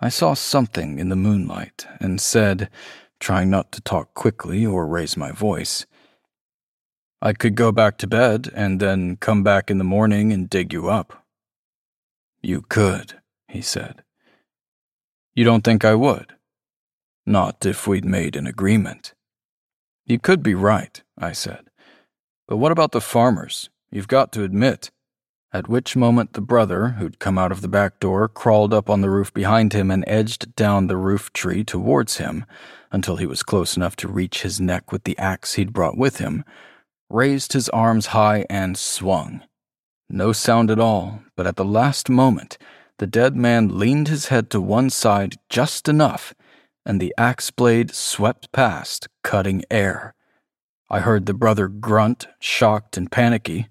I 0.00 0.08
saw 0.08 0.34
something 0.34 0.98
in 0.98 1.10
the 1.10 1.16
moonlight 1.16 1.86
and 2.00 2.20
said, 2.20 2.70
trying 3.20 3.50
not 3.50 3.70
to 3.72 3.80
talk 3.80 4.14
quickly 4.14 4.66
or 4.66 4.84
raise 4.84 5.16
my 5.16 5.30
voice, 5.30 5.86
I 7.22 7.34
could 7.34 7.54
go 7.54 7.70
back 7.70 7.98
to 7.98 8.08
bed 8.08 8.50
and 8.52 8.80
then 8.80 9.16
come 9.16 9.44
back 9.44 9.70
in 9.70 9.78
the 9.78 9.84
morning 9.84 10.32
and 10.32 10.50
dig 10.50 10.72
you 10.72 10.88
up. 10.88 11.24
You 12.42 12.62
could, 12.62 13.20
he 13.46 13.62
said. 13.62 14.02
You 15.34 15.44
don't 15.44 15.62
think 15.62 15.84
I 15.84 15.94
would? 15.94 16.34
Not 17.26 17.64
if 17.64 17.86
we'd 17.86 18.04
made 18.04 18.34
an 18.34 18.48
agreement. 18.48 19.14
You 20.04 20.18
could 20.18 20.42
be 20.42 20.54
right, 20.54 21.00
I 21.16 21.30
said. 21.30 21.70
But 22.48 22.56
what 22.56 22.72
about 22.72 22.90
the 22.90 23.00
farmers? 23.00 23.70
You've 23.92 24.08
got 24.08 24.32
to 24.32 24.42
admit. 24.42 24.90
At 25.50 25.68
which 25.68 25.96
moment 25.96 26.34
the 26.34 26.42
brother, 26.42 26.88
who'd 26.98 27.18
come 27.18 27.38
out 27.38 27.52
of 27.52 27.62
the 27.62 27.68
back 27.68 28.00
door, 28.00 28.28
crawled 28.28 28.74
up 28.74 28.90
on 28.90 29.00
the 29.00 29.08
roof 29.08 29.32
behind 29.32 29.72
him 29.72 29.90
and 29.90 30.04
edged 30.06 30.54
down 30.56 30.86
the 30.86 30.96
roof 30.96 31.32
tree 31.32 31.64
towards 31.64 32.18
him 32.18 32.44
until 32.92 33.16
he 33.16 33.26
was 33.26 33.42
close 33.42 33.74
enough 33.74 33.96
to 33.96 34.08
reach 34.08 34.42
his 34.42 34.60
neck 34.60 34.92
with 34.92 35.04
the 35.04 35.16
axe 35.18 35.54
he'd 35.54 35.72
brought 35.72 35.96
with 35.96 36.18
him, 36.18 36.44
raised 37.08 37.54
his 37.54 37.70
arms 37.70 38.08
high 38.08 38.44
and 38.50 38.76
swung. 38.76 39.42
No 40.10 40.32
sound 40.32 40.70
at 40.70 40.78
all, 40.78 41.22
but 41.34 41.46
at 41.46 41.56
the 41.56 41.64
last 41.64 42.10
moment, 42.10 42.58
the 42.98 43.06
dead 43.06 43.34
man 43.34 43.78
leaned 43.78 44.08
his 44.08 44.26
head 44.26 44.50
to 44.50 44.60
one 44.60 44.90
side 44.90 45.36
just 45.48 45.88
enough, 45.88 46.34
and 46.84 47.00
the 47.00 47.14
axe 47.16 47.50
blade 47.50 47.94
swept 47.94 48.52
past, 48.52 49.08
cutting 49.22 49.62
air. 49.70 50.14
I 50.90 51.00
heard 51.00 51.24
the 51.24 51.34
brother 51.34 51.68
grunt, 51.68 52.26
shocked 52.38 52.96
and 52.96 53.10
panicky. 53.10 53.68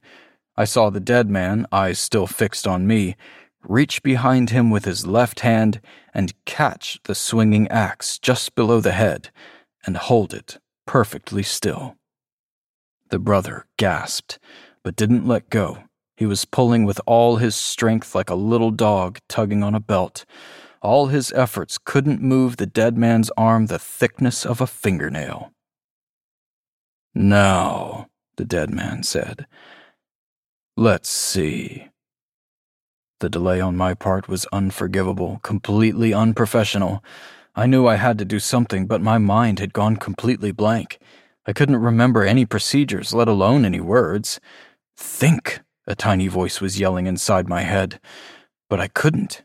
I 0.57 0.65
saw 0.65 0.89
the 0.89 0.99
dead 0.99 1.29
man, 1.29 1.67
eyes 1.71 1.99
still 1.99 2.25
fixed 2.25 2.67
on 2.67 2.87
me, 2.87 3.15
reach 3.63 4.01
behind 4.01 4.49
him 4.49 4.69
with 4.69 4.85
his 4.85 5.05
left 5.05 5.41
hand 5.41 5.79
and 6.13 6.33
catch 6.45 6.99
the 7.03 7.13
swinging 7.15 7.67
axe 7.67 8.17
just 8.17 8.55
below 8.55 8.79
the 8.79 8.91
head 8.91 9.29
and 9.85 9.97
hold 9.97 10.33
it 10.33 10.57
perfectly 10.87 11.43
still. 11.43 11.95
The 13.09 13.19
brother 13.19 13.67
gasped, 13.77 14.39
but 14.83 14.95
didn't 14.95 15.27
let 15.27 15.49
go. 15.49 15.83
He 16.15 16.25
was 16.25 16.45
pulling 16.45 16.85
with 16.85 16.99
all 17.05 17.35
his 17.35 17.55
strength 17.55 18.15
like 18.15 18.29
a 18.29 18.35
little 18.35 18.71
dog 18.71 19.19
tugging 19.29 19.63
on 19.63 19.75
a 19.75 19.79
belt. 19.79 20.25
All 20.81 21.07
his 21.07 21.31
efforts 21.33 21.77
couldn't 21.77 22.21
move 22.21 22.57
the 22.57 22.65
dead 22.65 22.97
man's 22.97 23.29
arm 23.37 23.67
the 23.67 23.77
thickness 23.77 24.45
of 24.45 24.59
a 24.59 24.67
fingernail. 24.67 25.51
Now, 27.13 28.07
the 28.37 28.45
dead 28.45 28.73
man 28.73 29.03
said, 29.03 29.45
let's 30.77 31.09
see. 31.09 31.89
The 33.19 33.29
delay 33.29 33.59
on 33.59 33.75
my 33.75 33.95
part 33.95 34.27
was 34.27 34.45
unforgivable, 34.53 35.39
completely 35.41 36.13
unprofessional. 36.13 37.03
I 37.55 37.65
knew 37.65 37.87
I 37.87 37.95
had 37.95 38.19
to 38.19 38.25
do 38.25 38.39
something, 38.39 38.85
but 38.85 39.01
my 39.01 39.17
mind 39.17 39.57
had 39.57 39.73
gone 39.73 39.97
completely 39.97 40.51
blank. 40.51 40.99
I 41.47 41.53
couldn't 41.53 41.77
remember 41.77 42.23
any 42.23 42.45
procedures, 42.45 43.11
let 43.11 43.27
alone 43.27 43.65
any 43.65 43.79
words. 43.79 44.39
Think, 44.95 45.61
a 45.87 45.95
tiny 45.95 46.27
voice 46.27 46.61
was 46.61 46.79
yelling 46.79 47.07
inside 47.07 47.49
my 47.49 47.61
head, 47.61 47.99
but 48.69 48.79
I 48.79 48.87
couldn't. 48.87 49.43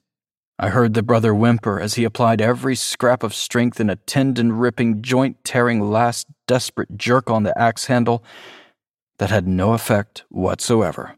I 0.59 0.69
heard 0.69 0.93
the 0.93 1.03
brother 1.03 1.35
whimper 1.35 1.81
as 1.81 1.95
he 1.95 2.05
applied 2.05 2.43
every 2.43 2.77
scrap 2.77 3.23
of 3.23 3.35
strength 3.35 3.81
in 3.81 3.89
a 3.89 3.97
tendon 3.97 4.53
ripping, 4.53 5.01
joint 5.01 5.43
tearing 5.45 5.91
last 5.91 6.27
desperate 6.47 6.99
jerk 6.99 7.31
on 7.31 7.45
the 7.45 7.59
axe 7.59 7.87
handle 7.87 8.23
that 9.17 9.31
had 9.31 9.49
no 9.49 9.73
effect 9.73 10.25
whatsoever. 10.29 11.17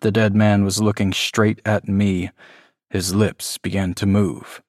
The 0.00 0.10
dead 0.10 0.34
man 0.34 0.64
was 0.64 0.80
looking 0.80 1.12
straight 1.12 1.60
at 1.64 1.88
me. 1.88 2.30
His 2.88 3.14
lips 3.14 3.58
began 3.58 3.94
to 3.94 4.06
move. 4.06 4.62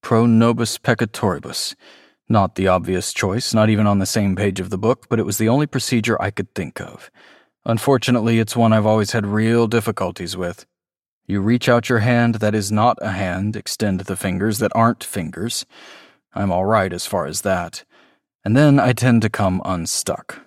Pro 0.00 0.26
nobis 0.26 0.78
peccatoribus. 0.78 1.74
Not 2.28 2.54
the 2.54 2.68
obvious 2.68 3.12
choice, 3.12 3.52
not 3.52 3.68
even 3.68 3.86
on 3.86 3.98
the 3.98 4.06
same 4.06 4.36
page 4.36 4.60
of 4.60 4.70
the 4.70 4.78
book, 4.78 5.06
but 5.08 5.18
it 5.18 5.26
was 5.26 5.38
the 5.38 5.48
only 5.48 5.66
procedure 5.66 6.20
I 6.22 6.30
could 6.30 6.54
think 6.54 6.80
of. 6.80 7.10
Unfortunately, 7.64 8.38
it's 8.38 8.56
one 8.56 8.72
I've 8.72 8.86
always 8.86 9.12
had 9.12 9.26
real 9.26 9.66
difficulties 9.66 10.36
with. 10.36 10.66
You 11.26 11.40
reach 11.40 11.68
out 11.68 11.88
your 11.88 11.98
hand 11.98 12.36
that 12.36 12.54
is 12.54 12.70
not 12.70 12.96
a 13.02 13.10
hand, 13.10 13.56
extend 13.56 14.00
the 14.00 14.16
fingers 14.16 14.58
that 14.60 14.72
aren't 14.74 15.02
fingers. 15.02 15.66
I'm 16.32 16.52
all 16.52 16.64
right 16.64 16.92
as 16.92 17.06
far 17.06 17.26
as 17.26 17.42
that. 17.42 17.84
And 18.44 18.56
then 18.56 18.78
I 18.78 18.92
tend 18.92 19.22
to 19.22 19.28
come 19.28 19.60
unstuck. 19.64 20.40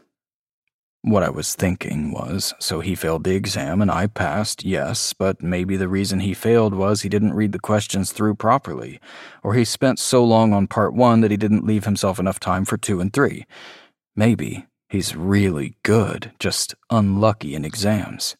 What 1.03 1.23
I 1.23 1.29
was 1.29 1.55
thinking 1.55 2.11
was, 2.11 2.53
so 2.59 2.79
he 2.79 2.93
failed 2.93 3.23
the 3.23 3.35
exam 3.35 3.81
and 3.81 3.89
I 3.89 4.07
passed, 4.07 4.63
yes, 4.63 5.13
but 5.13 5.41
maybe 5.41 5.75
the 5.75 5.87
reason 5.87 6.19
he 6.19 6.33
failed 6.33 6.75
was 6.75 7.01
he 7.01 7.09
didn't 7.09 7.33
read 7.33 7.53
the 7.53 7.59
questions 7.59 8.11
through 8.11 8.35
properly, 8.35 8.99
or 9.41 9.55
he 9.55 9.65
spent 9.65 9.97
so 9.97 10.23
long 10.23 10.53
on 10.53 10.67
part 10.67 10.93
one 10.93 11.21
that 11.21 11.31
he 11.31 11.37
didn't 11.37 11.65
leave 11.65 11.85
himself 11.85 12.19
enough 12.19 12.39
time 12.39 12.65
for 12.65 12.77
two 12.77 12.99
and 12.99 13.13
three. 13.13 13.45
Maybe 14.15 14.67
He's 14.91 15.15
really 15.15 15.77
good, 15.83 16.33
just 16.37 16.75
unlucky 16.89 17.55
in 17.55 17.63
exams. 17.63 18.35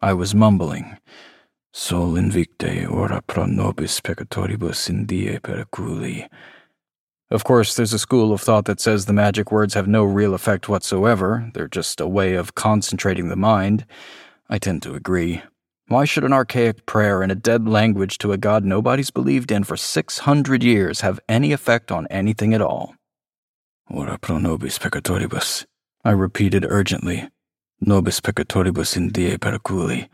I 0.00 0.14
was 0.14 0.34
mumbling, 0.34 0.96
Sol 1.70 2.14
invicte 2.14 2.90
ora 2.90 3.20
pro 3.26 3.44
nobis 3.44 4.00
peccatoribus 4.00 4.88
in 4.88 5.04
die 5.04 5.38
periculi. 5.42 6.30
Of 7.34 7.42
course, 7.42 7.74
there's 7.74 7.92
a 7.92 7.98
school 7.98 8.32
of 8.32 8.40
thought 8.40 8.66
that 8.66 8.78
says 8.78 9.06
the 9.06 9.12
magic 9.12 9.50
words 9.50 9.74
have 9.74 9.88
no 9.88 10.04
real 10.04 10.34
effect 10.34 10.68
whatsoever, 10.68 11.50
they're 11.52 11.66
just 11.66 12.00
a 12.00 12.06
way 12.06 12.34
of 12.34 12.54
concentrating 12.54 13.28
the 13.28 13.34
mind. 13.34 13.84
I 14.48 14.58
tend 14.58 14.84
to 14.84 14.94
agree. 14.94 15.42
Why 15.88 16.04
should 16.04 16.22
an 16.22 16.32
archaic 16.32 16.86
prayer 16.86 17.24
in 17.24 17.32
a 17.32 17.34
dead 17.34 17.66
language 17.66 18.18
to 18.18 18.30
a 18.30 18.36
god 18.36 18.64
nobody's 18.64 19.10
believed 19.10 19.50
in 19.50 19.64
for 19.64 19.76
600 19.76 20.62
years 20.62 21.00
have 21.00 21.18
any 21.28 21.50
effect 21.50 21.90
on 21.90 22.06
anything 22.06 22.54
at 22.54 22.62
all? 22.62 22.94
Ora 23.90 24.16
pro 24.16 24.38
nobis 24.38 24.78
peccatoribus, 24.78 25.66
I 26.04 26.12
repeated 26.12 26.64
urgently. 26.64 27.30
Nobis 27.80 28.20
peccatoribus 28.20 28.96
in 28.96 29.10
die 29.10 29.38
periculi. 29.38 30.08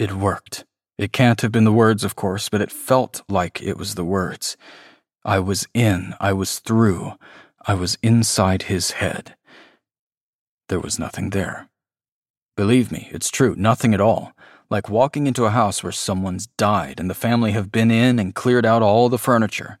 It 0.00 0.14
worked. 0.14 0.64
It 0.98 1.12
can't 1.12 1.40
have 1.42 1.52
been 1.52 1.62
the 1.62 1.72
words, 1.72 2.02
of 2.02 2.16
course, 2.16 2.48
but 2.48 2.60
it 2.60 2.72
felt 2.72 3.22
like 3.28 3.62
it 3.62 3.78
was 3.78 3.94
the 3.94 4.04
words. 4.04 4.56
I 5.24 5.38
was 5.38 5.66
in, 5.72 6.14
I 6.20 6.34
was 6.34 6.58
through, 6.58 7.14
I 7.66 7.74
was 7.74 7.96
inside 8.02 8.64
his 8.64 8.92
head. 8.92 9.36
There 10.68 10.80
was 10.80 10.98
nothing 10.98 11.30
there. 11.30 11.70
Believe 12.56 12.92
me, 12.92 13.08
it's 13.10 13.30
true, 13.30 13.54
nothing 13.56 13.94
at 13.94 14.02
all. 14.02 14.32
Like 14.68 14.90
walking 14.90 15.26
into 15.26 15.46
a 15.46 15.50
house 15.50 15.82
where 15.82 15.92
someone's 15.92 16.46
died 16.46 17.00
and 17.00 17.08
the 17.08 17.14
family 17.14 17.52
have 17.52 17.72
been 17.72 17.90
in 17.90 18.18
and 18.18 18.34
cleared 18.34 18.66
out 18.66 18.82
all 18.82 19.08
the 19.08 19.18
furniture. 19.18 19.78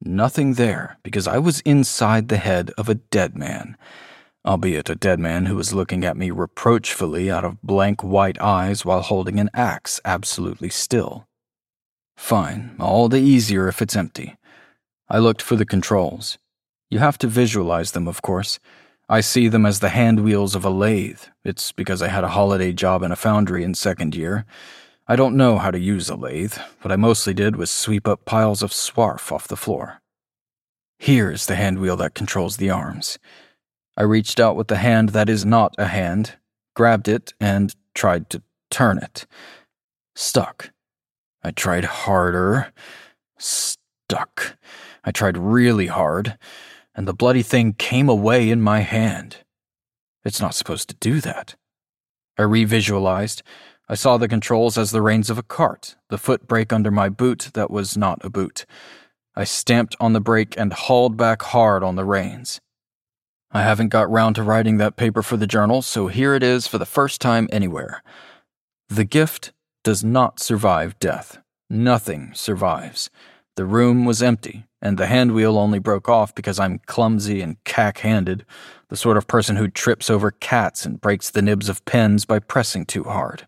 Nothing 0.00 0.54
there, 0.54 0.98
because 1.02 1.26
I 1.26 1.38
was 1.38 1.60
inside 1.60 2.28
the 2.28 2.36
head 2.36 2.70
of 2.78 2.88
a 2.88 2.94
dead 2.94 3.36
man, 3.36 3.76
albeit 4.46 4.90
a 4.90 4.94
dead 4.94 5.18
man 5.18 5.46
who 5.46 5.56
was 5.56 5.72
looking 5.74 6.04
at 6.04 6.16
me 6.16 6.30
reproachfully 6.30 7.30
out 7.30 7.44
of 7.44 7.60
blank 7.62 8.04
white 8.04 8.40
eyes 8.40 8.84
while 8.84 9.02
holding 9.02 9.40
an 9.40 9.50
axe 9.54 10.00
absolutely 10.04 10.68
still. 10.68 11.26
Fine, 12.16 12.76
all 12.78 13.08
the 13.08 13.20
easier 13.20 13.66
if 13.66 13.82
it's 13.82 13.96
empty. 13.96 14.36
I 15.08 15.18
looked 15.18 15.42
for 15.42 15.56
the 15.56 15.66
controls. 15.66 16.38
You 16.90 16.98
have 16.98 17.18
to 17.18 17.26
visualize 17.26 17.92
them, 17.92 18.08
of 18.08 18.22
course. 18.22 18.58
I 19.08 19.20
see 19.20 19.48
them 19.48 19.66
as 19.66 19.80
the 19.80 19.90
hand 19.90 20.20
wheels 20.20 20.54
of 20.54 20.64
a 20.64 20.70
lathe. 20.70 21.20
It's 21.44 21.72
because 21.72 22.00
I 22.00 22.08
had 22.08 22.24
a 22.24 22.28
holiday 22.28 22.72
job 22.72 23.02
in 23.02 23.12
a 23.12 23.16
foundry 23.16 23.62
in 23.62 23.74
second 23.74 24.14
year. 24.14 24.46
I 25.06 25.16
don't 25.16 25.36
know 25.36 25.58
how 25.58 25.70
to 25.70 25.78
use 25.78 26.08
a 26.08 26.16
lathe. 26.16 26.54
What 26.80 26.90
I 26.90 26.96
mostly 26.96 27.34
did 27.34 27.56
was 27.56 27.70
sweep 27.70 28.08
up 28.08 28.24
piles 28.24 28.62
of 28.62 28.70
swarf 28.70 29.30
off 29.30 29.46
the 29.46 29.56
floor. 29.56 30.00
Here's 30.98 31.44
the 31.44 31.56
hand 31.56 31.80
wheel 31.80 31.96
that 31.98 32.14
controls 32.14 32.56
the 32.56 32.70
arms. 32.70 33.18
I 33.96 34.04
reached 34.04 34.40
out 34.40 34.56
with 34.56 34.68
the 34.68 34.76
hand 34.76 35.10
that 35.10 35.28
is 35.28 35.44
not 35.44 35.74
a 35.76 35.86
hand, 35.86 36.36
grabbed 36.74 37.08
it, 37.08 37.34
and 37.38 37.74
tried 37.94 38.30
to 38.30 38.42
turn 38.70 38.98
it. 38.98 39.26
Stuck. 40.16 40.70
I 41.42 41.50
tried 41.50 41.84
harder. 41.84 42.72
Stuck. 43.38 44.56
I 45.04 45.10
tried 45.10 45.36
really 45.36 45.86
hard, 45.86 46.38
and 46.94 47.06
the 47.06 47.14
bloody 47.14 47.42
thing 47.42 47.74
came 47.74 48.08
away 48.08 48.50
in 48.50 48.60
my 48.60 48.80
hand. 48.80 49.38
It's 50.24 50.40
not 50.40 50.54
supposed 50.54 50.88
to 50.88 50.96
do 50.96 51.20
that. 51.20 51.54
I 52.38 52.42
revisualized. 52.42 53.42
I 53.88 53.94
saw 53.94 54.16
the 54.16 54.28
controls 54.28 54.78
as 54.78 54.90
the 54.90 55.02
reins 55.02 55.28
of 55.28 55.36
a 55.36 55.42
cart, 55.42 55.96
the 56.08 56.16
foot 56.16 56.48
brake 56.48 56.72
under 56.72 56.90
my 56.90 57.10
boot 57.10 57.50
that 57.52 57.70
was 57.70 57.96
not 57.96 58.24
a 58.24 58.30
boot. 58.30 58.64
I 59.36 59.44
stamped 59.44 59.94
on 60.00 60.14
the 60.14 60.20
brake 60.20 60.54
and 60.56 60.72
hauled 60.72 61.16
back 61.16 61.42
hard 61.42 61.82
on 61.82 61.96
the 61.96 62.04
reins. 62.04 62.60
I 63.50 63.62
haven't 63.62 63.90
got 63.90 64.10
round 64.10 64.36
to 64.36 64.42
writing 64.42 64.78
that 64.78 64.96
paper 64.96 65.22
for 65.22 65.36
the 65.36 65.46
journal, 65.46 65.82
so 65.82 66.08
here 66.08 66.34
it 66.34 66.42
is 66.42 66.66
for 66.66 66.78
the 66.78 66.86
first 66.86 67.20
time 67.20 67.48
anywhere. 67.52 68.02
The 68.88 69.04
gift 69.04 69.52
does 69.84 70.02
not 70.02 70.40
survive 70.40 70.98
death. 70.98 71.38
Nothing 71.68 72.32
survives. 72.34 73.10
The 73.56 73.64
room 73.64 74.04
was 74.04 74.22
empty, 74.22 74.66
and 74.82 74.98
the 74.98 75.06
handwheel 75.06 75.56
only 75.56 75.78
broke 75.78 76.08
off 76.08 76.34
because 76.34 76.58
I'm 76.58 76.80
clumsy 76.86 77.40
and 77.40 77.62
cack 77.64 77.98
handed, 77.98 78.44
the 78.88 78.96
sort 78.96 79.16
of 79.16 79.28
person 79.28 79.56
who 79.56 79.68
trips 79.68 80.10
over 80.10 80.32
cats 80.32 80.84
and 80.84 81.00
breaks 81.00 81.30
the 81.30 81.42
nibs 81.42 81.68
of 81.68 81.84
pens 81.84 82.24
by 82.24 82.40
pressing 82.40 82.84
too 82.84 83.04
hard. 83.04 83.46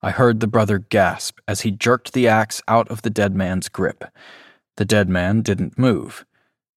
I 0.00 0.10
heard 0.10 0.40
the 0.40 0.46
brother 0.46 0.78
gasp 0.78 1.38
as 1.46 1.62
he 1.62 1.70
jerked 1.70 2.12
the 2.12 2.28
axe 2.28 2.62
out 2.66 2.88
of 2.88 3.02
the 3.02 3.10
dead 3.10 3.34
man's 3.34 3.68
grip. 3.68 4.04
The 4.76 4.84
dead 4.84 5.08
man 5.08 5.42
didn't 5.42 5.78
move. 5.78 6.24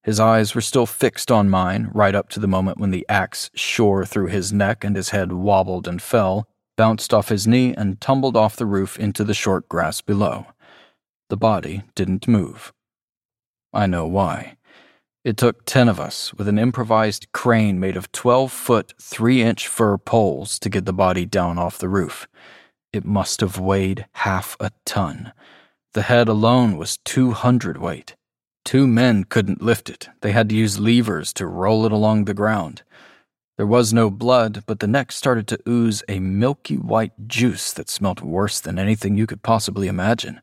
His 0.02 0.18
eyes 0.18 0.54
were 0.54 0.60
still 0.60 0.86
fixed 0.86 1.30
on 1.30 1.48
mine 1.48 1.88
right 1.94 2.14
up 2.14 2.28
to 2.30 2.40
the 2.40 2.48
moment 2.48 2.78
when 2.78 2.90
the 2.90 3.06
axe 3.08 3.50
shore 3.54 4.04
through 4.04 4.26
his 4.26 4.52
neck 4.52 4.82
and 4.82 4.96
his 4.96 5.10
head 5.10 5.32
wobbled 5.32 5.86
and 5.86 6.02
fell, 6.02 6.48
bounced 6.76 7.14
off 7.14 7.28
his 7.28 7.46
knee, 7.46 7.72
and 7.74 8.00
tumbled 8.00 8.36
off 8.36 8.56
the 8.56 8.66
roof 8.66 8.98
into 8.98 9.22
the 9.22 9.34
short 9.34 9.68
grass 9.68 10.00
below. 10.00 10.46
The 11.32 11.38
body 11.38 11.82
didn't 11.94 12.28
move. 12.28 12.74
I 13.72 13.86
know 13.86 14.06
why. 14.06 14.58
It 15.24 15.38
took 15.38 15.64
ten 15.64 15.88
of 15.88 15.98
us 15.98 16.34
with 16.34 16.46
an 16.46 16.58
improvised 16.58 17.32
crane 17.32 17.80
made 17.80 17.96
of 17.96 18.12
12 18.12 18.52
foot, 18.52 18.92
3 19.00 19.40
inch 19.40 19.66
fir 19.66 19.96
poles 19.96 20.58
to 20.58 20.68
get 20.68 20.84
the 20.84 20.92
body 20.92 21.24
down 21.24 21.56
off 21.56 21.78
the 21.78 21.88
roof. 21.88 22.28
It 22.92 23.06
must 23.06 23.40
have 23.40 23.58
weighed 23.58 24.04
half 24.12 24.58
a 24.60 24.72
ton. 24.84 25.32
The 25.94 26.02
head 26.02 26.28
alone 26.28 26.76
was 26.76 26.98
200 26.98 27.78
weight. 27.78 28.14
Two 28.62 28.86
men 28.86 29.24
couldn't 29.24 29.62
lift 29.62 29.88
it. 29.88 30.10
They 30.20 30.32
had 30.32 30.50
to 30.50 30.54
use 30.54 30.78
levers 30.78 31.32
to 31.32 31.46
roll 31.46 31.86
it 31.86 31.92
along 31.92 32.26
the 32.26 32.34
ground. 32.34 32.82
There 33.56 33.66
was 33.66 33.94
no 33.94 34.10
blood, 34.10 34.64
but 34.66 34.80
the 34.80 34.86
neck 34.86 35.10
started 35.10 35.48
to 35.48 35.60
ooze 35.66 36.02
a 36.10 36.18
milky 36.18 36.76
white 36.76 37.26
juice 37.26 37.72
that 37.72 37.88
smelt 37.88 38.20
worse 38.20 38.60
than 38.60 38.78
anything 38.78 39.16
you 39.16 39.26
could 39.26 39.42
possibly 39.42 39.88
imagine. 39.88 40.42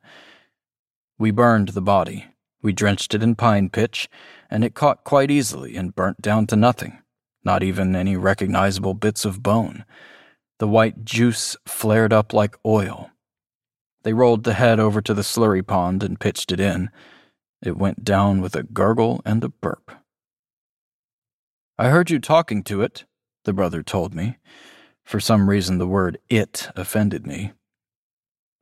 We 1.20 1.32
burned 1.32 1.70
the 1.70 1.82
body. 1.82 2.28
We 2.61 2.72
drenched 2.72 3.13
it 3.13 3.22
in 3.22 3.36
pine 3.36 3.70
pitch, 3.70 4.09
and 4.49 4.63
it 4.63 4.74
caught 4.74 5.03
quite 5.03 5.30
easily 5.30 5.76
and 5.76 5.95
burnt 5.95 6.22
down 6.22 6.47
to 6.47 6.55
nothing, 6.55 6.97
not 7.43 7.61
even 7.61 7.93
any 7.93 8.15
recognizable 8.15 8.93
bits 8.93 9.26
of 9.26 9.43
bone. 9.43 9.84
The 10.59 10.67
white 10.67 11.03
juice 11.03 11.57
flared 11.67 12.13
up 12.13 12.34
like 12.34 12.57
oil. 12.65 13.11
They 14.03 14.13
rolled 14.13 14.45
the 14.45 14.53
head 14.53 14.80
over 14.80 15.01
to 15.01 15.13
the 15.13 15.22
slurry 15.22 15.65
pond 15.65 16.03
and 16.03 16.20
pitched 16.20 16.53
it 16.53 16.59
in. 16.59 16.89
It 17.61 17.78
went 17.78 18.05
down 18.05 18.39
with 18.39 18.55
a 18.55 18.63
gurgle 18.63 19.22
and 19.26 19.43
a 19.43 19.49
burp. 19.49 19.91
I 21.78 21.89
heard 21.89 22.09
you 22.09 22.20
talking 22.20 22.63
to 22.63 22.82
it, 22.82 23.03
the 23.43 23.53
brother 23.53 23.84
told 23.84 24.15
me. 24.15 24.38
For 25.03 25.20
some 25.20 25.49
reason, 25.49 25.80
the 25.80 25.88
word 25.88 26.20
it 26.30 26.70
offended 26.78 27.28
me. 27.28 27.51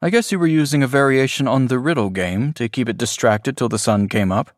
I 0.01 0.09
guess 0.09 0.31
you 0.31 0.39
were 0.39 0.47
using 0.47 0.83
a 0.83 0.87
variation 0.87 1.47
on 1.47 1.67
the 1.67 1.79
riddle 1.79 2.09
game 2.09 2.53
to 2.53 2.69
keep 2.69 2.87
it 2.87 2.97
distracted 2.97 3.57
till 3.57 3.69
the 3.69 3.79
sun 3.79 4.07
came 4.07 4.31
up. 4.31 4.51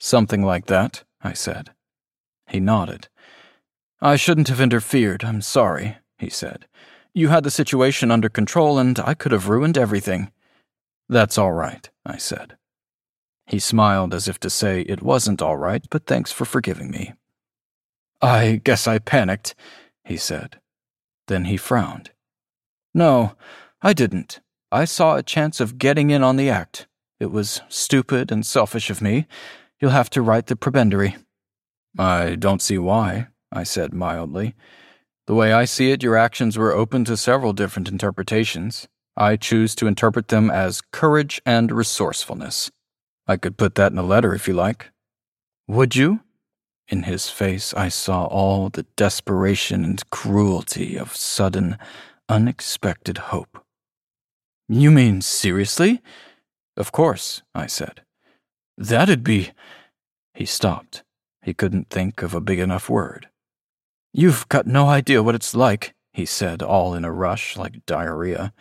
Something 0.00 0.42
like 0.42 0.66
that, 0.66 1.04
I 1.22 1.32
said. 1.32 1.70
He 2.48 2.58
nodded. 2.58 3.08
I 4.00 4.16
shouldn't 4.16 4.48
have 4.48 4.60
interfered, 4.60 5.24
I'm 5.24 5.42
sorry 5.42 5.98
he 6.22 6.30
said. 6.30 6.66
You 7.12 7.28
had 7.28 7.44
the 7.44 7.50
situation 7.50 8.10
under 8.10 8.30
control, 8.30 8.78
and 8.78 8.98
I 8.98 9.12
could 9.12 9.32
have 9.32 9.48
ruined 9.48 9.76
everything. 9.76 10.32
That's 11.08 11.36
all 11.36 11.52
right, 11.52 11.90
I 12.06 12.16
said. 12.16 12.56
He 13.46 13.58
smiled 13.58 14.14
as 14.14 14.28
if 14.28 14.40
to 14.40 14.48
say 14.48 14.80
it 14.80 15.02
wasn't 15.02 15.42
all 15.42 15.56
right, 15.56 15.84
but 15.90 16.06
thanks 16.06 16.32
for 16.32 16.46
forgiving 16.46 16.90
me. 16.90 17.12
I 18.22 18.60
guess 18.64 18.86
I 18.86 18.98
panicked, 18.98 19.54
he 20.04 20.16
said. 20.16 20.58
Then 21.26 21.46
he 21.46 21.56
frowned. 21.56 22.10
No, 22.94 23.34
I 23.82 23.92
didn't. 23.92 24.40
I 24.70 24.84
saw 24.84 25.16
a 25.16 25.22
chance 25.22 25.60
of 25.60 25.76
getting 25.76 26.10
in 26.10 26.22
on 26.22 26.36
the 26.36 26.48
act. 26.48 26.86
It 27.18 27.32
was 27.32 27.60
stupid 27.68 28.30
and 28.30 28.46
selfish 28.46 28.90
of 28.90 29.02
me. 29.02 29.26
You'll 29.80 29.90
have 29.90 30.10
to 30.10 30.22
write 30.22 30.46
the 30.46 30.56
prebendary. 30.56 31.16
I 31.98 32.36
don't 32.36 32.62
see 32.62 32.78
why, 32.78 33.28
I 33.50 33.64
said 33.64 33.92
mildly. 33.92 34.54
The 35.26 35.34
way 35.34 35.52
I 35.52 35.64
see 35.64 35.90
it, 35.90 36.02
your 36.02 36.16
actions 36.16 36.56
were 36.56 36.72
open 36.72 37.04
to 37.06 37.16
several 37.16 37.52
different 37.52 37.88
interpretations. 37.88 38.88
I 39.16 39.36
choose 39.36 39.74
to 39.76 39.86
interpret 39.86 40.28
them 40.28 40.50
as 40.50 40.80
courage 40.80 41.42
and 41.44 41.70
resourcefulness. 41.70 42.70
I 43.26 43.36
could 43.36 43.56
put 43.56 43.74
that 43.74 43.92
in 43.92 43.98
a 43.98 44.02
letter 44.02 44.34
if 44.34 44.48
you 44.48 44.54
like. 44.54 44.90
Would 45.68 45.96
you? 45.96 46.20
In 46.88 47.04
his 47.04 47.30
face, 47.30 47.74
I 47.74 47.88
saw 47.88 48.24
all 48.24 48.68
the 48.68 48.86
desperation 48.96 49.84
and 49.84 50.10
cruelty 50.10 50.96
of 50.96 51.14
sudden, 51.14 51.78
unexpected 52.28 53.18
hope. 53.18 53.61
You 54.68 54.90
mean 54.90 55.20
seriously? 55.20 56.00
Of 56.76 56.92
course, 56.92 57.42
I 57.54 57.66
said. 57.66 58.02
That'd 58.78 59.22
be. 59.22 59.50
He 60.34 60.46
stopped. 60.46 61.02
He 61.42 61.52
couldn't 61.52 61.90
think 61.90 62.22
of 62.22 62.34
a 62.34 62.40
big 62.40 62.58
enough 62.58 62.88
word. 62.88 63.28
You've 64.12 64.48
got 64.48 64.66
no 64.66 64.88
idea 64.88 65.22
what 65.22 65.34
it's 65.34 65.54
like, 65.54 65.94
he 66.12 66.24
said, 66.26 66.62
all 66.62 66.94
in 66.94 67.04
a 67.04 67.12
rush, 67.12 67.56
like 67.56 67.84
diarrhea. 67.86 68.52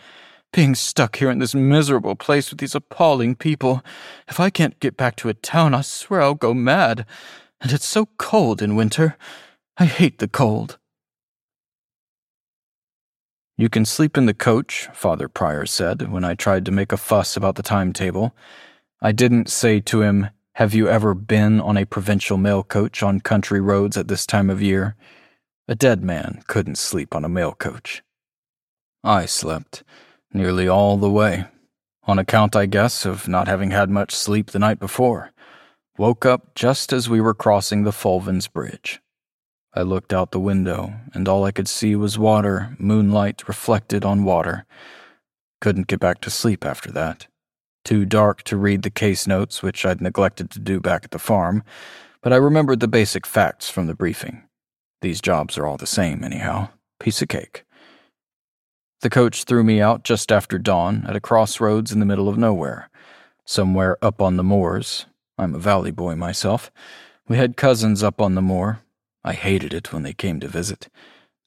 Being 0.54 0.76
stuck 0.76 1.18
here 1.18 1.30
in 1.30 1.40
this 1.40 1.56
miserable 1.56 2.16
place 2.16 2.50
with 2.50 2.60
these 2.60 2.76
appalling 2.76 3.36
people. 3.36 3.82
If 4.28 4.40
I 4.40 4.50
can't 4.50 4.80
get 4.80 4.98
back 4.98 5.16
to 5.18 5.30
a 5.30 5.34
town, 5.34 5.74
I 5.74 5.82
swear 5.82 6.22
I'll 6.22 6.34
go 6.34 6.54
mad. 6.54 7.06
And 7.62 7.72
it's 7.72 7.86
so 7.86 8.08
cold 8.18 8.62
in 8.62 8.76
winter. 8.76 9.18
I 9.78 9.86
hate 9.86 10.20
the 10.20 10.28
cold. 10.28 10.78
You 13.62 13.70
can 13.70 13.86
sleep 13.86 14.18
in 14.18 14.26
the 14.26 14.34
coach, 14.34 14.90
Father 14.92 15.28
Prior 15.28 15.68
said, 15.68 16.12
when 16.12 16.24
I 16.24 16.34
tried 16.34 16.66
to 16.66 16.72
make 16.72 16.92
a 16.92 16.98
fuss 16.98 17.38
about 17.38 17.58
the 17.58 17.62
timetable. 17.62 18.36
I 19.04 19.12
didn't 19.12 19.52
say 19.52 19.80
to 19.82 20.02
him, 20.02 20.32
Have 20.54 20.74
you 20.74 20.90
ever 20.90 21.14
been 21.14 21.62
on 21.62 21.78
a 21.78 21.86
provincial 21.86 22.38
mail 22.38 22.64
coach 22.64 23.04
on 23.04 23.20
country 23.20 23.62
roads 23.62 23.98
at 23.98 24.08
this 24.08 24.26
time 24.26 24.50
of 24.50 24.64
year? 24.64 24.96
A 25.68 25.76
dead 25.76 26.04
man 26.04 26.42
couldn't 26.48 26.80
sleep 26.80 27.14
on 27.14 27.24
a 27.24 27.30
mail 27.30 27.52
coach. 27.52 28.02
I 29.04 29.28
slept 29.28 29.84
nearly 30.34 30.68
all 30.68 30.98
the 30.98 31.12
way, 31.12 31.46
on 32.06 32.18
account, 32.18 32.56
I 32.56 32.66
guess, 32.66 33.06
of 33.06 33.28
not 33.28 33.48
having 33.48 33.70
had 33.70 33.92
much 33.92 34.16
sleep 34.16 34.50
the 34.50 34.58
night 34.58 34.80
before. 34.80 35.34
Woke 36.00 36.26
up 36.26 36.56
just 36.56 36.92
as 36.92 37.08
we 37.08 37.22
were 37.22 37.36
crossing 37.36 37.84
the 37.84 37.92
Fulvins 37.92 38.52
Bridge. 38.52 39.02
I 39.74 39.84
looked 39.84 40.12
out 40.12 40.32
the 40.32 40.40
window, 40.40 40.94
and 41.14 41.28
all 41.28 41.46
I 41.46 41.52
could 41.52 41.68
see 41.68 41.96
was 41.96 42.20
water, 42.20 42.76
moonlight 42.78 43.48
reflected 43.48 44.04
on 44.04 44.26
water. 44.26 44.66
Couldn't 45.62 45.88
get 45.88 46.00
back 46.00 46.20
to 46.22 46.30
sleep 46.30 46.66
after 46.66 46.92
that. 46.92 47.28
Too 47.86 48.06
dark 48.06 48.44
to 48.44 48.58
read 48.58 48.82
the 48.82 48.90
case 48.90 49.26
notes, 49.26 49.64
which 49.64 49.86
I'd 49.86 50.02
neglected 50.02 50.52
to 50.52 50.60
do 50.60 50.80
back 50.80 51.06
at 51.06 51.12
the 51.12 51.20
farm, 51.20 51.64
but 52.22 52.34
I 52.34 52.36
remembered 52.36 52.80
the 52.80 52.88
basic 52.88 53.26
facts 53.26 53.70
from 53.70 53.88
the 53.88 53.96
briefing. 53.96 54.44
These 55.02 55.22
jobs 55.22 55.58
are 55.58 55.66
all 55.66 55.78
the 55.78 55.88
same, 55.88 56.24
anyhow. 56.24 56.70
Piece 57.00 57.22
of 57.22 57.30
cake. 57.30 57.64
The 59.02 59.10
coach 59.10 59.46
threw 59.46 59.64
me 59.64 59.82
out 59.82 60.04
just 60.04 60.32
after 60.32 60.60
dawn 60.60 61.06
at 61.08 61.16
a 61.16 61.20
crossroads 61.20 61.92
in 61.92 62.00
the 62.00 62.06
middle 62.06 62.30
of 62.30 62.38
nowhere, 62.38 62.90
somewhere 63.46 63.98
up 64.04 64.22
on 64.22 64.38
the 64.38 64.44
moors. 64.44 65.08
I'm 65.40 65.56
a 65.56 65.60
valley 65.60 65.90
boy 65.90 66.16
myself. 66.16 66.70
We 67.28 67.38
had 67.38 67.58
cousins 67.58 68.04
up 68.04 68.22
on 68.22 68.36
the 68.36 68.42
moor. 68.44 68.82
I 69.24 69.34
hated 69.34 69.74
it 69.74 69.94
when 69.94 70.04
they 70.04 70.14
came 70.14 70.40
to 70.40 70.48
visit. 70.48 70.90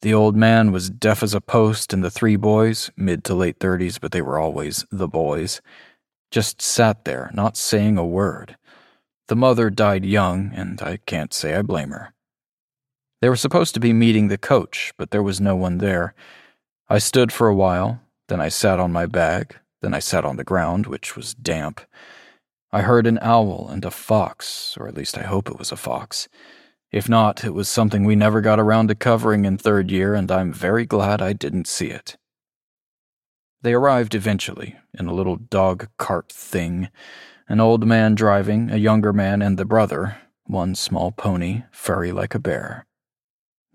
The 0.02 0.14
old 0.14 0.36
man 0.36 0.70
was 0.70 0.90
deaf 0.90 1.22
as 1.22 1.34
a 1.34 1.40
post, 1.40 1.92
and 1.92 2.04
the 2.04 2.10
three 2.10 2.36
boys, 2.36 2.90
mid 2.96 3.24
to 3.24 3.34
late 3.34 3.58
thirties, 3.58 3.98
but 3.98 4.12
they 4.12 4.22
were 4.22 4.38
always 4.38 4.84
the 4.90 5.08
boys, 5.08 5.62
just 6.30 6.60
sat 6.60 7.04
there, 7.04 7.30
not 7.32 7.56
saying 7.56 7.96
a 7.96 8.04
word. 8.04 8.56
The 9.28 9.36
mother 9.36 9.70
died 9.70 10.04
young, 10.04 10.52
and 10.54 10.82
I 10.82 10.98
can't 11.06 11.32
say 11.32 11.54
I 11.54 11.62
blame 11.62 11.90
her. 11.90 12.12
They 13.22 13.28
were 13.28 13.36
supposed 13.36 13.72
to 13.74 13.80
be 13.80 13.92
meeting 13.92 14.28
the 14.28 14.36
coach, 14.36 14.92
but 14.98 15.10
there 15.10 15.22
was 15.22 15.40
no 15.40 15.56
one 15.56 15.78
there. 15.78 16.14
I 16.88 16.98
stood 16.98 17.32
for 17.32 17.48
a 17.48 17.54
while, 17.54 18.02
then 18.28 18.40
I 18.40 18.48
sat 18.48 18.78
on 18.78 18.92
my 18.92 19.06
bag, 19.06 19.56
then 19.80 19.94
I 19.94 20.00
sat 20.00 20.24
on 20.24 20.36
the 20.36 20.44
ground, 20.44 20.86
which 20.86 21.16
was 21.16 21.34
damp. 21.34 21.80
I 22.72 22.82
heard 22.82 23.06
an 23.06 23.18
owl 23.22 23.68
and 23.70 23.84
a 23.84 23.90
fox, 23.90 24.76
or 24.78 24.88
at 24.88 24.96
least 24.96 25.16
I 25.16 25.22
hope 25.22 25.48
it 25.48 25.58
was 25.58 25.72
a 25.72 25.76
fox. 25.76 26.28
If 26.94 27.08
not, 27.08 27.42
it 27.42 27.50
was 27.50 27.68
something 27.68 28.04
we 28.04 28.14
never 28.14 28.40
got 28.40 28.60
around 28.60 28.86
to 28.86 28.94
covering 28.94 29.44
in 29.44 29.58
third 29.58 29.90
year, 29.90 30.14
and 30.14 30.30
I'm 30.30 30.52
very 30.52 30.86
glad 30.86 31.20
I 31.20 31.32
didn't 31.32 31.66
see 31.66 31.88
it. 31.88 32.16
They 33.62 33.74
arrived 33.74 34.14
eventually, 34.14 34.76
in 34.96 35.08
a 35.08 35.12
little 35.12 35.34
dog 35.34 35.88
cart 35.98 36.30
thing, 36.30 36.90
an 37.48 37.58
old 37.58 37.84
man 37.84 38.14
driving, 38.14 38.70
a 38.70 38.76
younger 38.76 39.12
man, 39.12 39.42
and 39.42 39.58
the 39.58 39.64
brother, 39.64 40.18
one 40.44 40.76
small 40.76 41.10
pony, 41.10 41.64
furry 41.72 42.12
like 42.12 42.32
a 42.32 42.38
bear. 42.38 42.86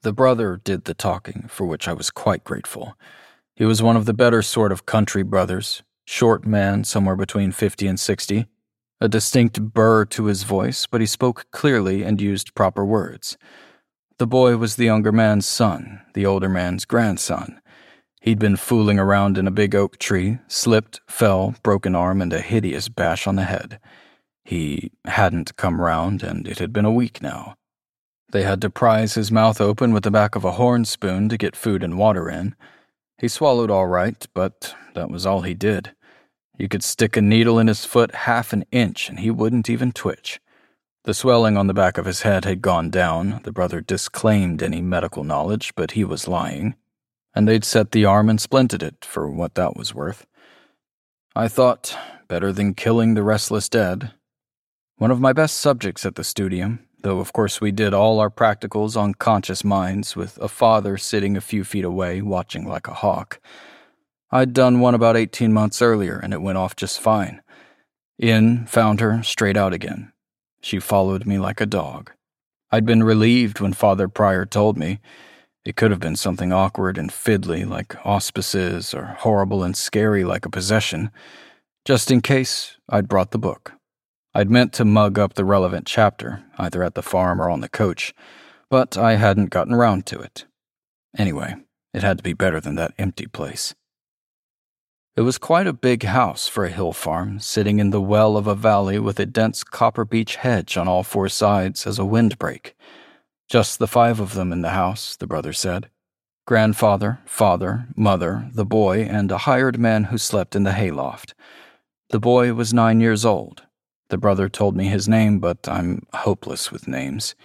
The 0.01 0.13
brother 0.13 0.61
did 0.63 0.85
the 0.85 0.93
talking, 0.93 1.47
for 1.49 1.65
which 1.65 1.89
I 1.89 1.93
was 1.93 2.09
quite 2.11 2.45
grateful. 2.45 2.97
He 3.53 3.65
was 3.65 3.83
one 3.83 3.97
of 3.97 4.05
the 4.05 4.13
better 4.13 4.41
sort 4.41 4.71
of 4.71 4.85
country 4.85 5.23
brothers, 5.23 5.83
short 6.05 6.45
man, 6.47 6.85
somewhere 6.85 7.17
between 7.17 7.51
fifty 7.51 7.85
and 7.85 7.99
sixty, 7.99 8.45
a 9.01 9.07
distinct 9.07 9.61
burr 9.73 10.05
to 10.05 10.25
his 10.25 10.43
voice, 10.43 10.85
but 10.85 11.01
he 11.01 11.07
spoke 11.07 11.45
clearly 11.51 12.03
and 12.03 12.21
used 12.21 12.55
proper 12.55 12.83
words. 12.83 13.37
The 14.17 14.27
boy 14.27 14.57
was 14.57 14.75
the 14.75 14.85
younger 14.85 15.11
man's 15.11 15.45
son, 15.45 16.01
the 16.13 16.25
older 16.25 16.49
man's 16.49 16.85
grandson. 16.85 17.61
He'd 18.21 18.39
been 18.39 18.57
fooling 18.57 18.99
around 18.99 19.37
in 19.37 19.47
a 19.47 19.51
big 19.51 19.73
oak 19.73 19.97
tree, 19.97 20.39
slipped, 20.47 20.99
fell, 21.07 21.55
broken 21.63 21.95
arm, 21.95 22.21
and 22.21 22.33
a 22.33 22.41
hideous 22.41 22.89
bash 22.89 23.25
on 23.27 23.37
the 23.37 23.43
head. 23.43 23.79
He 24.43 24.91
hadn't 25.05 25.55
come 25.55 25.79
round, 25.79 26.21
and 26.21 26.45
it 26.45 26.59
had 26.59 26.73
been 26.73 26.85
a 26.85 26.91
week 26.91 27.21
now. 27.21 27.55
They 28.31 28.43
had 28.43 28.61
to 28.61 28.69
prise 28.69 29.13
his 29.13 29.31
mouth 29.31 29.61
open 29.61 29.93
with 29.93 30.03
the 30.03 30.11
back 30.11 30.35
of 30.35 30.43
a 30.43 30.53
horn 30.53 30.83
spoon 30.83 31.29
to 31.29 31.37
get 31.37 31.55
food 31.55 31.81
and 31.81 31.97
water 31.97 32.29
in. 32.29 32.55
He 33.17 33.27
swallowed 33.29 33.71
all 33.71 33.87
right, 33.87 34.27
but 34.33 34.75
that 34.95 35.09
was 35.09 35.25
all 35.25 35.41
he 35.41 35.53
did. 35.53 35.93
You 36.59 36.67
could 36.67 36.83
stick 36.83 37.15
a 37.15 37.21
needle 37.21 37.57
in 37.57 37.67
his 37.67 37.85
foot 37.85 38.13
half 38.13 38.51
an 38.51 38.65
inch 38.69 39.07
and 39.07 39.21
he 39.21 39.31
wouldn't 39.31 39.69
even 39.69 39.93
twitch. 39.93 40.41
The 41.05 41.13
swelling 41.13 41.55
on 41.55 41.67
the 41.67 41.73
back 41.73 41.97
of 41.97 42.05
his 42.05 42.23
head 42.23 42.43
had 42.43 42.61
gone 42.61 42.89
down. 42.89 43.39
The 43.43 43.53
brother 43.53 43.79
disclaimed 43.79 44.61
any 44.61 44.81
medical 44.81 45.23
knowledge, 45.23 45.73
but 45.75 45.91
he 45.91 46.03
was 46.03 46.27
lying. 46.27 46.75
And 47.33 47.47
they'd 47.47 47.63
set 47.63 47.93
the 47.93 48.03
arm 48.03 48.29
and 48.29 48.37
splinted 48.39 48.83
it 48.83 49.05
for 49.05 49.29
what 49.29 49.55
that 49.55 49.77
was 49.77 49.95
worth. 49.95 50.25
I 51.33 51.47
thought, 51.47 51.97
better 52.27 52.51
than 52.51 52.73
killing 52.73 53.13
the 53.13 53.23
restless 53.23 53.69
dead. 53.69 54.11
One 54.97 55.11
of 55.11 55.21
my 55.21 55.31
best 55.31 55.57
subjects 55.57 56.05
at 56.05 56.15
the 56.15 56.25
studium, 56.25 56.85
though 57.03 57.19
of 57.19 57.31
course 57.31 57.61
we 57.61 57.71
did 57.71 57.93
all 57.93 58.19
our 58.19 58.29
practicals 58.29 58.97
on 58.97 59.13
conscious 59.13 59.63
minds 59.63 60.17
with 60.17 60.37
a 60.39 60.49
father 60.49 60.97
sitting 60.97 61.37
a 61.37 61.41
few 61.41 61.63
feet 61.63 61.85
away 61.85 62.21
watching 62.21 62.67
like 62.67 62.89
a 62.89 62.95
hawk. 62.95 63.39
I'd 64.31 64.53
done 64.53 64.79
one 64.79 64.93
about 64.93 65.17
18 65.17 65.51
months 65.51 65.81
earlier 65.81 66.19
and 66.19 66.33
it 66.33 66.41
went 66.41 66.57
off 66.57 66.75
just 66.75 66.99
fine. 66.99 67.41
In, 68.19 68.65
found 68.67 68.99
her, 68.99 69.23
straight 69.23 69.57
out 69.57 69.73
again. 69.73 70.11
She 70.61 70.79
followed 70.79 71.25
me 71.25 71.39
like 71.39 71.61
a 71.61 71.65
dog. 71.65 72.11
I'd 72.71 72.85
been 72.85 73.01
relieved 73.01 73.59
when 73.59 73.73
Father 73.73 74.07
Prior 74.07 74.45
told 74.45 74.77
me. 74.77 74.99
It 75.65 75.75
could 75.75 75.91
have 75.91 75.99
been 75.99 76.15
something 76.15 76.53
awkward 76.53 76.97
and 76.97 77.09
fiddly 77.09 77.67
like 77.67 77.95
auspices 78.05 78.93
or 78.93 79.17
horrible 79.19 79.63
and 79.63 79.75
scary 79.75 80.23
like 80.23 80.45
a 80.45 80.49
possession. 80.49 81.11
Just 81.85 82.11
in 82.11 82.21
case, 82.21 82.77
I'd 82.87 83.07
brought 83.07 83.31
the 83.31 83.39
book. 83.39 83.73
I'd 84.33 84.51
meant 84.51 84.73
to 84.73 84.85
mug 84.85 85.17
up 85.17 85.33
the 85.33 85.45
relevant 85.45 85.87
chapter, 85.87 86.43
either 86.57 86.83
at 86.83 86.93
the 86.93 87.01
farm 87.01 87.41
or 87.41 87.49
on 87.49 87.61
the 87.61 87.69
coach, 87.69 88.13
but 88.69 88.95
I 88.95 89.15
hadn't 89.15 89.49
gotten 89.49 89.73
round 89.73 90.05
to 90.07 90.19
it. 90.19 90.45
Anyway, 91.17 91.55
it 91.93 92.03
had 92.03 92.17
to 92.19 92.23
be 92.23 92.33
better 92.33 92.59
than 92.59 92.75
that 92.75 92.93
empty 92.99 93.25
place. 93.25 93.73
It 95.19 95.23
was 95.23 95.37
quite 95.37 95.67
a 95.67 95.73
big 95.73 96.03
house 96.03 96.47
for 96.47 96.63
a 96.63 96.71
hill 96.71 96.93
farm, 96.93 97.41
sitting 97.41 97.79
in 97.79 97.89
the 97.89 97.99
well 97.99 98.37
of 98.37 98.47
a 98.47 98.55
valley 98.55 98.99
with 98.99 99.19
a 99.19 99.25
dense 99.25 99.65
copper 99.65 100.05
beech 100.05 100.37
hedge 100.37 100.77
on 100.77 100.87
all 100.87 101.03
four 101.03 101.27
sides 101.27 101.85
as 101.85 101.99
a 101.99 102.05
windbreak. 102.05 102.73
Just 103.49 103.79
the 103.79 103.87
five 103.87 104.21
of 104.21 104.33
them 104.33 104.53
in 104.53 104.61
the 104.61 104.69
house, 104.69 105.17
the 105.17 105.27
brother 105.27 105.51
said 105.51 105.89
grandfather, 106.47 107.19
father, 107.25 107.89
mother, 107.97 108.49
the 108.53 108.63
boy, 108.63 109.01
and 109.01 109.29
a 109.29 109.39
hired 109.39 109.77
man 109.77 110.05
who 110.05 110.17
slept 110.17 110.55
in 110.55 110.63
the 110.63 110.71
hayloft. 110.71 111.33
The 112.11 112.19
boy 112.21 112.53
was 112.53 112.73
nine 112.73 113.01
years 113.01 113.25
old, 113.25 113.63
the 114.07 114.17
brother 114.17 114.47
told 114.47 114.77
me 114.77 114.85
his 114.85 115.09
name, 115.09 115.39
but 115.39 115.67
I'm 115.67 116.07
hopeless 116.13 116.71
with 116.71 116.87
names. 116.87 117.35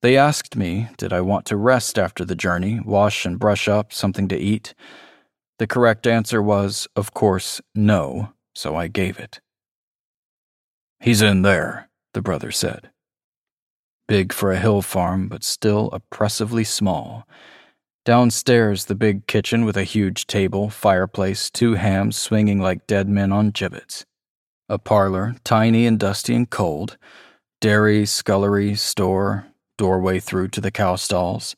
They 0.00 0.16
asked 0.16 0.56
me, 0.56 0.88
did 0.96 1.12
I 1.12 1.20
want 1.20 1.44
to 1.48 1.58
rest 1.58 1.98
after 1.98 2.24
the 2.24 2.34
journey, 2.34 2.80
wash 2.82 3.26
and 3.26 3.38
brush 3.38 3.68
up, 3.68 3.92
something 3.92 4.28
to 4.28 4.38
eat? 4.38 4.72
The 5.60 5.66
correct 5.66 6.06
answer 6.06 6.40
was, 6.40 6.88
of 6.96 7.12
course, 7.12 7.60
no, 7.74 8.32
so 8.54 8.76
I 8.76 8.88
gave 8.88 9.18
it. 9.18 9.40
He's 11.00 11.20
in 11.20 11.42
there, 11.42 11.90
the 12.14 12.22
brother 12.22 12.50
said. 12.50 12.88
Big 14.08 14.32
for 14.32 14.50
a 14.50 14.58
hill 14.58 14.80
farm, 14.80 15.28
but 15.28 15.44
still 15.44 15.90
oppressively 15.92 16.64
small. 16.64 17.28
Downstairs, 18.06 18.86
the 18.86 18.94
big 18.94 19.26
kitchen 19.26 19.66
with 19.66 19.76
a 19.76 19.84
huge 19.84 20.26
table, 20.26 20.70
fireplace, 20.70 21.50
two 21.50 21.74
hams 21.74 22.16
swinging 22.16 22.58
like 22.58 22.86
dead 22.86 23.06
men 23.06 23.30
on 23.30 23.50
gibbets. 23.50 24.06
A 24.70 24.78
parlor, 24.78 25.36
tiny 25.44 25.84
and 25.84 25.98
dusty 25.98 26.34
and 26.34 26.48
cold, 26.48 26.96
dairy, 27.60 28.06
scullery, 28.06 28.74
store, 28.76 29.48
doorway 29.76 30.20
through 30.20 30.48
to 30.48 30.62
the 30.62 30.70
cow 30.70 30.96
stalls. 30.96 31.54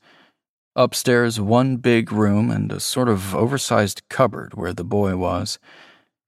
Upstairs, 0.74 1.38
one 1.38 1.76
big 1.76 2.10
room 2.10 2.50
and 2.50 2.72
a 2.72 2.80
sort 2.80 3.10
of 3.10 3.34
oversized 3.34 4.08
cupboard 4.08 4.54
where 4.54 4.72
the 4.72 4.84
boy 4.84 5.16
was. 5.16 5.58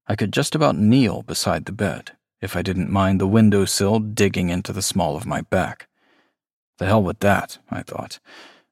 I 0.06 0.16
could 0.16 0.34
just 0.34 0.54
about 0.54 0.76
kneel 0.76 1.22
beside 1.22 1.64
the 1.64 1.72
bed, 1.72 2.12
if 2.42 2.54
I 2.54 2.60
didn't 2.60 2.90
mind 2.90 3.20
the 3.20 3.26
window 3.26 3.64
sill 3.64 3.98
digging 4.00 4.50
into 4.50 4.72
the 4.74 4.82
small 4.82 5.16
of 5.16 5.24
my 5.24 5.40
back. 5.40 5.88
The 6.76 6.84
hell 6.84 7.02
with 7.02 7.20
that, 7.20 7.58
I 7.70 7.82
thought. 7.82 8.18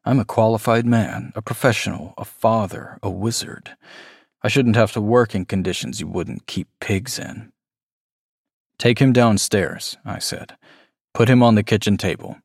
I'm 0.05 0.21
a 0.21 0.27
qualified 0.27 0.85
man, 0.85 1.33
a 1.35 1.41
professional, 1.41 2.13
a 2.19 2.25
father, 2.27 2.99
a 3.03 3.09
wizard. 3.09 3.75
I 4.43 4.49
shouldn't 4.49 4.77
have 4.77 4.93
to 4.93 5.01
work 5.01 5.35
in 5.35 5.47
conditions 5.47 6.01
you 6.01 6.07
wouldn't 6.07 6.47
keep 6.47 6.69
pigs 6.81 7.19
in. 7.19 7.51
Take 8.77 8.99
him 8.99 9.15
downstairs, 9.15 9.97
I 10.05 10.19
said. 10.19 10.57
Put 11.15 11.31
him 11.31 11.43
on 11.43 11.55
the 11.55 11.63
kitchen 11.63 11.97
table. 11.97 12.37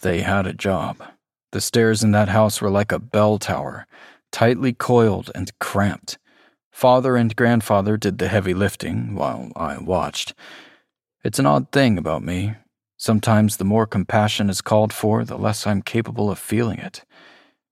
They 0.00 0.22
had 0.22 0.46
a 0.46 0.54
job. 0.54 1.02
The 1.54 1.60
stairs 1.60 2.02
in 2.02 2.10
that 2.10 2.30
house 2.30 2.60
were 2.60 2.68
like 2.68 2.90
a 2.90 2.98
bell 2.98 3.38
tower, 3.38 3.86
tightly 4.32 4.72
coiled 4.72 5.30
and 5.36 5.56
cramped. 5.60 6.18
Father 6.72 7.14
and 7.14 7.36
grandfather 7.36 7.96
did 7.96 8.18
the 8.18 8.26
heavy 8.26 8.52
lifting 8.52 9.14
while 9.14 9.52
I 9.54 9.78
watched. 9.78 10.34
It's 11.22 11.38
an 11.38 11.46
odd 11.46 11.70
thing 11.70 11.96
about 11.96 12.24
me. 12.24 12.56
Sometimes 12.96 13.56
the 13.56 13.64
more 13.64 13.86
compassion 13.86 14.50
is 14.50 14.60
called 14.60 14.92
for, 14.92 15.24
the 15.24 15.38
less 15.38 15.64
I'm 15.64 15.80
capable 15.80 16.28
of 16.28 16.40
feeling 16.40 16.80
it. 16.80 17.04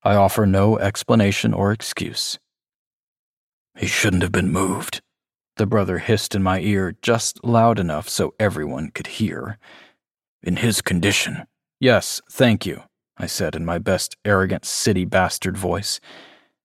I 0.04 0.14
offer 0.14 0.46
no 0.46 0.78
explanation 0.78 1.52
or 1.52 1.72
excuse. 1.72 2.38
He 3.76 3.88
shouldn't 3.88 4.22
have 4.22 4.30
been 4.30 4.52
moved, 4.52 5.02
the 5.56 5.66
brother 5.66 5.98
hissed 5.98 6.36
in 6.36 6.42
my 6.44 6.60
ear 6.60 6.94
just 7.02 7.42
loud 7.42 7.80
enough 7.80 8.08
so 8.08 8.32
everyone 8.38 8.92
could 8.92 9.08
hear. 9.08 9.58
In 10.40 10.58
his 10.58 10.82
condition. 10.82 11.48
Yes, 11.80 12.20
thank 12.30 12.64
you, 12.64 12.84
I 13.22 13.26
said 13.26 13.54
in 13.54 13.64
my 13.64 13.78
best 13.78 14.16
arrogant 14.24 14.64
city 14.64 15.04
bastard 15.04 15.56
voice. 15.56 16.00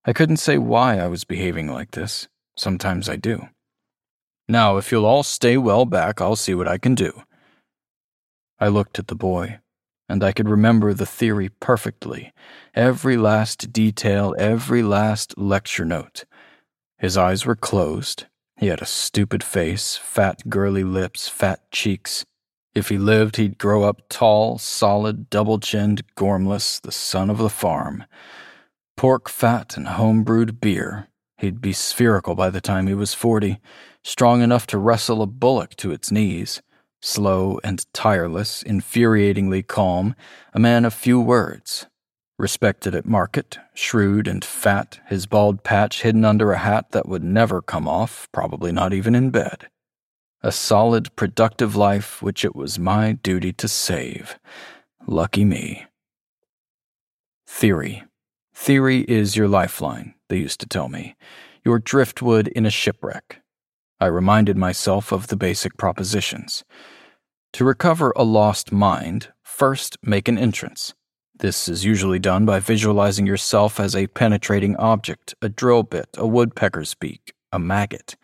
I 0.05 0.11
couldn't 0.11 0.37
say 0.37 0.57
why 0.57 0.97
I 0.97 1.05
was 1.05 1.23
behaving 1.23 1.71
like 1.71 1.91
this. 1.91 2.27
Sometimes 2.57 3.07
I 3.07 3.15
do. 3.15 3.49
Now, 4.47 4.77
if 4.77 4.91
you'll 4.91 5.05
all 5.05 5.21
stay 5.21 5.57
well 5.57 5.85
back, 5.85 6.19
I'll 6.19 6.35
see 6.35 6.55
what 6.55 6.67
I 6.67 6.79
can 6.79 6.95
do. 6.95 7.21
I 8.59 8.69
looked 8.69 8.97
at 8.97 9.07
the 9.07 9.15
boy, 9.15 9.59
and 10.09 10.23
I 10.23 10.31
could 10.31 10.49
remember 10.49 10.95
the 10.95 11.05
theory 11.05 11.49
perfectly 11.49 12.33
every 12.73 13.17
last 13.17 13.71
detail, 13.71 14.33
every 14.39 14.81
last 14.81 15.37
lecture 15.37 15.85
note. 15.85 16.25
His 16.97 17.17
eyes 17.17 17.45
were 17.45 17.55
closed, 17.55 18.25
he 18.57 18.67
had 18.67 18.81
a 18.81 18.85
stupid 18.85 19.43
face, 19.43 19.95
fat, 19.95 20.49
girly 20.49 20.83
lips, 20.83 21.29
fat 21.29 21.69
cheeks. 21.69 22.25
If 22.77 22.89
he 22.89 22.99
lived, 22.99 23.37
he'd 23.37 23.57
grow 23.57 23.85
up 23.85 24.03
tall, 24.07 24.59
solid, 24.59 25.31
double 25.31 25.59
chinned, 25.59 26.03
gormless, 26.13 26.79
the 26.79 26.91
son 26.91 27.31
of 27.31 27.39
the 27.39 27.49
farm. 27.49 28.03
Pork 28.95 29.29
fat 29.29 29.75
and 29.75 29.87
home 29.87 30.23
brewed 30.23 30.61
beer. 30.61 31.07
He'd 31.39 31.59
be 31.59 31.73
spherical 31.73 32.35
by 32.35 32.51
the 32.51 32.61
time 32.61 32.85
he 32.85 32.93
was 32.93 33.15
forty, 33.15 33.59
strong 34.03 34.43
enough 34.43 34.67
to 34.67 34.77
wrestle 34.77 35.23
a 35.23 35.25
bullock 35.25 35.75
to 35.77 35.89
its 35.89 36.11
knees. 36.11 36.61
Slow 37.01 37.59
and 37.63 37.83
tireless, 37.93 38.61
infuriatingly 38.61 39.65
calm, 39.65 40.13
a 40.53 40.59
man 40.59 40.85
of 40.85 40.93
few 40.93 41.19
words. 41.19 41.87
Respected 42.37 42.93
at 42.93 43.07
market, 43.07 43.57
shrewd 43.73 44.27
and 44.27 44.45
fat, 44.45 44.99
his 45.07 45.25
bald 45.25 45.63
patch 45.63 46.03
hidden 46.03 46.23
under 46.23 46.51
a 46.51 46.59
hat 46.59 46.91
that 46.91 47.09
would 47.09 47.23
never 47.23 47.59
come 47.59 47.87
off, 47.87 48.29
probably 48.31 48.71
not 48.71 48.93
even 48.93 49.15
in 49.15 49.31
bed. 49.31 49.67
A 50.43 50.51
solid, 50.51 51.15
productive 51.15 51.75
life 51.75 52.21
which 52.21 52.45
it 52.45 52.55
was 52.55 52.77
my 52.77 53.13
duty 53.13 53.51
to 53.53 53.67
save. 53.67 54.37
Lucky 55.07 55.43
me. 55.43 55.85
Theory. 57.47 58.03
Theory 58.53 59.01
is 59.01 59.35
your 59.35 59.47
lifeline, 59.47 60.13
they 60.29 60.37
used 60.37 60.59
to 60.59 60.67
tell 60.67 60.89
me. 60.89 61.15
Your 61.65 61.79
driftwood 61.79 62.47
in 62.49 62.65
a 62.65 62.69
shipwreck. 62.69 63.41
I 63.99 64.05
reminded 64.05 64.57
myself 64.57 65.11
of 65.11 65.27
the 65.27 65.35
basic 65.35 65.75
propositions. 65.77 66.63
To 67.53 67.65
recover 67.65 68.13
a 68.15 68.23
lost 68.23 68.71
mind, 68.71 69.29
first 69.41 69.97
make 70.03 70.27
an 70.27 70.37
entrance. 70.37 70.93
This 71.39 71.67
is 71.67 71.85
usually 71.85 72.19
done 72.19 72.45
by 72.45 72.59
visualizing 72.59 73.25
yourself 73.25 73.79
as 73.79 73.95
a 73.95 74.07
penetrating 74.07 74.75
object, 74.75 75.33
a 75.41 75.49
drill 75.49 75.83
bit, 75.83 76.09
a 76.15 76.27
woodpecker's 76.27 76.93
beak, 76.93 77.33
a 77.51 77.57
maggot. 77.57 78.15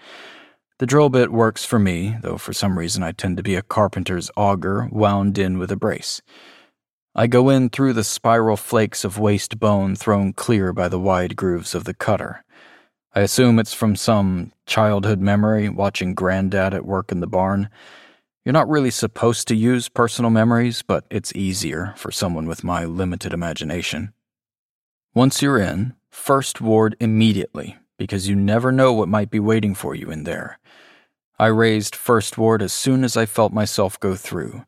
The 0.83 0.87
drill 0.87 1.07
bit 1.07 1.31
works 1.31 1.63
for 1.63 1.79
me, 1.79 2.17
though 2.23 2.37
for 2.37 2.51
some 2.51 2.77
reason 2.77 3.03
I 3.03 3.13
tend 3.13 3.37
to 3.37 3.41
be 3.43 3.55
a 3.55 3.61
carpenter's 3.61 4.29
auger 4.35 4.89
wound 4.91 5.37
in 5.37 5.57
with 5.57 5.71
a 5.71 5.77
brace. 5.77 6.21
I 7.15 7.25
go 7.25 7.47
in 7.49 7.69
through 7.69 7.93
the 7.93 8.03
spiral 8.03 8.57
flakes 8.57 9.05
of 9.05 9.17
waste 9.17 9.61
bone 9.61 9.95
thrown 9.95 10.33
clear 10.33 10.73
by 10.73 10.89
the 10.89 10.99
wide 10.99 11.37
grooves 11.37 11.73
of 11.73 11.85
the 11.85 11.93
cutter. 11.93 12.43
I 13.15 13.21
assume 13.21 13.59
it's 13.59 13.73
from 13.73 13.95
some 13.95 14.51
childhood 14.65 15.21
memory 15.21 15.69
watching 15.69 16.15
Granddad 16.15 16.73
at 16.73 16.85
work 16.85 17.13
in 17.13 17.21
the 17.21 17.27
barn. 17.27 17.69
You're 18.43 18.51
not 18.51 18.67
really 18.67 18.91
supposed 18.91 19.47
to 19.47 19.55
use 19.55 19.87
personal 19.87 20.31
memories, 20.31 20.81
but 20.81 21.05
it's 21.09 21.33
easier 21.33 21.93
for 21.95 22.11
someone 22.11 22.45
with 22.45 22.65
my 22.65 22.83
limited 22.83 23.31
imagination. 23.31 24.11
Once 25.13 25.41
you're 25.41 25.59
in, 25.59 25.93
first 26.11 26.59
ward 26.59 26.97
immediately, 26.99 27.77
because 28.03 28.27
you 28.27 28.35
never 28.35 28.69
know 28.69 28.91
what 28.91 29.07
might 29.07 29.31
be 29.31 29.39
waiting 29.39 29.73
for 29.73 29.95
you 29.95 30.11
in 30.11 30.25
there. 30.25 30.59
I 31.39 31.45
raised 31.47 31.95
first 31.95 32.37
ward 32.37 32.61
as 32.61 32.73
soon 32.73 33.05
as 33.05 33.15
I 33.15 33.25
felt 33.25 33.53
myself 33.53 33.97
go 33.97 34.13
through. 34.13 34.65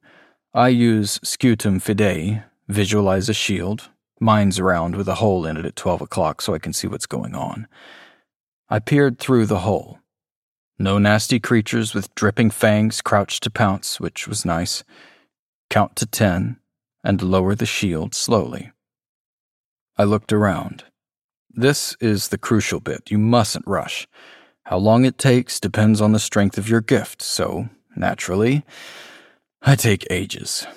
I 0.53 0.69
use 0.69 1.19
scutum 1.19 1.81
fidei, 1.81 2.45
visualize 2.69 3.27
a 3.27 3.33
shield, 3.33 3.89
mine's 4.21 4.57
around 4.57 4.95
with 4.95 5.09
a 5.09 5.15
hole 5.15 5.45
in 5.45 5.57
it 5.57 5.65
at 5.65 5.75
12 5.75 5.99
o'clock 5.99 6.41
so 6.41 6.53
I 6.53 6.59
can 6.59 6.71
see 6.71 6.87
what's 6.87 7.05
going 7.05 7.35
on. 7.35 7.67
I 8.69 8.79
peered 8.79 9.19
through 9.19 9.47
the 9.47 9.59
hole. 9.59 9.99
No 10.79 10.97
nasty 10.97 11.41
creatures 11.41 11.93
with 11.93 12.15
dripping 12.15 12.51
fangs 12.51 13.01
crouched 13.01 13.43
to 13.43 13.49
pounce, 13.49 13.99
which 13.99 14.29
was 14.29 14.45
nice. 14.45 14.85
Count 15.69 15.97
to 15.97 16.05
ten 16.05 16.55
and 17.03 17.21
lower 17.21 17.53
the 17.53 17.65
shield 17.65 18.15
slowly. 18.15 18.71
I 19.97 20.05
looked 20.05 20.31
around. 20.31 20.85
This 21.57 21.95
is 22.01 22.27
the 22.27 22.37
crucial 22.37 22.81
bit. 22.81 23.09
You 23.09 23.17
mustn't 23.17 23.65
rush. 23.65 24.09
How 24.63 24.77
long 24.77 25.05
it 25.05 25.17
takes 25.17 25.57
depends 25.57 26.01
on 26.01 26.11
the 26.11 26.19
strength 26.19 26.57
of 26.57 26.67
your 26.67 26.81
gift, 26.81 27.21
so, 27.21 27.69
naturally, 27.95 28.65
I 29.61 29.75
take 29.75 30.05
ages. 30.09 30.67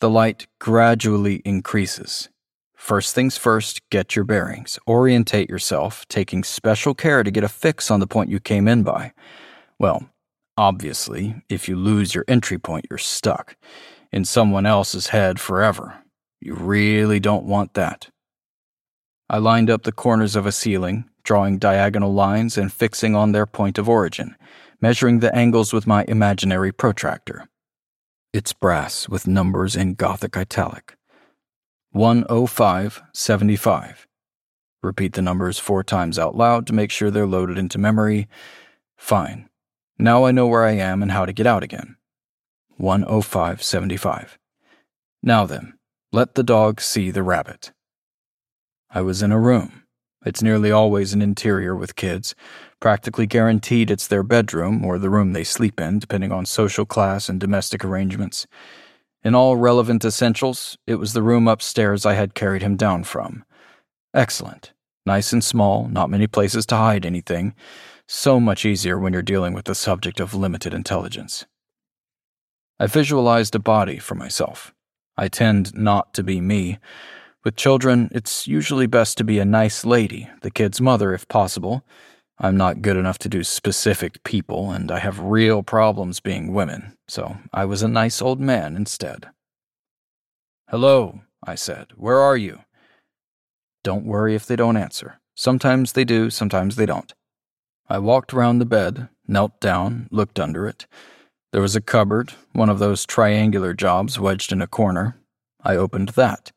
The 0.00 0.08
light 0.08 0.46
gradually 0.58 1.42
increases. 1.44 2.30
First 2.74 3.14
things 3.14 3.36
first, 3.36 3.82
get 3.90 4.16
your 4.16 4.24
bearings. 4.24 4.78
Orientate 4.88 5.50
yourself, 5.50 6.08
taking 6.08 6.44
special 6.44 6.94
care 6.94 7.22
to 7.22 7.30
get 7.30 7.44
a 7.44 7.48
fix 7.48 7.90
on 7.90 8.00
the 8.00 8.06
point 8.06 8.30
you 8.30 8.40
came 8.40 8.66
in 8.66 8.82
by. 8.82 9.12
Well, 9.78 10.08
obviously, 10.56 11.42
if 11.50 11.68
you 11.68 11.76
lose 11.76 12.14
your 12.14 12.24
entry 12.26 12.58
point, 12.58 12.86
you're 12.88 12.98
stuck. 12.98 13.54
In 14.12 14.24
someone 14.24 14.64
else's 14.64 15.08
head 15.08 15.38
forever. 15.38 15.98
You 16.40 16.54
really 16.54 17.20
don't 17.20 17.44
want 17.44 17.74
that. 17.74 18.08
I 19.32 19.38
lined 19.38 19.70
up 19.70 19.84
the 19.84 19.92
corners 19.92 20.34
of 20.34 20.44
a 20.44 20.50
ceiling, 20.50 21.08
drawing 21.22 21.58
diagonal 21.58 22.12
lines 22.12 22.58
and 22.58 22.72
fixing 22.72 23.14
on 23.14 23.30
their 23.30 23.46
point 23.46 23.78
of 23.78 23.88
origin, 23.88 24.34
measuring 24.80 25.20
the 25.20 25.32
angles 25.32 25.72
with 25.72 25.86
my 25.86 26.04
imaginary 26.08 26.72
protractor. 26.72 27.48
It's 28.32 28.52
brass 28.52 29.08
with 29.08 29.28
numbers 29.28 29.76
in 29.76 29.94
Gothic 29.94 30.36
italic. 30.36 30.96
10575. 31.94 34.08
Repeat 34.82 35.12
the 35.12 35.22
numbers 35.22 35.60
four 35.60 35.84
times 35.84 36.18
out 36.18 36.36
loud 36.36 36.66
to 36.66 36.72
make 36.72 36.90
sure 36.90 37.08
they're 37.08 37.24
loaded 37.24 37.56
into 37.56 37.78
memory. 37.78 38.26
Fine. 38.96 39.48
Now 39.96 40.24
I 40.24 40.32
know 40.32 40.48
where 40.48 40.64
I 40.64 40.72
am 40.72 41.02
and 41.02 41.12
how 41.12 41.24
to 41.24 41.32
get 41.32 41.46
out 41.46 41.62
again. 41.62 41.94
10575. 42.78 44.40
Now 45.22 45.46
then, 45.46 45.74
let 46.10 46.34
the 46.34 46.42
dog 46.42 46.80
see 46.80 47.12
the 47.12 47.22
rabbit. 47.22 47.70
I 48.92 49.02
was 49.02 49.22
in 49.22 49.30
a 49.30 49.38
room. 49.38 49.84
It's 50.26 50.42
nearly 50.42 50.70
always 50.70 51.12
an 51.12 51.22
interior 51.22 51.76
with 51.76 51.96
kids, 51.96 52.34
practically 52.80 53.26
guaranteed 53.26 53.90
it's 53.90 54.06
their 54.06 54.22
bedroom 54.22 54.84
or 54.84 54.98
the 54.98 55.08
room 55.08 55.32
they 55.32 55.44
sleep 55.44 55.80
in, 55.80 55.98
depending 55.98 56.32
on 56.32 56.44
social 56.44 56.84
class 56.84 57.28
and 57.28 57.38
domestic 57.38 57.84
arrangements. 57.84 58.46
In 59.22 59.34
all 59.34 59.56
relevant 59.56 60.04
essentials, 60.04 60.76
it 60.86 60.96
was 60.96 61.12
the 61.12 61.22
room 61.22 61.46
upstairs 61.46 62.04
I 62.04 62.14
had 62.14 62.34
carried 62.34 62.62
him 62.62 62.76
down 62.76 63.04
from. 63.04 63.44
Excellent. 64.12 64.72
Nice 65.06 65.32
and 65.32 65.42
small, 65.42 65.88
not 65.88 66.10
many 66.10 66.26
places 66.26 66.66
to 66.66 66.76
hide 66.76 67.06
anything. 67.06 67.54
So 68.08 68.40
much 68.40 68.64
easier 68.64 68.98
when 68.98 69.12
you're 69.12 69.22
dealing 69.22 69.54
with 69.54 69.66
the 69.66 69.74
subject 69.74 70.20
of 70.20 70.34
limited 70.34 70.74
intelligence. 70.74 71.46
I 72.78 72.86
visualized 72.86 73.54
a 73.54 73.60
body 73.60 73.98
for 73.98 74.14
myself. 74.14 74.74
I 75.16 75.28
tend 75.28 75.74
not 75.74 76.12
to 76.14 76.22
be 76.22 76.40
me. 76.40 76.78
With 77.42 77.56
children, 77.56 78.10
it's 78.12 78.46
usually 78.46 78.86
best 78.86 79.16
to 79.18 79.24
be 79.24 79.38
a 79.38 79.46
nice 79.46 79.86
lady, 79.86 80.28
the 80.42 80.50
kid's 80.50 80.80
mother 80.80 81.14
if 81.14 81.26
possible, 81.26 81.82
I'm 82.38 82.56
not 82.56 82.82
good 82.82 82.96
enough 82.96 83.18
to 83.18 83.28
do 83.28 83.44
specific 83.44 84.22
people, 84.24 84.70
and 84.70 84.90
I 84.90 84.98
have 84.98 85.20
real 85.20 85.62
problems 85.62 86.20
being 86.20 86.52
women, 86.52 86.96
so 87.06 87.36
I 87.52 87.64
was 87.64 87.82
a 87.82 87.88
nice 87.88 88.20
old 88.20 88.40
man 88.40 88.76
instead. 88.76 89.28
Hello, 90.68 91.20
I 91.42 91.54
said. 91.54 91.88
Where 91.96 92.18
are 92.18 92.36
you? 92.36 92.60
Don't 93.84 94.06
worry 94.06 94.34
if 94.34 94.46
they 94.46 94.56
don't 94.56 94.76
answer. 94.76 95.20
Sometimes 95.34 95.92
they 95.92 96.04
do, 96.04 96.28
sometimes 96.28 96.76
they 96.76 96.86
don't. 96.86 97.12
I 97.88 97.98
walked 97.98 98.32
round 98.34 98.60
the 98.60 98.66
bed, 98.66 99.08
knelt 99.26 99.60
down, 99.60 100.08
looked 100.10 100.38
under 100.38 100.66
it. 100.66 100.86
There 101.52 101.62
was 101.62 101.74
a 101.74 101.80
cupboard, 101.80 102.34
one 102.52 102.68
of 102.68 102.78
those 102.78 103.06
triangular 103.06 103.74
jobs 103.74 104.20
wedged 104.20 104.52
in 104.52 104.60
a 104.60 104.66
corner. 104.66 105.18
I 105.62 105.76
opened 105.76 106.10
that. 106.10 106.52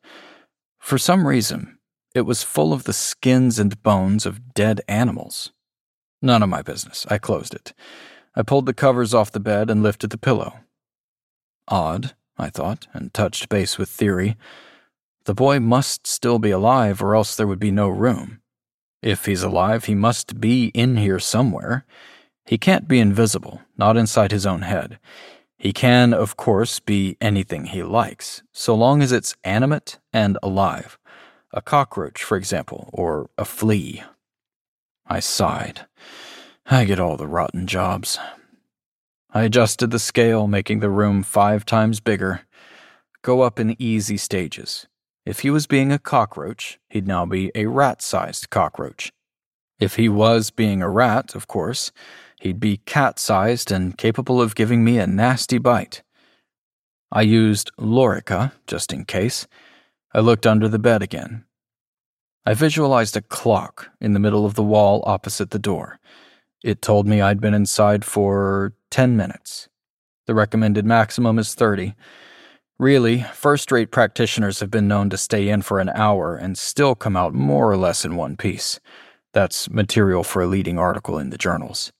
For 0.84 0.98
some 0.98 1.26
reason, 1.26 1.78
it 2.14 2.26
was 2.26 2.42
full 2.42 2.74
of 2.74 2.84
the 2.84 2.92
skins 2.92 3.58
and 3.58 3.82
bones 3.82 4.26
of 4.26 4.52
dead 4.52 4.82
animals. 4.86 5.50
None 6.20 6.42
of 6.42 6.50
my 6.50 6.60
business. 6.60 7.06
I 7.08 7.16
closed 7.16 7.54
it. 7.54 7.72
I 8.36 8.42
pulled 8.42 8.66
the 8.66 8.74
covers 8.74 9.14
off 9.14 9.32
the 9.32 9.40
bed 9.40 9.70
and 9.70 9.82
lifted 9.82 10.10
the 10.10 10.18
pillow. 10.18 10.58
Odd, 11.68 12.14
I 12.36 12.50
thought, 12.50 12.86
and 12.92 13.14
touched 13.14 13.48
base 13.48 13.78
with 13.78 13.88
theory. 13.88 14.36
The 15.24 15.32
boy 15.32 15.58
must 15.58 16.06
still 16.06 16.38
be 16.38 16.50
alive, 16.50 17.02
or 17.02 17.14
else 17.14 17.34
there 17.34 17.46
would 17.46 17.58
be 17.58 17.70
no 17.70 17.88
room. 17.88 18.42
If 19.00 19.24
he's 19.24 19.42
alive, 19.42 19.86
he 19.86 19.94
must 19.94 20.38
be 20.38 20.66
in 20.74 20.98
here 20.98 21.18
somewhere. 21.18 21.86
He 22.44 22.58
can't 22.58 22.86
be 22.86 23.00
invisible, 23.00 23.62
not 23.78 23.96
inside 23.96 24.32
his 24.32 24.44
own 24.44 24.60
head. 24.60 24.98
He 25.64 25.72
can, 25.72 26.12
of 26.12 26.36
course, 26.36 26.78
be 26.78 27.16
anything 27.22 27.64
he 27.64 27.82
likes, 27.82 28.42
so 28.52 28.74
long 28.74 29.00
as 29.00 29.12
it's 29.12 29.34
animate 29.44 29.98
and 30.12 30.36
alive. 30.42 30.98
A 31.54 31.62
cockroach, 31.62 32.22
for 32.22 32.36
example, 32.36 32.90
or 32.92 33.30
a 33.38 33.46
flea. 33.46 34.02
I 35.06 35.20
sighed. 35.20 35.86
I 36.66 36.84
get 36.84 37.00
all 37.00 37.16
the 37.16 37.26
rotten 37.26 37.66
jobs. 37.66 38.18
I 39.32 39.44
adjusted 39.44 39.90
the 39.90 39.98
scale, 39.98 40.46
making 40.46 40.80
the 40.80 40.90
room 40.90 41.22
five 41.22 41.64
times 41.64 41.98
bigger. 41.98 42.42
Go 43.22 43.40
up 43.40 43.58
in 43.58 43.74
easy 43.80 44.18
stages. 44.18 44.86
If 45.24 45.40
he 45.40 45.48
was 45.48 45.66
being 45.66 45.90
a 45.90 45.98
cockroach, 45.98 46.78
he'd 46.90 47.08
now 47.08 47.24
be 47.24 47.50
a 47.54 47.64
rat 47.68 48.02
sized 48.02 48.50
cockroach. 48.50 49.12
If 49.80 49.96
he 49.96 50.10
was 50.10 50.50
being 50.50 50.82
a 50.82 50.90
rat, 50.90 51.34
of 51.34 51.48
course, 51.48 51.90
he'd 52.44 52.60
be 52.60 52.76
cat 52.76 53.18
sized 53.18 53.72
and 53.72 53.96
capable 53.96 54.40
of 54.40 54.54
giving 54.54 54.84
me 54.84 54.98
a 54.98 55.06
nasty 55.06 55.56
bite. 55.58 56.02
I 57.10 57.22
used 57.22 57.72
Lorica, 57.78 58.52
just 58.66 58.92
in 58.92 59.06
case. 59.06 59.46
I 60.12 60.20
looked 60.20 60.46
under 60.46 60.68
the 60.68 60.78
bed 60.78 61.02
again. 61.02 61.44
I 62.44 62.52
visualized 62.52 63.16
a 63.16 63.22
clock 63.22 63.88
in 63.98 64.12
the 64.12 64.20
middle 64.20 64.44
of 64.44 64.54
the 64.54 64.62
wall 64.62 65.02
opposite 65.06 65.50
the 65.50 65.58
door. 65.58 65.98
It 66.62 66.82
told 66.82 67.06
me 67.06 67.22
I'd 67.22 67.40
been 67.40 67.54
inside 67.54 68.04
for 68.04 68.74
10 68.90 69.16
minutes. 69.16 69.68
The 70.26 70.34
recommended 70.34 70.84
maximum 70.84 71.38
is 71.38 71.54
30. 71.54 71.94
Really, 72.78 73.22
first 73.32 73.72
rate 73.72 73.90
practitioners 73.90 74.60
have 74.60 74.70
been 74.70 74.88
known 74.88 75.08
to 75.10 75.16
stay 75.16 75.48
in 75.48 75.62
for 75.62 75.80
an 75.80 75.88
hour 75.88 76.36
and 76.36 76.58
still 76.58 76.94
come 76.94 77.16
out 77.16 77.32
more 77.32 77.70
or 77.70 77.78
less 77.78 78.04
in 78.04 78.16
one 78.16 78.36
piece. 78.36 78.80
That's 79.32 79.70
material 79.70 80.24
for 80.24 80.42
a 80.42 80.46
leading 80.46 80.78
article 80.78 81.18
in 81.18 81.30
the 81.30 81.38
journals. 81.38 81.90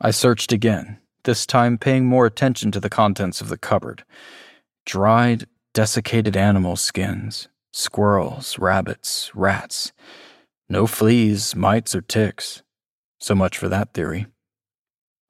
I 0.00 0.12
searched 0.12 0.52
again, 0.52 0.98
this 1.24 1.44
time 1.44 1.76
paying 1.76 2.06
more 2.06 2.24
attention 2.24 2.70
to 2.70 2.80
the 2.80 2.88
contents 2.88 3.40
of 3.40 3.48
the 3.48 3.58
cupboard. 3.58 4.04
Dried, 4.86 5.46
desiccated 5.74 6.36
animal 6.36 6.76
skins, 6.76 7.48
squirrels, 7.72 8.58
rabbits, 8.60 9.32
rats. 9.34 9.92
No 10.68 10.86
fleas, 10.86 11.56
mites, 11.56 11.96
or 11.96 12.00
ticks. 12.00 12.62
So 13.18 13.34
much 13.34 13.58
for 13.58 13.68
that 13.68 13.92
theory. 13.92 14.26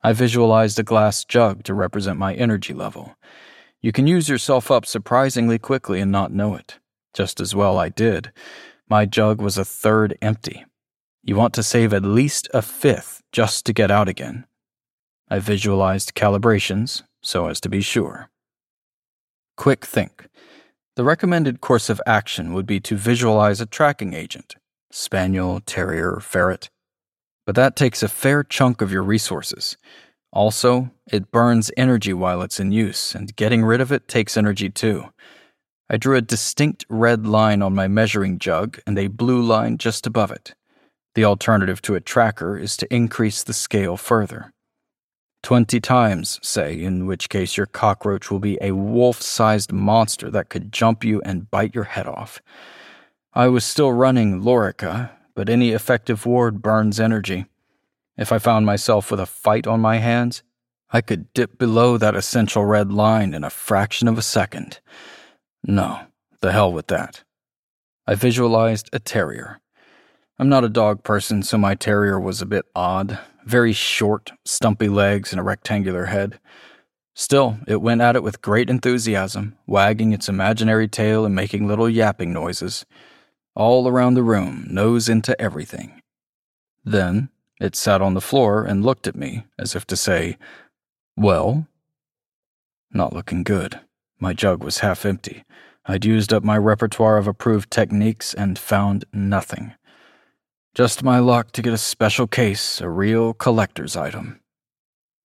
I 0.03 0.13
visualized 0.13 0.79
a 0.79 0.83
glass 0.83 1.25
jug 1.25 1.65
to 1.65 1.73
represent 1.73 2.19
my 2.19 2.35
energy 2.35 2.75
level. 2.75 3.17
You 3.81 3.93
can 3.93 4.07
use 4.07 4.29
yourself 4.29 4.71
up 4.71 4.85
surprisingly 4.85 5.59
quickly 5.59 6.01
and 6.01 6.13
not 6.13 6.31
know 6.31 6.55
it. 6.55 6.79
Just 7.15 7.41
as 7.41 7.55
well 7.55 7.79
I 7.79 7.89
did. 7.89 8.33
My 8.89 9.07
jug 9.07 9.41
was 9.41 9.57
a 9.57 9.65
third 9.65 10.17
empty. 10.21 10.67
You 11.23 11.37
want 11.37 11.55
to 11.55 11.63
save 11.63 11.95
at 11.95 12.03
least 12.03 12.49
a 12.53 12.61
fifth 12.61 13.23
just 13.33 13.65
to 13.67 13.73
get 13.73 13.91
out 13.91 14.09
again. 14.09 14.45
I 15.31 15.39
visualized 15.39 16.15
calibrations 16.15 17.03
so 17.23 17.49
as 17.49 17.61
to 17.61 17.69
be 17.69 17.81
sure. 17.81 18.31
Quick 19.57 19.85
think. 19.85 20.29
The 20.97 21.05
recommended 21.05 21.61
course 21.61 21.91
of 21.91 22.01
action 22.07 22.55
would 22.55 22.67
be 22.67 22.81
to 22.81 22.97
visualize 22.97 23.61
a 23.61 23.67
tracking 23.67 24.15
agent 24.15 24.57
spaniel, 24.91 25.61
terrier, 25.67 26.19
ferret. 26.21 26.71
But 27.45 27.55
that 27.57 27.77
takes 27.77 28.03
a 28.03 28.09
fair 28.09 28.43
chunk 28.43 28.81
of 28.81 28.91
your 28.91 29.03
resources. 29.03 29.77
Also, 30.33 30.91
it 31.13 31.31
burns 31.31 31.71
energy 31.77 32.13
while 32.15 32.41
it's 32.41 32.59
in 32.59 32.73
use, 32.73 33.15
and 33.15 33.37
getting 33.37 33.65
rid 33.65 33.81
of 33.81 33.93
it 33.93 34.09
takes 34.09 34.37
energy 34.37 34.71
too. 34.71 35.05
I 35.91 35.99
drew 35.99 36.17
a 36.17 36.23
distinct 36.23 36.85
red 36.89 37.27
line 37.27 37.63
on 37.63 37.75
my 37.75 37.87
measuring 37.89 38.39
jug 38.39 38.79
and 38.87 38.99
a 38.99 39.09
blue 39.09 39.43
line 39.43 39.79
just 39.79 40.07
above 40.07 40.31
it. 40.31 40.55
The 41.15 41.25
alternative 41.25 41.81
to 41.83 41.95
a 41.95 42.01
tracker 42.01 42.59
is 42.59 42.77
to 42.79 42.95
increase 42.95 43.43
the 43.43 43.55
scale 43.55 43.97
further. 43.97 44.53
Twenty 45.43 45.81
times, 45.81 46.41
say, 46.43 46.81
in 46.81 47.07
which 47.07 47.29
case 47.29 47.57
your 47.57 47.67
cockroach 47.67 48.31
will 48.31 48.41
be 48.41 48.59
a 48.61 48.73
wolf 48.73 49.23
sized 49.23 49.73
monster 49.73 50.31
that 50.31 50.49
could 50.49 50.73
jump 50.73 51.05
you 51.05 51.23
and 51.23 51.51
bite 51.51 51.75
your 51.75 51.85
head 51.85 52.07
off. 52.07 52.43
I 53.33 53.49
was 53.49 53.65
still 53.65 53.93
running 53.93 54.43
Lorica, 54.43 55.11
but 55.35 55.49
any 55.49 55.71
effective 55.71 56.27
ward 56.27 56.61
burns 56.61 56.99
energy. 56.99 57.47
If 58.17 58.33
I 58.33 58.39
found 58.39 58.67
myself 58.67 59.11
with 59.11 59.21
a 59.21 59.27
fight 59.27 59.67
on 59.67 59.81
my 59.81 59.99
hands, 59.99 60.43
I 60.91 61.01
could 61.01 61.33
dip 61.35 61.59
below 61.59 61.99
that 61.99 62.17
essential 62.17 62.65
red 62.65 62.91
line 62.91 63.33
in 63.33 63.45
a 63.45 63.51
fraction 63.51 64.09
of 64.09 64.19
a 64.19 64.23
second. 64.23 64.81
No, 65.63 66.01
the 66.41 66.51
hell 66.51 66.73
with 66.73 66.89
that. 66.89 67.23
I 68.07 68.15
visualized 68.15 68.89
a 68.93 68.99
terrier. 68.99 69.61
I'm 70.39 70.49
not 70.49 70.65
a 70.65 70.69
dog 70.69 71.05
person, 71.05 71.43
so 71.43 71.59
my 71.59 71.75
terrier 71.75 72.19
was 72.19 72.41
a 72.41 72.47
bit 72.47 72.65
odd. 72.75 73.19
Very 73.49 73.73
short, 73.73 74.33
stumpy 74.45 74.91
legs, 74.91 75.33
and 75.33 75.41
a 75.41 75.43
rectangular 75.43 76.05
head. 76.05 76.39
Still, 77.15 77.57
it 77.67 77.81
went 77.81 78.03
at 78.03 78.15
it 78.15 78.23
with 78.23 78.43
great 78.43 78.69
enthusiasm, 78.69 79.57
wagging 79.67 80.13
its 80.13 80.29
imaginary 80.29 80.87
tail 80.87 81.25
and 81.25 81.35
making 81.35 81.67
little 81.67 81.89
yapping 81.89 82.31
noises. 82.31 82.85
All 83.55 83.89
around 83.89 84.13
the 84.13 84.23
room, 84.23 84.67
nose 84.69 85.09
into 85.09 85.41
everything. 85.41 86.03
Then, 86.85 87.31
it 87.59 87.75
sat 87.75 88.03
on 88.03 88.13
the 88.13 88.21
floor 88.21 88.67
and 88.67 88.85
looked 88.85 89.07
at 89.07 89.17
me 89.17 89.47
as 89.59 89.75
if 89.75 89.87
to 89.87 89.97
say, 89.97 90.37
Well? 91.17 91.67
Not 92.93 93.15
looking 93.15 93.45
good. 93.45 93.81
My 94.21 94.35
jug 94.35 94.63
was 94.63 94.81
half 94.81 95.07
empty. 95.07 95.43
I'd 95.87 96.05
used 96.05 96.35
up 96.35 96.45
my 96.45 96.59
repertoire 96.59 97.17
of 97.17 97.27
approved 97.27 97.71
techniques 97.71 98.35
and 98.35 98.59
found 98.59 99.07
nothing. 99.11 99.73
Just 100.79 101.03
my 101.03 101.19
luck 101.19 101.51
to 101.55 101.61
get 101.61 101.73
a 101.73 101.77
special 101.77 102.29
case, 102.29 102.81
a 102.81 102.89
real 102.89 103.35
collector's 103.35 103.97
item. 103.97 104.39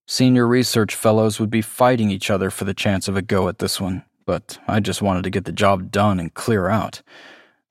Senior 0.08 0.48
research 0.48 0.96
fellows 0.96 1.38
would 1.38 1.48
be 1.48 1.62
fighting 1.62 2.10
each 2.10 2.28
other 2.28 2.50
for 2.50 2.64
the 2.64 2.74
chance 2.74 3.06
of 3.06 3.16
a 3.16 3.22
go 3.22 3.46
at 3.46 3.60
this 3.60 3.80
one, 3.80 4.04
but 4.26 4.58
I 4.66 4.80
just 4.80 5.00
wanted 5.00 5.22
to 5.22 5.30
get 5.30 5.44
the 5.44 5.52
job 5.52 5.92
done 5.92 6.18
and 6.18 6.34
clear 6.34 6.68
out. 6.68 7.02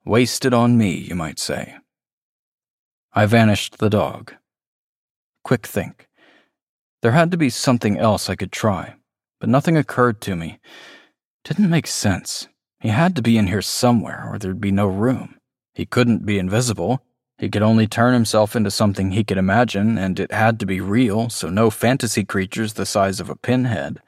Wasted 0.02 0.54
on 0.54 0.78
me, 0.78 0.94
you 0.94 1.14
might 1.14 1.38
say. 1.38 1.76
I 3.12 3.26
vanished 3.26 3.76
the 3.76 3.90
dog. 3.90 4.32
Quick 5.42 5.66
think. 5.66 6.08
There 7.02 7.12
had 7.12 7.30
to 7.32 7.36
be 7.36 7.50
something 7.50 7.98
else 7.98 8.30
I 8.30 8.34
could 8.34 8.50
try, 8.50 8.94
but 9.40 9.50
nothing 9.50 9.76
occurred 9.76 10.22
to 10.22 10.34
me. 10.34 10.58
Didn't 11.44 11.68
make 11.68 11.86
sense. 11.86 12.48
He 12.80 12.88
had 12.88 13.14
to 13.16 13.20
be 13.20 13.36
in 13.36 13.48
here 13.48 13.60
somewhere, 13.60 14.26
or 14.26 14.38
there'd 14.38 14.58
be 14.58 14.72
no 14.72 14.86
room. 14.86 15.34
He 15.74 15.84
couldn't 15.84 16.24
be 16.24 16.38
invisible. 16.38 17.02
He 17.38 17.48
could 17.48 17.62
only 17.62 17.86
turn 17.86 18.14
himself 18.14 18.54
into 18.54 18.70
something 18.70 19.10
he 19.10 19.24
could 19.24 19.38
imagine, 19.38 19.98
and 19.98 20.20
it 20.20 20.32
had 20.32 20.60
to 20.60 20.66
be 20.66 20.80
real, 20.80 21.28
so 21.28 21.48
no 21.48 21.68
fantasy 21.68 22.24
creatures 22.24 22.74
the 22.74 22.86
size 22.86 23.18
of 23.20 23.28
a 23.28 23.36
pinhead. 23.36 24.00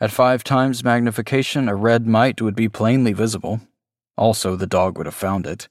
At 0.00 0.10
five 0.10 0.44
times 0.44 0.84
magnification, 0.84 1.68
a 1.68 1.74
red 1.74 2.06
mite 2.06 2.42
would 2.42 2.56
be 2.56 2.68
plainly 2.68 3.12
visible. 3.12 3.60
Also, 4.16 4.56
the 4.56 4.66
dog 4.66 4.98
would 4.98 5.06
have 5.06 5.14
found 5.14 5.46
it. 5.46 5.68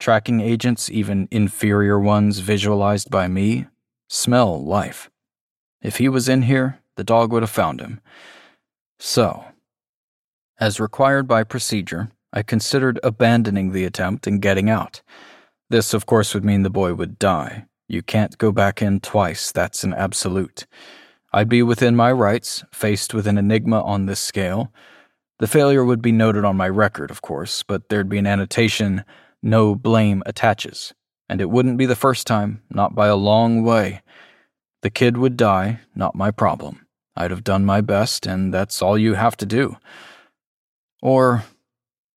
Tracking 0.00 0.40
agents, 0.40 0.90
even 0.90 1.28
inferior 1.30 2.00
ones 2.00 2.40
visualized 2.40 3.10
by 3.10 3.28
me, 3.28 3.66
smell 4.08 4.62
life. 4.62 5.10
If 5.80 5.98
he 5.98 6.08
was 6.08 6.28
in 6.28 6.42
here, 6.42 6.80
the 6.96 7.04
dog 7.04 7.32
would 7.32 7.42
have 7.42 7.50
found 7.50 7.80
him. 7.80 8.00
So, 8.98 9.44
as 10.58 10.80
required 10.80 11.28
by 11.28 11.44
procedure, 11.44 12.10
I 12.32 12.42
considered 12.42 12.98
abandoning 13.02 13.72
the 13.72 13.84
attempt 13.84 14.26
and 14.26 14.42
getting 14.42 14.68
out. 14.68 15.02
This, 15.74 15.92
of 15.92 16.06
course, 16.06 16.34
would 16.34 16.44
mean 16.44 16.62
the 16.62 16.70
boy 16.70 16.94
would 16.94 17.18
die. 17.18 17.64
You 17.88 18.00
can't 18.00 18.38
go 18.38 18.52
back 18.52 18.80
in 18.80 19.00
twice, 19.00 19.50
that's 19.50 19.82
an 19.82 19.92
absolute. 19.92 20.68
I'd 21.32 21.48
be 21.48 21.64
within 21.64 21.96
my 21.96 22.12
rights, 22.12 22.62
faced 22.72 23.12
with 23.12 23.26
an 23.26 23.38
enigma 23.38 23.82
on 23.82 24.06
this 24.06 24.20
scale. 24.20 24.72
The 25.40 25.48
failure 25.48 25.84
would 25.84 26.00
be 26.00 26.12
noted 26.12 26.44
on 26.44 26.56
my 26.56 26.68
record, 26.68 27.10
of 27.10 27.22
course, 27.22 27.64
but 27.64 27.88
there'd 27.88 28.08
be 28.08 28.18
an 28.18 28.26
annotation 28.28 29.04
no 29.42 29.74
blame 29.74 30.22
attaches. 30.26 30.94
And 31.28 31.40
it 31.40 31.50
wouldn't 31.50 31.76
be 31.76 31.86
the 31.86 31.96
first 31.96 32.24
time, 32.24 32.62
not 32.70 32.94
by 32.94 33.08
a 33.08 33.16
long 33.16 33.64
way. 33.64 34.00
The 34.82 34.90
kid 34.90 35.16
would 35.16 35.36
die, 35.36 35.80
not 35.92 36.14
my 36.14 36.30
problem. 36.30 36.86
I'd 37.16 37.32
have 37.32 37.42
done 37.42 37.64
my 37.64 37.80
best, 37.80 38.28
and 38.28 38.54
that's 38.54 38.80
all 38.80 38.96
you 38.96 39.14
have 39.14 39.36
to 39.38 39.44
do. 39.44 39.76
Or 41.02 41.42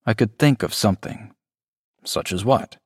I 0.06 0.14
could 0.14 0.38
think 0.38 0.62
of 0.62 0.76
something. 0.76 1.34
Such 2.04 2.32
as 2.32 2.46
what? 2.46 2.78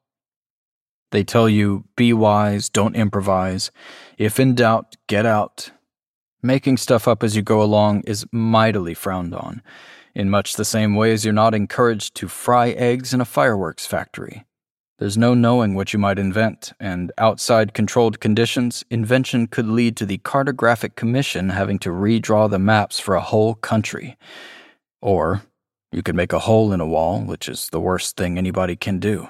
They 1.11 1.23
tell 1.23 1.47
you, 1.47 1.85
be 1.95 2.13
wise, 2.13 2.69
don't 2.69 2.95
improvise. 2.95 3.71
If 4.17 4.39
in 4.39 4.55
doubt, 4.55 4.95
get 5.07 5.25
out. 5.25 5.71
Making 6.41 6.77
stuff 6.77 7.07
up 7.07 7.23
as 7.23 7.35
you 7.35 7.41
go 7.41 7.61
along 7.61 8.01
is 8.07 8.25
mightily 8.31 8.93
frowned 8.93 9.35
on, 9.35 9.61
in 10.15 10.29
much 10.29 10.55
the 10.55 10.65
same 10.65 10.95
way 10.95 11.11
as 11.11 11.23
you're 11.23 11.33
not 11.33 11.53
encouraged 11.53 12.15
to 12.15 12.27
fry 12.27 12.69
eggs 12.69 13.13
in 13.13 13.21
a 13.21 13.25
fireworks 13.25 13.85
factory. 13.85 14.45
There's 14.97 15.17
no 15.17 15.33
knowing 15.33 15.73
what 15.73 15.93
you 15.93 15.99
might 15.99 16.19
invent, 16.19 16.73
and 16.79 17.11
outside 17.17 17.73
controlled 17.73 18.19
conditions, 18.19 18.85
invention 18.89 19.47
could 19.47 19.67
lead 19.67 19.97
to 19.97 20.05
the 20.05 20.19
Cartographic 20.19 20.95
Commission 20.95 21.49
having 21.49 21.79
to 21.79 21.89
redraw 21.89 22.49
the 22.49 22.59
maps 22.59 22.99
for 22.99 23.15
a 23.15 23.21
whole 23.21 23.55
country. 23.55 24.15
Or 25.01 25.41
you 25.91 26.03
could 26.03 26.15
make 26.15 26.33
a 26.33 26.39
hole 26.39 26.71
in 26.71 26.79
a 26.79 26.85
wall, 26.85 27.21
which 27.21 27.49
is 27.49 27.69
the 27.69 27.81
worst 27.81 28.15
thing 28.15 28.37
anybody 28.37 28.75
can 28.75 28.99
do. 28.99 29.29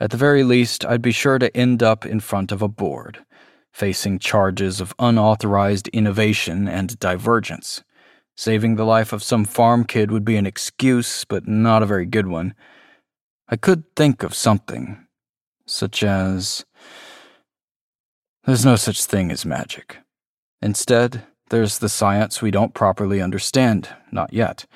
At 0.00 0.10
the 0.10 0.16
very 0.16 0.42
least, 0.42 0.84
I'd 0.84 1.02
be 1.02 1.12
sure 1.12 1.38
to 1.38 1.56
end 1.56 1.82
up 1.82 2.04
in 2.04 2.18
front 2.20 2.50
of 2.50 2.62
a 2.62 2.68
board, 2.68 3.24
facing 3.72 4.18
charges 4.18 4.80
of 4.80 4.94
unauthorized 4.98 5.88
innovation 5.88 6.66
and 6.66 6.98
divergence. 6.98 7.84
Saving 8.36 8.74
the 8.74 8.84
life 8.84 9.12
of 9.12 9.22
some 9.22 9.44
farm 9.44 9.84
kid 9.84 10.10
would 10.10 10.24
be 10.24 10.36
an 10.36 10.46
excuse, 10.46 11.24
but 11.24 11.46
not 11.46 11.82
a 11.82 11.86
very 11.86 12.06
good 12.06 12.26
one. 12.26 12.54
I 13.48 13.54
could 13.56 13.84
think 13.94 14.24
of 14.24 14.34
something, 14.34 15.06
such 15.66 16.02
as. 16.02 16.64
There's 18.44 18.64
no 18.64 18.76
such 18.76 19.04
thing 19.04 19.30
as 19.30 19.46
magic. 19.46 19.98
Instead, 20.60 21.22
there's 21.50 21.78
the 21.78 21.88
science 21.88 22.42
we 22.42 22.50
don't 22.50 22.74
properly 22.74 23.22
understand, 23.22 23.90
not 24.10 24.32
yet. 24.32 24.66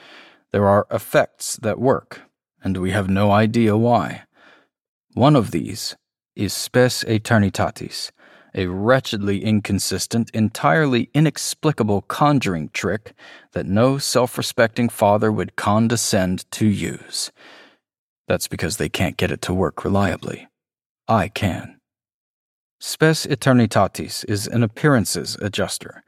There 0.53 0.69
are 0.69 0.87
effects 0.93 1.57
that 1.57 1.81
work, 1.81 2.23
and 2.62 2.77
we 2.77 2.93
have 2.93 3.11
no 3.11 3.33
idea 3.33 3.77
why. 3.77 4.23
One 5.19 5.35
of 5.35 5.51
these 5.51 5.97
is 6.37 6.53
Spes 6.53 7.03
Aeternitatis, 7.03 8.12
a 8.55 8.69
wretchedly 8.69 9.43
inconsistent, 9.43 10.31
entirely 10.31 11.11
inexplicable 11.12 12.03
conjuring 12.03 12.69
trick 12.69 13.14
that 13.51 13.66
no 13.66 13.99
self 13.99 14.39
respecting 14.39 14.89
father 14.89 15.33
would 15.33 15.57
condescend 15.57 16.49
to 16.53 16.66
use. 16.66 17.33
That's 18.29 18.47
because 18.47 18.77
they 18.77 18.89
can't 18.89 19.16
get 19.16 19.33
it 19.33 19.43
to 19.43 19.53
work 19.53 19.83
reliably. 19.83 20.47
I 21.09 21.27
can. 21.27 21.81
Spes 22.79 23.27
Aeternitatis 23.27 24.25
is 24.29 24.47
an 24.47 24.62
appearances 24.62 25.37
adjuster. 25.43 26.05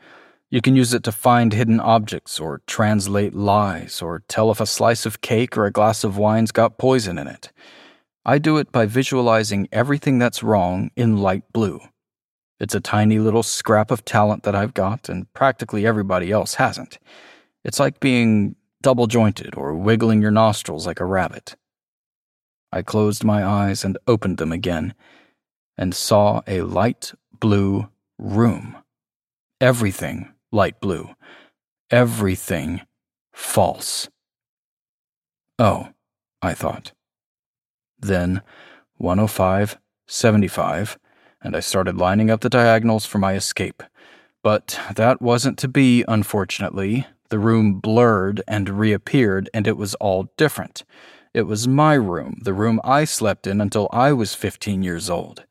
You 0.50 0.60
can 0.60 0.76
use 0.76 0.94
it 0.94 1.02
to 1.02 1.10
find 1.10 1.52
hidden 1.52 1.80
objects, 1.80 2.38
or 2.38 2.62
translate 2.68 3.34
lies, 3.34 4.02
or 4.02 4.22
tell 4.28 4.52
if 4.52 4.60
a 4.60 4.66
slice 4.66 5.04
of 5.04 5.20
cake 5.20 5.56
or 5.58 5.66
a 5.66 5.72
glass 5.72 6.04
of 6.04 6.16
wine's 6.16 6.52
got 6.52 6.78
poison 6.78 7.18
in 7.18 7.26
it. 7.26 7.50
I 8.24 8.38
do 8.38 8.58
it 8.58 8.70
by 8.70 8.86
visualizing 8.86 9.68
everything 9.72 10.18
that's 10.18 10.42
wrong 10.42 10.90
in 10.94 11.18
light 11.18 11.44
blue. 11.52 11.80
It's 12.58 12.74
a 12.74 12.80
tiny 12.80 13.18
little 13.18 13.42
scrap 13.42 13.90
of 13.90 14.04
talent 14.04 14.42
that 14.42 14.54
I've 14.54 14.74
got, 14.74 15.08
and 15.08 15.32
practically 15.32 15.86
everybody 15.86 16.30
else 16.30 16.54
hasn't. 16.54 16.98
It's 17.64 17.80
like 17.80 18.00
being 18.00 18.56
double 18.82 19.06
jointed 19.06 19.54
or 19.56 19.74
wiggling 19.74 20.20
your 20.20 20.30
nostrils 20.30 20.86
like 20.86 21.00
a 21.00 21.06
rabbit. 21.06 21.56
I 22.70 22.82
closed 22.82 23.24
my 23.24 23.44
eyes 23.44 23.84
and 23.84 23.96
opened 24.06 24.36
them 24.36 24.52
again, 24.52 24.94
and 25.78 25.94
saw 25.94 26.42
a 26.46 26.60
light 26.60 27.14
blue 27.40 27.88
room. 28.18 28.76
Everything 29.60 30.32
light 30.52 30.78
blue. 30.80 31.10
Everything 31.90 32.82
false. 33.32 34.08
Oh, 35.58 35.88
I 36.42 36.52
thought. 36.52 36.92
Then 38.00 38.42
105, 38.96 39.78
75, 40.06 40.98
and 41.42 41.56
I 41.56 41.60
started 41.60 41.96
lining 41.96 42.30
up 42.30 42.40
the 42.40 42.50
diagonals 42.50 43.06
for 43.06 43.18
my 43.18 43.34
escape. 43.34 43.82
But 44.42 44.78
that 44.94 45.20
wasn't 45.20 45.58
to 45.58 45.68
be, 45.68 46.04
unfortunately. 46.08 47.06
The 47.28 47.38
room 47.38 47.74
blurred 47.74 48.42
and 48.48 48.68
reappeared, 48.68 49.48
and 49.54 49.66
it 49.66 49.76
was 49.76 49.94
all 49.96 50.32
different. 50.36 50.84
It 51.32 51.42
was 51.42 51.68
my 51.68 51.94
room, 51.94 52.40
the 52.42 52.54
room 52.54 52.80
I 52.82 53.04
slept 53.04 53.46
in 53.46 53.60
until 53.60 53.88
I 53.92 54.12
was 54.12 54.34
15 54.34 54.82
years 54.82 55.08
old. 55.08 55.44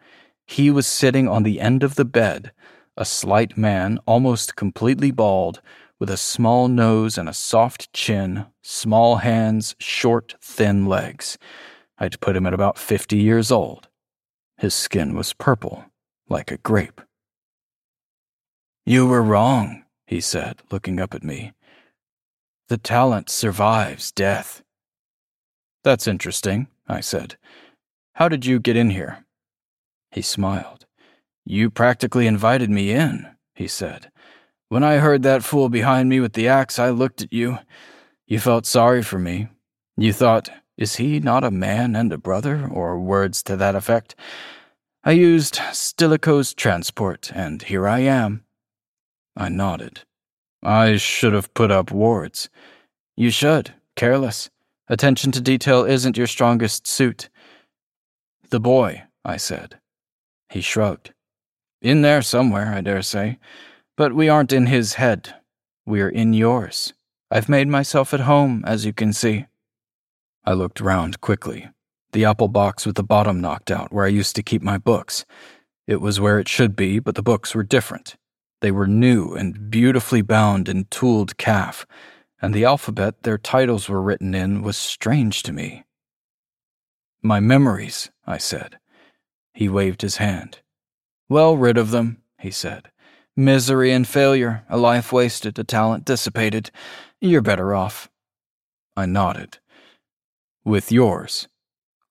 He 0.46 0.70
was 0.70 0.88
sitting 0.88 1.28
on 1.28 1.44
the 1.44 1.62
end 1.62 1.84
of 1.84 1.96
the 1.96 2.06
bed, 2.06 2.52
a 2.98 3.06
slight 3.06 3.58
man, 3.58 4.00
almost 4.06 4.56
completely 4.56 5.12
bald, 5.12 5.62
with 6.00 6.10
a 6.10 6.18
small 6.18 6.68
nose 6.68 7.18
and 7.18 7.30
a 7.30 7.34
soft 7.34 7.94
chin, 7.94 8.48
small 8.62 9.18
hands, 9.18 9.76
short, 9.80 10.36
thin 10.42 10.86
legs. 10.86 11.38
I'd 12.00 12.20
put 12.22 12.36
him 12.36 12.46
at 12.46 12.54
about 12.54 12.78
50 12.78 13.18
years 13.18 13.52
old. 13.52 13.90
His 14.58 14.74
skin 14.74 15.16
was 15.16 15.34
purple, 15.34 15.86
like 16.30 16.52
a 16.52 16.58
grape. 16.58 17.02
You 18.86 19.06
were 19.06 19.22
wrong, 19.22 19.84
he 20.08 20.22
said, 20.22 20.62
looking 20.72 21.00
up 21.00 21.14
at 21.14 21.24
me. 21.24 21.54
The 22.70 22.78
talent 22.78 23.30
survives 23.30 24.12
death. 24.12 24.64
That's 25.84 26.08
interesting, 26.08 26.68
I 26.88 27.02
said. 27.02 27.38
How 28.14 28.30
did 28.30 28.46
you 28.46 28.60
get 28.60 28.76
in 28.76 28.90
here? 28.92 29.26
He 30.12 30.22
smiled. 30.22 30.86
You 31.46 31.70
practically 31.70 32.28
invited 32.28 32.70
me 32.70 32.92
in, 32.92 33.28
he 33.54 33.68
said. 33.68 34.12
When 34.70 34.84
I 34.84 34.98
heard 34.98 35.24
that 35.24 35.44
fool 35.44 35.70
behind 35.70 36.10
me 36.10 36.20
with 36.20 36.34
the 36.34 36.48
axe, 36.48 36.80
I 36.80 36.90
looked 36.90 37.22
at 37.22 37.34
you. 37.34 37.60
You 38.28 38.40
felt 38.40 38.66
sorry 38.66 39.02
for 39.02 39.18
me. 39.18 39.48
You 39.98 40.14
thought, 40.14 40.50
is 40.80 40.96
he 40.96 41.20
not 41.20 41.44
a 41.44 41.52
man 41.52 41.94
and 41.94 42.14
a 42.14 42.18
brother, 42.18 42.66
or 42.72 42.98
words 42.98 43.44
to 43.44 43.58
that 43.58 43.76
effect? 43.76 44.16
I 45.04 45.12
used 45.12 45.60
Stilicho's 45.74 46.54
transport, 46.54 47.34
and 47.36 47.62
here 47.62 47.86
I 47.86 48.00
am. 48.00 48.46
I 49.36 49.50
nodded. 49.50 50.06
I 50.64 50.96
should 50.96 51.34
have 51.34 51.54
put 51.54 51.70
up 51.70 51.92
wards. 51.92 52.50
You 53.18 53.30
should. 53.30 53.74
Careless. 53.98 54.50
Attention 54.88 55.34
to 55.34 55.42
detail 55.42 55.84
isn't 55.84 56.16
your 56.16 56.28
strongest 56.28 56.88
suit. 56.88 57.28
The 58.50 58.62
boy, 58.62 59.04
I 59.26 59.36
said. 59.36 59.82
He 60.50 60.62
shrugged. 60.62 61.14
In 61.82 62.04
there 62.04 62.22
somewhere, 62.22 62.74
I 62.74 62.80
dare 62.80 63.02
say. 63.02 63.38
But 63.98 64.14
we 64.14 64.30
aren't 64.30 64.54
in 64.54 64.68
his 64.68 64.94
head. 64.94 65.36
We're 65.86 66.08
in 66.08 66.32
yours. 66.32 66.94
I've 67.30 67.50
made 67.50 67.68
myself 67.68 68.14
at 68.14 68.22
home, 68.22 68.64
as 68.66 68.86
you 68.86 68.94
can 68.94 69.12
see. 69.12 69.46
I 70.46 70.54
looked 70.54 70.80
round 70.80 71.22
quickly. 71.22 71.70
The 72.12 72.26
apple 72.26 72.48
box 72.48 72.86
with 72.86 72.96
the 72.96 73.04
bottom 73.04 73.40
knocked 73.40 73.70
out, 73.70 73.94
where 73.94 74.06
I 74.06 74.10
used 74.10 74.36
to 74.36 74.44
keep 74.44 74.62
my 74.62 74.78
books. 74.78 75.26
It 75.86 76.02
was 76.02 76.20
where 76.20 76.40
it 76.40 76.48
should 76.48 76.76
be, 76.76 77.00
but 77.00 77.16
the 77.16 77.24
books 77.24 77.54
were 77.54 77.64
different. 77.64 78.16
They 78.62 78.72
were 78.72 78.88
new 78.88 79.34
and 79.34 79.70
beautifully 79.70 80.22
bound 80.22 80.68
in 80.68 80.86
tooled 80.86 81.38
calf, 81.38 81.86
and 82.42 82.54
the 82.54 82.66
alphabet 82.66 83.24
their 83.24 83.38
titles 83.38 83.88
were 83.88 84.02
written 84.02 84.34
in 84.34 84.62
was 84.62 84.78
strange 84.78 85.44
to 85.44 85.54
me. 85.54 85.84
My 87.22 87.40
memories, 87.40 88.10
I 88.26 88.38
said. 88.38 88.80
He 89.54 89.70
waved 89.70 90.02
his 90.02 90.18
hand. 90.18 90.60
Well 91.28 91.58
rid 91.58 91.78
of 91.78 91.92
them, 91.92 92.22
he 92.40 92.50
said. 92.50 92.92
Misery 93.36 93.92
and 93.92 94.08
failure, 94.08 94.66
a 94.70 94.78
life 94.78 95.12
wasted, 95.12 95.60
a 95.60 95.64
talent 95.64 96.06
dissipated. 96.06 96.72
You're 97.22 97.42
better 97.42 97.76
off. 97.76 98.10
I 98.98 99.06
nodded. 99.06 99.60
With 100.64 100.92
yours. 100.92 101.48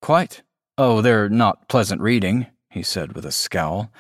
Quite. 0.00 0.42
Oh, 0.76 1.00
they're 1.00 1.28
not 1.28 1.68
pleasant 1.68 2.00
reading, 2.00 2.46
he 2.70 2.82
said 2.82 3.14
with 3.14 3.24
a 3.24 3.32
scowl. 3.32 3.92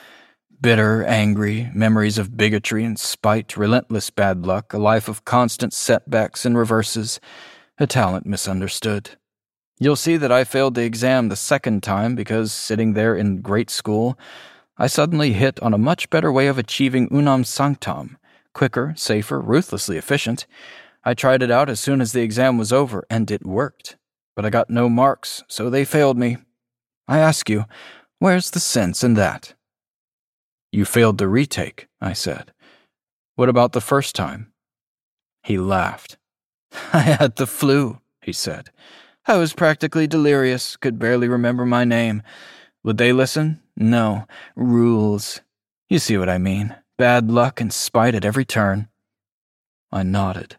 Bitter, 0.60 1.04
angry, 1.04 1.70
memories 1.74 2.18
of 2.18 2.36
bigotry 2.36 2.84
and 2.84 2.98
spite, 2.98 3.56
relentless 3.56 4.10
bad 4.10 4.44
luck, 4.44 4.72
a 4.72 4.78
life 4.78 5.08
of 5.08 5.24
constant 5.24 5.72
setbacks 5.72 6.44
and 6.44 6.56
reverses, 6.56 7.20
a 7.78 7.86
talent 7.86 8.26
misunderstood. 8.26 9.10
You'll 9.78 9.96
see 9.96 10.16
that 10.16 10.32
I 10.32 10.44
failed 10.44 10.74
the 10.74 10.84
exam 10.84 11.28
the 11.28 11.36
second 11.36 11.82
time 11.82 12.14
because, 12.16 12.52
sitting 12.52 12.94
there 12.94 13.14
in 13.14 13.40
great 13.40 13.70
school, 13.70 14.18
I 14.76 14.88
suddenly 14.88 15.34
hit 15.34 15.60
on 15.60 15.74
a 15.74 15.78
much 15.78 16.10
better 16.10 16.32
way 16.32 16.48
of 16.48 16.58
achieving 16.58 17.08
unam 17.12 17.44
sanctam 17.44 18.16
quicker, 18.58 18.92
safer, 18.96 19.40
ruthlessly 19.40 19.96
efficient. 19.96 20.44
I 21.04 21.14
tried 21.14 21.44
it 21.44 21.50
out 21.50 21.70
as 21.70 21.78
soon 21.78 22.00
as 22.00 22.10
the 22.10 22.22
exam 22.22 22.58
was 22.58 22.72
over, 22.72 23.06
and 23.08 23.30
it 23.30 23.46
worked. 23.46 23.96
But 24.38 24.44
I 24.46 24.50
got 24.50 24.70
no 24.70 24.88
marks, 24.88 25.42
so 25.48 25.68
they 25.68 25.84
failed 25.84 26.16
me. 26.16 26.36
I 27.08 27.18
ask 27.18 27.50
you, 27.50 27.64
where's 28.20 28.52
the 28.52 28.60
sense 28.60 29.02
in 29.02 29.14
that? 29.14 29.54
You 30.70 30.84
failed 30.84 31.18
the 31.18 31.26
retake, 31.26 31.88
I 32.00 32.12
said. 32.12 32.52
What 33.34 33.48
about 33.48 33.72
the 33.72 33.80
first 33.80 34.14
time? 34.14 34.52
He 35.42 35.58
laughed. 35.58 36.18
I 36.92 37.00
had 37.00 37.34
the 37.34 37.48
flu, 37.48 37.98
he 38.22 38.32
said. 38.32 38.70
I 39.26 39.38
was 39.38 39.54
practically 39.54 40.06
delirious, 40.06 40.76
could 40.76 41.00
barely 41.00 41.26
remember 41.26 41.66
my 41.66 41.82
name. 41.84 42.22
Would 42.84 42.98
they 42.98 43.12
listen? 43.12 43.60
No. 43.76 44.28
Rules. 44.54 45.40
You 45.88 45.98
see 45.98 46.16
what 46.16 46.28
I 46.28 46.38
mean. 46.38 46.76
Bad 46.96 47.28
luck 47.28 47.60
and 47.60 47.72
spite 47.72 48.14
at 48.14 48.24
every 48.24 48.44
turn. 48.44 48.86
I 49.90 50.04
nodded. 50.04 50.58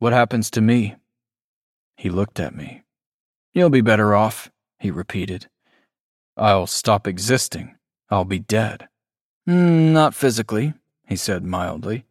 What 0.00 0.12
happens 0.12 0.50
to 0.50 0.60
me? 0.60 0.96
He 2.02 2.10
looked 2.10 2.40
at 2.40 2.56
me. 2.56 2.82
You'll 3.52 3.70
be 3.70 3.80
better 3.80 4.12
off, 4.12 4.50
he 4.80 4.90
repeated. 4.90 5.46
I'll 6.36 6.66
stop 6.66 7.06
existing. 7.06 7.76
I'll 8.10 8.24
be 8.24 8.40
dead. 8.40 8.88
Mm, 9.48 9.92
not 9.92 10.12
physically, 10.12 10.74
he 11.06 11.14
said 11.14 11.44
mildly. 11.44 12.04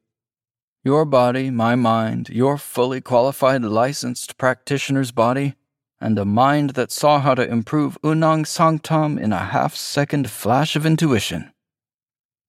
Your 0.82 1.04
body, 1.04 1.50
my 1.50 1.76
mind, 1.76 2.30
your 2.30 2.58
fully 2.58 3.02
qualified 3.02 3.64
licensed 3.64 4.38
practitioner's 4.38 5.12
body, 5.12 5.56
and 6.00 6.18
a 6.18 6.24
mind 6.24 6.70
that 6.70 6.94
saw 6.94 7.20
how 7.20 7.36
to 7.36 7.46
improve 7.46 7.98
Unam 8.02 8.46
Sanctam 8.46 9.20
in 9.20 9.34
a 9.34 9.40
half 9.40 9.76
second 9.76 10.30
flash 10.30 10.78
of 10.78 10.86
intuition. 10.86 11.52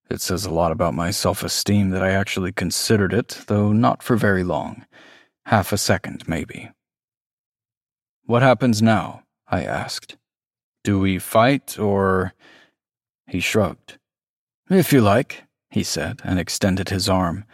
It 0.09 0.21
says 0.21 0.45
a 0.45 0.55
lot 0.55 0.71
about 0.71 0.95
my 0.95 1.11
self 1.11 1.43
esteem 1.43 1.91
that 1.91 2.05
I 2.05 2.13
actually 2.13 2.53
considered 2.53 3.13
it, 3.13 3.43
though 3.49 3.73
not 3.73 4.01
for 4.01 4.15
very 4.15 4.45
long. 4.45 4.87
Half 5.47 5.73
a 5.73 5.77
second, 5.77 6.29
maybe. 6.29 6.71
What 8.33 8.41
happens 8.41 8.81
now? 8.81 9.25
I 9.47 9.63
asked. 9.63 10.17
Do 10.85 10.99
we 10.99 11.19
fight, 11.19 11.79
or. 11.79 12.33
He 13.27 13.41
shrugged. 13.41 13.99
If 14.71 14.91
you 14.91 15.03
like, 15.03 15.45
he 15.69 15.83
said, 15.83 16.23
and 16.25 16.39
extended 16.39 16.89
his 16.89 17.11
arm. 17.11 17.45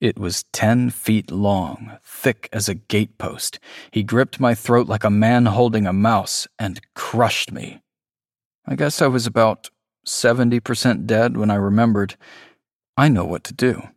It 0.00 0.18
was 0.18 0.44
ten 0.52 0.90
feet 0.90 1.30
long, 1.30 1.98
thick 2.02 2.48
as 2.52 2.68
a 2.68 2.74
gatepost. 2.74 3.60
He 3.92 4.02
gripped 4.02 4.40
my 4.40 4.52
throat 4.52 4.88
like 4.88 5.04
a 5.04 5.10
man 5.10 5.46
holding 5.46 5.86
a 5.86 5.92
mouse 5.92 6.48
and 6.58 6.80
crushed 6.96 7.52
me. 7.52 7.80
I 8.66 8.74
guess 8.74 9.00
I 9.00 9.06
was 9.06 9.28
about 9.28 9.70
70% 10.08 11.06
dead 11.06 11.36
when 11.36 11.52
I 11.52 11.54
remembered. 11.54 12.16
I 12.96 13.06
know 13.08 13.24
what 13.24 13.44
to 13.44 13.54
do. 13.54 13.90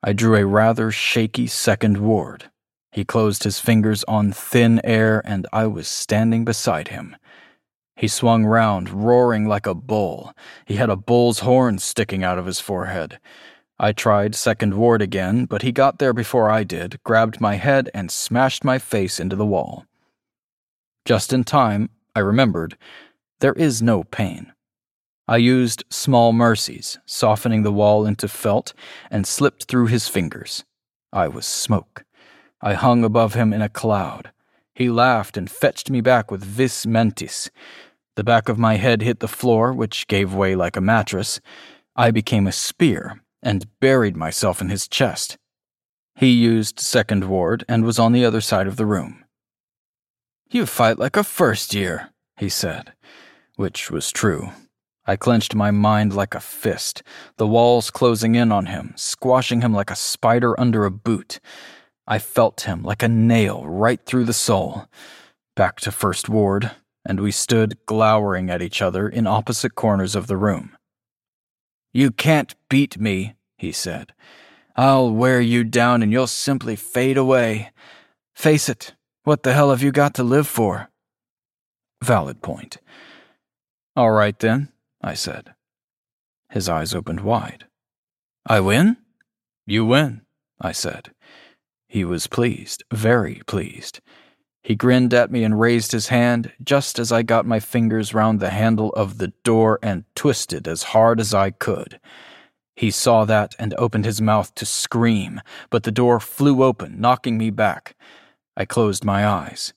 I 0.00 0.12
drew 0.12 0.36
a 0.36 0.46
rather 0.46 0.92
shaky 0.92 1.48
second 1.48 1.98
ward. 1.98 2.52
He 2.92 3.04
closed 3.04 3.44
his 3.44 3.60
fingers 3.60 4.04
on 4.04 4.32
thin 4.32 4.80
air, 4.82 5.22
and 5.24 5.46
I 5.52 5.66
was 5.66 5.86
standing 5.86 6.44
beside 6.44 6.88
him. 6.88 7.16
He 7.94 8.08
swung 8.08 8.44
round, 8.44 8.88
roaring 8.90 9.46
like 9.46 9.66
a 9.66 9.74
bull. 9.74 10.32
He 10.64 10.76
had 10.76 10.90
a 10.90 10.96
bull's 10.96 11.40
horn 11.40 11.78
sticking 11.78 12.24
out 12.24 12.38
of 12.38 12.46
his 12.46 12.58
forehead. 12.58 13.20
I 13.78 13.92
tried 13.92 14.34
second 14.34 14.74
ward 14.74 15.02
again, 15.02 15.44
but 15.44 15.62
he 15.62 15.72
got 15.72 15.98
there 15.98 16.12
before 16.12 16.50
I 16.50 16.64
did, 16.64 16.98
grabbed 17.04 17.40
my 17.40 17.56
head, 17.56 17.90
and 17.94 18.10
smashed 18.10 18.64
my 18.64 18.78
face 18.78 19.20
into 19.20 19.36
the 19.36 19.46
wall. 19.46 19.86
Just 21.04 21.32
in 21.32 21.44
time, 21.44 21.90
I 22.14 22.20
remembered 22.20 22.76
there 23.40 23.54
is 23.54 23.80
no 23.80 24.04
pain. 24.04 24.52
I 25.28 25.36
used 25.36 25.84
small 25.90 26.32
mercies, 26.32 26.98
softening 27.06 27.62
the 27.62 27.72
wall 27.72 28.04
into 28.04 28.28
felt, 28.28 28.74
and 29.10 29.26
slipped 29.26 29.64
through 29.64 29.86
his 29.86 30.08
fingers. 30.08 30.64
I 31.12 31.28
was 31.28 31.46
smoke. 31.46 32.04
I 32.60 32.74
hung 32.74 33.04
above 33.04 33.34
him 33.34 33.52
in 33.52 33.62
a 33.62 33.68
cloud. 33.68 34.32
He 34.74 34.90
laughed 34.90 35.36
and 35.36 35.50
fetched 35.50 35.90
me 35.90 36.00
back 36.00 36.30
with 36.30 36.44
vis 36.44 36.86
mentis. 36.86 37.50
The 38.16 38.24
back 38.24 38.48
of 38.48 38.58
my 38.58 38.76
head 38.76 39.02
hit 39.02 39.20
the 39.20 39.28
floor, 39.28 39.72
which 39.72 40.06
gave 40.06 40.34
way 40.34 40.54
like 40.54 40.76
a 40.76 40.80
mattress. 40.80 41.40
I 41.96 42.10
became 42.10 42.46
a 42.46 42.52
spear, 42.52 43.20
and 43.42 43.66
buried 43.80 44.16
myself 44.16 44.60
in 44.60 44.68
his 44.68 44.88
chest. 44.88 45.38
He 46.14 46.30
used 46.30 46.80
second 46.80 47.24
ward 47.24 47.64
and 47.68 47.84
was 47.84 47.98
on 47.98 48.12
the 48.12 48.24
other 48.24 48.40
side 48.40 48.66
of 48.66 48.76
the 48.76 48.86
room. 48.86 49.24
You 50.50 50.66
fight 50.66 50.98
like 50.98 51.16
a 51.16 51.24
first 51.24 51.74
year, 51.74 52.10
he 52.36 52.48
said, 52.48 52.92
which 53.56 53.90
was 53.90 54.12
true. 54.12 54.50
I 55.06 55.16
clenched 55.16 55.54
my 55.54 55.70
mind 55.70 56.14
like 56.14 56.34
a 56.34 56.40
fist, 56.40 57.02
the 57.36 57.46
walls 57.46 57.90
closing 57.90 58.34
in 58.34 58.52
on 58.52 58.66
him, 58.66 58.92
squashing 58.96 59.62
him 59.62 59.72
like 59.72 59.90
a 59.90 59.96
spider 59.96 60.58
under 60.60 60.84
a 60.84 60.90
boot. 60.90 61.40
I 62.06 62.18
felt 62.18 62.62
him 62.62 62.82
like 62.82 63.02
a 63.02 63.08
nail 63.08 63.64
right 63.66 64.04
through 64.04 64.24
the 64.24 64.32
soul. 64.32 64.86
Back 65.56 65.80
to 65.80 65.92
First 65.92 66.28
Ward, 66.28 66.72
and 67.04 67.20
we 67.20 67.30
stood 67.30 67.78
glowering 67.86 68.50
at 68.50 68.62
each 68.62 68.82
other 68.82 69.08
in 69.08 69.26
opposite 69.26 69.74
corners 69.74 70.14
of 70.14 70.26
the 70.26 70.36
room. 70.36 70.76
You 71.92 72.10
can't 72.10 72.54
beat 72.68 72.98
me, 72.98 73.34
he 73.56 73.72
said. 73.72 74.12
I'll 74.76 75.10
wear 75.10 75.40
you 75.40 75.64
down 75.64 76.02
and 76.02 76.12
you'll 76.12 76.26
simply 76.26 76.76
fade 76.76 77.16
away. 77.16 77.70
Face 78.34 78.68
it, 78.68 78.94
what 79.24 79.42
the 79.42 79.52
hell 79.52 79.70
have 79.70 79.82
you 79.82 79.92
got 79.92 80.14
to 80.14 80.22
live 80.22 80.46
for? 80.46 80.88
Valid 82.02 82.40
point. 82.42 82.78
All 83.94 84.12
right 84.12 84.38
then, 84.38 84.70
I 85.02 85.14
said. 85.14 85.54
His 86.48 86.68
eyes 86.68 86.94
opened 86.94 87.20
wide. 87.20 87.66
I 88.46 88.60
win? 88.60 88.96
You 89.66 89.84
win, 89.84 90.22
I 90.60 90.72
said. 90.72 91.10
He 91.90 92.04
was 92.04 92.28
pleased, 92.28 92.84
very 92.92 93.42
pleased. 93.48 93.98
He 94.62 94.76
grinned 94.76 95.12
at 95.12 95.32
me 95.32 95.42
and 95.42 95.58
raised 95.58 95.90
his 95.90 96.06
hand 96.06 96.52
just 96.62 97.00
as 97.00 97.10
I 97.10 97.22
got 97.22 97.46
my 97.46 97.58
fingers 97.58 98.14
round 98.14 98.38
the 98.38 98.50
handle 98.50 98.90
of 98.90 99.18
the 99.18 99.32
door 99.42 99.80
and 99.82 100.04
twisted 100.14 100.68
as 100.68 100.94
hard 100.94 101.18
as 101.18 101.34
I 101.34 101.50
could. 101.50 101.98
He 102.76 102.92
saw 102.92 103.24
that 103.24 103.56
and 103.58 103.74
opened 103.74 104.04
his 104.04 104.20
mouth 104.20 104.54
to 104.54 104.64
scream, 104.64 105.40
but 105.68 105.82
the 105.82 105.90
door 105.90 106.20
flew 106.20 106.62
open, 106.62 107.00
knocking 107.00 107.36
me 107.36 107.50
back. 107.50 107.96
I 108.56 108.66
closed 108.66 109.04
my 109.04 109.26
eyes. 109.26 109.72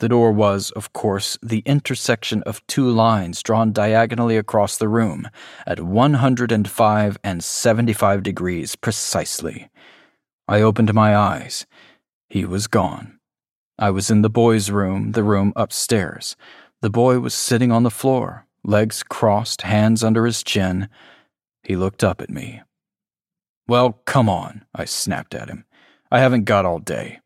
The 0.00 0.08
door 0.10 0.32
was, 0.32 0.70
of 0.72 0.92
course, 0.92 1.38
the 1.42 1.62
intersection 1.64 2.42
of 2.42 2.66
two 2.66 2.90
lines 2.90 3.42
drawn 3.42 3.72
diagonally 3.72 4.36
across 4.36 4.76
the 4.76 4.88
room, 4.88 5.30
at 5.66 5.80
105 5.80 7.18
and 7.24 7.42
75 7.42 8.22
degrees 8.22 8.76
precisely. 8.76 9.70
I 10.46 10.60
opened 10.60 10.92
my 10.92 11.16
eyes. 11.16 11.66
He 12.28 12.44
was 12.44 12.66
gone. 12.66 13.18
I 13.78 13.90
was 13.90 14.10
in 14.10 14.22
the 14.22 14.30
boy's 14.30 14.70
room, 14.70 15.12
the 15.12 15.24
room 15.24 15.52
upstairs. 15.56 16.36
The 16.80 16.90
boy 16.90 17.18
was 17.18 17.34
sitting 17.34 17.72
on 17.72 17.82
the 17.82 17.90
floor, 17.90 18.46
legs 18.62 19.02
crossed, 19.02 19.62
hands 19.62 20.04
under 20.04 20.26
his 20.26 20.42
chin. 20.42 20.88
He 21.62 21.76
looked 21.76 22.04
up 22.04 22.20
at 22.20 22.30
me. 22.30 22.62
Well, 23.66 24.00
come 24.04 24.28
on, 24.28 24.64
I 24.74 24.84
snapped 24.84 25.34
at 25.34 25.48
him. 25.48 25.64
I 26.10 26.20
haven't 26.20 26.44
got 26.44 26.66
all 26.66 26.78
day. 26.78 27.20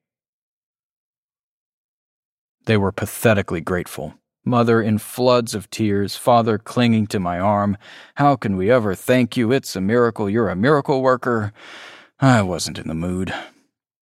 They 2.67 2.77
were 2.77 2.93
pathetically 2.93 3.61
grateful. 3.61 4.15
Mother 4.45 4.81
in 4.81 4.99
floods 4.99 5.55
of 5.55 5.69
tears, 5.69 6.17
father 6.17 6.57
clinging 6.57 7.07
to 7.09 7.19
my 7.19 7.39
arm. 7.39 7.77
How 8.15 8.37
can 8.37 8.57
we 8.57 8.71
ever 8.71 8.95
thank 8.95 9.37
you? 9.37 9.53
It's 9.53 9.75
a 9.75 9.81
miracle. 9.81 10.31
You're 10.31 10.49
a 10.49 10.57
miracle 10.57 11.03
worker. 11.03 11.53
I 12.21 12.43
wasn't 12.43 12.81
in 12.81 12.89
the 12.89 12.95
mood. 12.95 13.33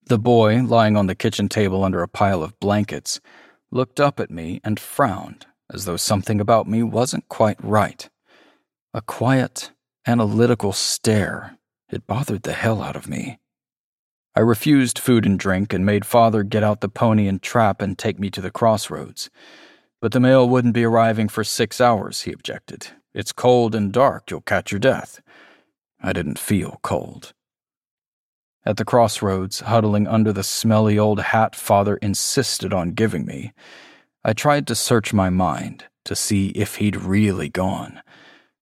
The 0.07 0.19
boy, 0.19 0.63
lying 0.63 0.97
on 0.97 1.07
the 1.07 1.15
kitchen 1.15 1.51
table 1.51 1.85
under 1.85 2.03
a 2.03 2.09
pile 2.09 2.43
of 2.43 2.59
blankets, 2.61 3.21
looked 3.71 4.01
up 4.01 4.19
at 4.19 4.31
me 4.31 4.59
and 4.65 4.81
frowned, 4.81 5.45
as 5.71 5.85
though 5.85 5.99
something 5.99 6.41
about 6.41 6.67
me 6.67 6.83
wasn't 6.83 7.29
quite 7.29 7.63
right. 7.63 8.09
A 8.95 9.03
quiet, 9.03 9.71
analytical 10.07 10.73
stare. 10.73 11.59
It 11.91 12.07
bothered 12.07 12.45
the 12.45 12.55
hell 12.55 12.81
out 12.81 12.97
of 12.97 13.07
me. 13.07 13.39
I 14.35 14.41
refused 14.41 14.99
food 14.99 15.27
and 15.27 15.39
drink 15.39 15.75
and 15.75 15.85
made 15.85 16.07
father 16.07 16.43
get 16.43 16.65
out 16.65 16.81
the 16.81 16.89
pony 16.89 17.29
and 17.29 17.43
trap 17.43 17.83
and 17.83 17.99
take 17.99 18.19
me 18.19 18.31
to 18.31 18.41
the 18.41 18.51
crossroads. 18.51 19.29
But 20.01 20.13
the 20.13 20.21
mail 20.21 20.49
wouldn't 20.49 20.73
be 20.73 20.85
arriving 20.85 21.29
for 21.29 21.45
six 21.45 21.83
hours, 21.83 22.23
he 22.23 22.33
objected. 22.33 22.89
It's 23.13 23.33
cold 23.33 23.75
and 23.75 23.93
dark, 23.93 24.31
you'll 24.31 24.41
catch 24.41 24.73
your 24.73 24.79
death. 24.79 25.21
I 26.03 26.15
didn't 26.15 26.39
feel 26.39 26.81
cold. 26.83 27.35
At 28.67 28.79
the 28.79 28.85
crossroads, 28.85 29.61
huddling 29.61 30.09
under 30.09 30.33
the 30.33 30.43
smelly 30.43 30.99
old 30.99 31.21
hat 31.21 31.55
father 31.55 31.99
insisted 31.99 32.73
on 32.73 32.91
giving 32.91 33.25
me, 33.25 33.53
I 34.25 34.33
tried 34.33 34.67
to 34.67 34.75
search 34.75 35.13
my 35.13 35.31
mind 35.31 35.85
to 36.05 36.17
see 36.17 36.49
if 36.49 36.77
he'd 36.77 36.97
really 36.97 37.49
gone. 37.49 38.03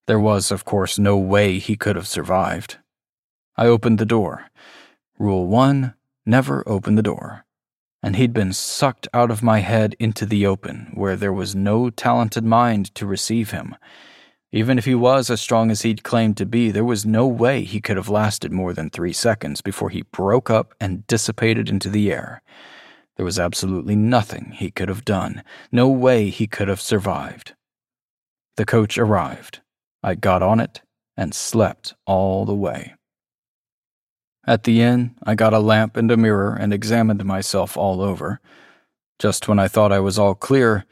There 0.06 0.20
was, 0.20 0.50
of 0.50 0.66
course, 0.66 0.98
no 0.98 1.16
way 1.16 1.58
he 1.58 1.74
could 1.74 1.96
have 1.96 2.06
survived. 2.06 2.76
I 3.56 3.66
opened 3.66 3.98
the 3.98 4.04
door. 4.04 4.50
Rule 5.18 5.46
one 5.46 5.94
never 6.26 6.62
open 6.68 6.96
the 6.96 7.02
door. 7.02 7.46
And 8.02 8.16
he'd 8.16 8.34
been 8.34 8.52
sucked 8.52 9.08
out 9.14 9.30
of 9.30 9.42
my 9.42 9.60
head 9.60 9.96
into 9.98 10.26
the 10.26 10.44
open, 10.44 10.90
where 10.92 11.16
there 11.16 11.32
was 11.32 11.54
no 11.54 11.88
talented 11.88 12.44
mind 12.44 12.94
to 12.96 13.06
receive 13.06 13.52
him. 13.52 13.74
Even 14.54 14.78
if 14.78 14.84
he 14.84 14.94
was 14.94 15.30
as 15.30 15.40
strong 15.40 15.72
as 15.72 15.82
he'd 15.82 16.04
claimed 16.04 16.36
to 16.36 16.46
be, 16.46 16.70
there 16.70 16.84
was 16.84 17.04
no 17.04 17.26
way 17.26 17.64
he 17.64 17.80
could 17.80 17.96
have 17.96 18.08
lasted 18.08 18.52
more 18.52 18.72
than 18.72 18.88
three 18.88 19.12
seconds 19.12 19.60
before 19.60 19.90
he 19.90 20.02
broke 20.12 20.48
up 20.48 20.74
and 20.80 21.04
dissipated 21.08 21.68
into 21.68 21.90
the 21.90 22.12
air. 22.12 22.40
There 23.16 23.24
was 23.26 23.36
absolutely 23.36 23.96
nothing 23.96 24.52
he 24.54 24.70
could 24.70 24.88
have 24.88 25.04
done, 25.04 25.42
no 25.72 25.88
way 25.88 26.30
he 26.30 26.46
could 26.46 26.68
have 26.68 26.80
survived. 26.80 27.54
The 28.56 28.64
coach 28.64 28.96
arrived. 28.96 29.60
I 30.04 30.14
got 30.14 30.40
on 30.40 30.60
it 30.60 30.82
and 31.16 31.34
slept 31.34 31.94
all 32.06 32.44
the 32.44 32.54
way. 32.54 32.94
At 34.46 34.62
the 34.62 34.82
inn, 34.82 35.16
I 35.24 35.34
got 35.34 35.52
a 35.52 35.58
lamp 35.58 35.96
and 35.96 36.08
a 36.12 36.16
mirror 36.16 36.54
and 36.54 36.72
examined 36.72 37.24
myself 37.24 37.76
all 37.76 38.00
over. 38.00 38.38
Just 39.18 39.48
when 39.48 39.58
I 39.58 39.66
thought 39.66 39.90
I 39.90 39.98
was 39.98 40.16
all 40.16 40.36
clear, 40.36 40.86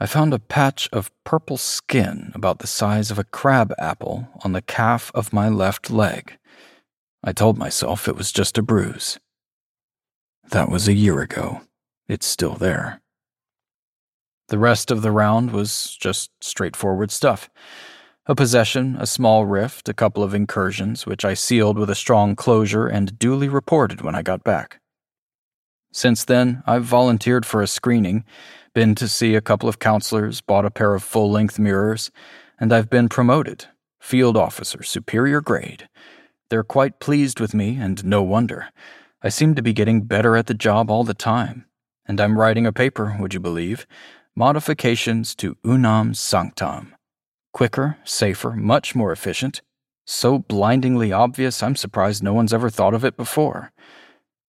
I 0.00 0.06
found 0.06 0.32
a 0.32 0.38
patch 0.38 0.88
of 0.92 1.10
purple 1.24 1.56
skin 1.56 2.30
about 2.34 2.60
the 2.60 2.68
size 2.68 3.10
of 3.10 3.18
a 3.18 3.24
crab 3.24 3.74
apple 3.78 4.28
on 4.44 4.52
the 4.52 4.62
calf 4.62 5.10
of 5.12 5.32
my 5.32 5.48
left 5.48 5.90
leg. 5.90 6.38
I 7.24 7.32
told 7.32 7.58
myself 7.58 8.06
it 8.06 8.14
was 8.14 8.30
just 8.30 8.56
a 8.56 8.62
bruise. 8.62 9.18
That 10.50 10.70
was 10.70 10.86
a 10.86 10.92
year 10.92 11.20
ago. 11.20 11.62
It's 12.08 12.26
still 12.26 12.54
there. 12.54 13.00
The 14.48 14.58
rest 14.58 14.92
of 14.92 15.02
the 15.02 15.10
round 15.10 15.50
was 15.50 15.96
just 16.00 16.30
straightforward 16.40 17.10
stuff. 17.10 17.50
A 18.26 18.36
possession, 18.36 18.96
a 19.00 19.06
small 19.06 19.46
rift, 19.46 19.88
a 19.88 19.94
couple 19.94 20.22
of 20.22 20.32
incursions, 20.32 21.06
which 21.06 21.24
I 21.24 21.34
sealed 21.34 21.76
with 21.76 21.90
a 21.90 21.94
strong 21.94 22.36
closure 22.36 22.86
and 22.86 23.18
duly 23.18 23.48
reported 23.48 24.00
when 24.00 24.14
I 24.14 24.22
got 24.22 24.44
back. 24.44 24.80
Since 25.92 26.24
then, 26.24 26.62
I've 26.66 26.84
volunteered 26.84 27.44
for 27.44 27.62
a 27.62 27.66
screening 27.66 28.24
been 28.74 28.94
to 28.96 29.08
see 29.08 29.34
a 29.34 29.40
couple 29.40 29.68
of 29.68 29.78
counselors, 29.78 30.40
bought 30.40 30.64
a 30.64 30.70
pair 30.70 30.94
of 30.94 31.02
full 31.02 31.30
length 31.30 31.58
mirrors, 31.58 32.10
and 32.58 32.72
I've 32.72 32.90
been 32.90 33.08
promoted. 33.08 33.66
Field 34.00 34.36
officer, 34.36 34.82
superior 34.82 35.40
grade. 35.40 35.88
They're 36.50 36.64
quite 36.64 37.00
pleased 37.00 37.40
with 37.40 37.54
me, 37.54 37.76
and 37.80 38.04
no 38.04 38.22
wonder. 38.22 38.68
I 39.22 39.28
seem 39.28 39.54
to 39.54 39.62
be 39.62 39.72
getting 39.72 40.02
better 40.02 40.36
at 40.36 40.46
the 40.46 40.54
job 40.54 40.90
all 40.90 41.04
the 41.04 41.14
time. 41.14 41.66
And 42.06 42.20
I'm 42.20 42.38
writing 42.38 42.66
a 42.66 42.72
paper, 42.72 43.16
would 43.18 43.34
you 43.34 43.40
believe? 43.40 43.86
Modifications 44.34 45.34
to 45.36 45.56
Unam 45.64 46.12
Sanctam. 46.12 46.92
Quicker, 47.52 47.98
safer, 48.04 48.52
much 48.52 48.94
more 48.94 49.12
efficient. 49.12 49.60
So 50.06 50.38
blindingly 50.38 51.12
obvious, 51.12 51.62
I'm 51.62 51.76
surprised 51.76 52.22
no 52.22 52.32
one's 52.32 52.54
ever 52.54 52.70
thought 52.70 52.94
of 52.94 53.04
it 53.04 53.16
before. 53.16 53.72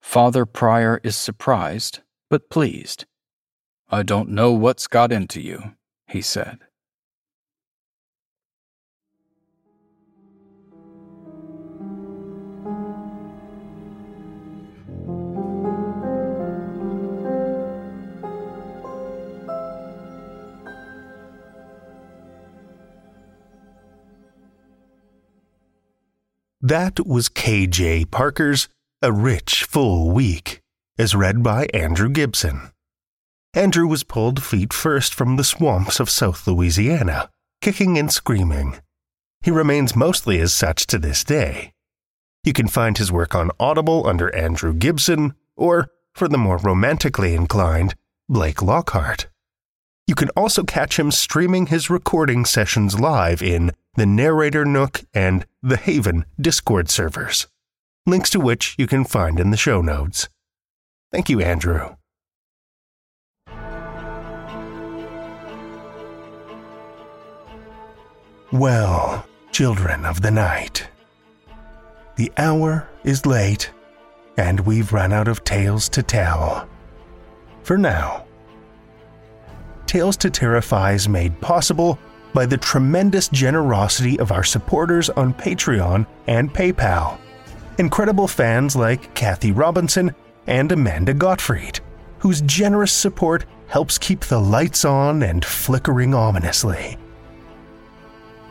Father 0.01 0.45
Prior 0.45 1.01
is 1.03 1.15
surprised, 1.15 1.99
but 2.29 2.49
pleased. 2.49 3.05
I 3.91 4.03
don't 4.03 4.29
know 4.29 4.51
what's 4.51 4.85
got 4.85 5.11
into 5.11 5.41
you, 5.41 5.73
he 6.07 6.21
said. 6.21 6.59
That 26.61 27.07
was 27.07 27.29
KJ 27.29 28.11
Parker's 28.11 28.67
A 29.01 29.11
Rich 29.11 29.63
Full 29.63 30.11
Week, 30.11 30.61
as 30.99 31.15
read 31.15 31.41
by 31.41 31.65
Andrew 31.73 32.09
Gibson. 32.09 32.69
Andrew 33.55 33.87
was 33.87 34.03
pulled 34.03 34.43
feet 34.43 34.71
first 34.71 35.11
from 35.13 35.35
the 35.35 35.43
swamps 35.43 35.99
of 35.99 36.07
South 36.09 36.45
Louisiana, 36.45 37.31
kicking 37.61 37.97
and 37.97 38.11
screaming. 38.11 38.77
He 39.41 39.49
remains 39.49 39.95
mostly 39.95 40.39
as 40.39 40.53
such 40.53 40.85
to 40.87 40.99
this 40.99 41.23
day. 41.23 41.73
You 42.43 42.53
can 42.53 42.67
find 42.67 42.97
his 42.97 43.11
work 43.11 43.33
on 43.33 43.49
Audible 43.59 44.05
under 44.05 44.33
Andrew 44.35 44.71
Gibson, 44.71 45.33
or, 45.55 45.89
for 46.13 46.27
the 46.27 46.37
more 46.37 46.57
romantically 46.57 47.33
inclined, 47.33 47.95
Blake 48.27 48.61
Lockhart. 48.61 49.27
You 50.05 50.13
can 50.13 50.29
also 50.37 50.63
catch 50.63 50.99
him 50.99 51.09
streaming 51.09 51.67
his 51.67 51.89
recording 51.89 52.45
sessions 52.45 52.99
live 52.99 53.41
in 53.41 53.71
the 53.95 54.05
Narrator 54.05 54.63
Nook 54.63 55.01
and 55.11 55.47
the 55.63 55.77
Haven 55.77 56.25
Discord 56.39 56.89
servers, 56.89 57.47
links 58.05 58.29
to 58.29 58.39
which 58.39 58.75
you 58.77 58.85
can 58.85 59.05
find 59.05 59.39
in 59.39 59.49
the 59.49 59.57
show 59.57 59.81
notes. 59.81 60.29
Thank 61.11 61.29
you, 61.29 61.41
Andrew. 61.41 61.95
Well, 68.51 69.27
children 69.51 70.05
of 70.05 70.21
the 70.21 70.31
night, 70.31 70.89
the 72.15 72.31
hour 72.35 72.89
is 73.03 73.27
late, 73.27 73.69
and 74.37 74.59
we've 74.61 74.91
run 74.91 75.13
out 75.13 75.27
of 75.27 75.43
tales 75.43 75.87
to 75.89 76.01
tell. 76.01 76.67
For 77.61 77.77
now. 77.77 78.25
Tales 79.85 80.17
to 80.17 80.31
Terrify 80.31 80.93
is 80.93 81.07
made 81.07 81.39
possible 81.41 81.99
by 82.33 82.47
the 82.47 82.57
tremendous 82.57 83.27
generosity 83.27 84.19
of 84.19 84.31
our 84.31 84.43
supporters 84.43 85.11
on 85.11 85.31
Patreon 85.35 86.07
and 86.25 86.51
PayPal. 86.51 87.19
Incredible 87.77 88.27
fans 88.27 88.75
like 88.75 89.13
Kathy 89.13 89.51
Robinson 89.51 90.15
and 90.47 90.71
Amanda 90.71 91.13
Gottfried, 91.13 91.81
whose 92.17 92.41
generous 92.41 92.93
support 92.93 93.45
helps 93.67 93.99
keep 93.99 94.21
the 94.21 94.41
lights 94.41 94.85
on 94.85 95.21
and 95.21 95.45
flickering 95.45 96.15
ominously. 96.15 96.97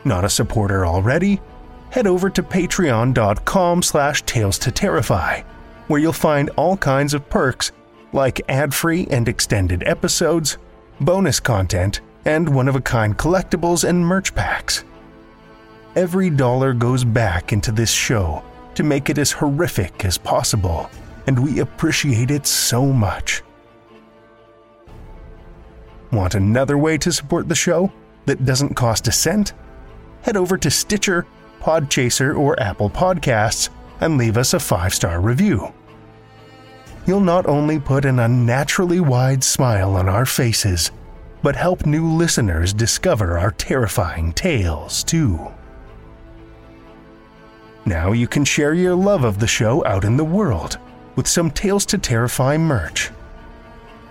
Not 0.05 0.25
a 0.25 0.29
supporter 0.29 0.85
already? 0.85 1.41
Head 1.89 2.07
over 2.07 2.29
to 2.29 2.43
patreon.com 2.43 3.81
slash 3.81 4.21
tales 4.23 4.59
to 4.59 4.71
terrify, 4.71 5.41
where 5.87 5.99
you'll 5.99 6.13
find 6.13 6.49
all 6.55 6.77
kinds 6.77 7.13
of 7.13 7.29
perks 7.29 7.71
like 8.13 8.41
ad-free 8.49 9.07
and 9.09 9.27
extended 9.27 9.83
episodes, 9.85 10.57
bonus 11.01 11.39
content, 11.39 12.01
and 12.25 12.53
one-of-a-kind 12.53 13.17
collectibles 13.17 13.87
and 13.87 14.05
merch 14.05 14.33
packs. 14.35 14.83
Every 15.95 16.29
dollar 16.29 16.73
goes 16.73 17.03
back 17.03 17.53
into 17.53 17.71
this 17.71 17.91
show 17.91 18.43
to 18.75 18.83
make 18.83 19.09
it 19.09 19.17
as 19.17 19.31
horrific 19.31 20.05
as 20.05 20.17
possible, 20.17 20.89
and 21.27 21.37
we 21.37 21.59
appreciate 21.59 22.31
it 22.31 22.45
so 22.45 22.85
much. 22.85 23.41
Want 26.11 26.35
another 26.35 26.77
way 26.77 26.97
to 26.99 27.11
support 27.11 27.47
the 27.47 27.55
show 27.55 27.91
that 28.25 28.45
doesn't 28.45 28.75
cost 28.75 29.07
a 29.07 29.11
cent? 29.11 29.53
Head 30.21 30.37
over 30.37 30.57
to 30.57 30.69
Stitcher, 30.69 31.25
Podchaser, 31.61 32.37
or 32.37 32.59
Apple 32.59 32.89
Podcasts 32.89 33.69
and 34.01 34.17
leave 34.17 34.37
us 34.37 34.53
a 34.53 34.59
five 34.59 34.93
star 34.93 35.19
review. 35.19 35.73
You'll 37.05 37.21
not 37.21 37.47
only 37.47 37.79
put 37.79 38.05
an 38.05 38.19
unnaturally 38.19 38.99
wide 38.99 39.43
smile 39.43 39.95
on 39.95 40.07
our 40.07 40.25
faces, 40.25 40.91
but 41.41 41.55
help 41.55 41.85
new 41.85 42.07
listeners 42.07 42.73
discover 42.73 43.37
our 43.39 43.51
terrifying 43.51 44.33
tales, 44.33 45.03
too. 45.03 45.39
Now 47.85 48.11
you 48.11 48.27
can 48.27 48.45
share 48.45 48.73
your 48.73 48.93
love 48.93 49.23
of 49.23 49.39
the 49.39 49.47
show 49.47 49.83
out 49.85 50.03
in 50.03 50.17
the 50.17 50.23
world 50.23 50.77
with 51.15 51.27
some 51.27 51.49
Tales 51.49 51.85
to 51.87 51.97
Terrify 51.97 52.57
merch. 52.57 53.09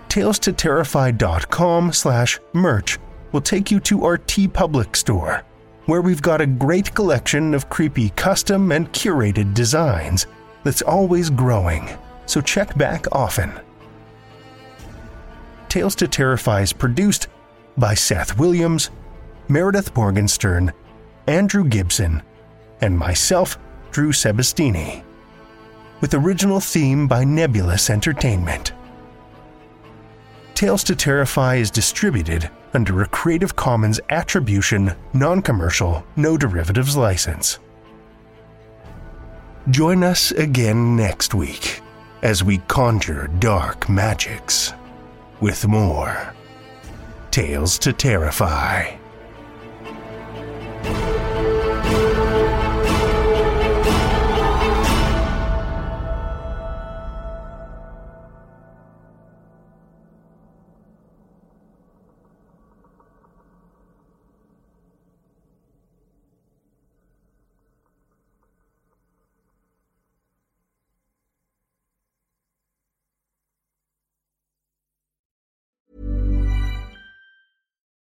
TalesToTerrify.com 0.09 1.93
slash 1.93 2.39
merch 2.53 2.99
will 3.31 3.41
take 3.41 3.71
you 3.71 3.79
to 3.81 4.03
our 4.05 4.17
TeePublic 4.17 4.95
store, 4.95 5.43
where 5.89 6.01
we've 6.01 6.21
got 6.21 6.39
a 6.39 6.45
great 6.45 6.93
collection 6.93 7.55
of 7.55 7.67
creepy 7.69 8.09
custom 8.11 8.71
and 8.71 8.91
curated 8.93 9.55
designs 9.55 10.27
that's 10.63 10.83
always 10.83 11.31
growing, 11.31 11.89
so 12.27 12.39
check 12.39 12.77
back 12.77 13.05
often. 13.11 13.51
Tales 15.67 15.95
to 15.95 16.07
Terrify 16.07 16.61
is 16.61 16.73
produced 16.73 17.27
by 17.75 17.95
Seth 17.95 18.37
Williams, 18.37 18.91
Meredith 19.47 19.95
Morgenstern, 19.95 20.71
Andrew 21.27 21.63
Gibson, 21.63 22.21
and 22.81 22.97
myself, 22.97 23.57
Drew 23.91 24.11
Sebastini, 24.11 25.03
with 26.01 26.13
original 26.13 26.59
theme 26.59 27.07
by 27.07 27.23
Nebulus 27.23 27.89
Entertainment. 27.89 28.73
Tales 30.59 30.83
to 30.83 30.93
Terrify 30.93 31.55
is 31.55 31.71
distributed 31.71 32.49
under 32.73 33.01
a 33.01 33.07
Creative 33.07 33.55
Commons 33.55 34.01
Attribution, 34.09 34.93
Non 35.13 35.41
Commercial, 35.41 36.03
No 36.17 36.35
Derivatives 36.35 36.97
license. 36.97 37.59
Join 39.69 40.03
us 40.03 40.31
again 40.31 40.97
next 40.97 41.33
week 41.33 41.79
as 42.23 42.43
we 42.43 42.57
conjure 42.67 43.27
dark 43.39 43.87
magics 43.87 44.73
with 45.39 45.65
more 45.65 46.33
Tales 47.31 47.79
to 47.79 47.93
Terrify. 47.93 48.97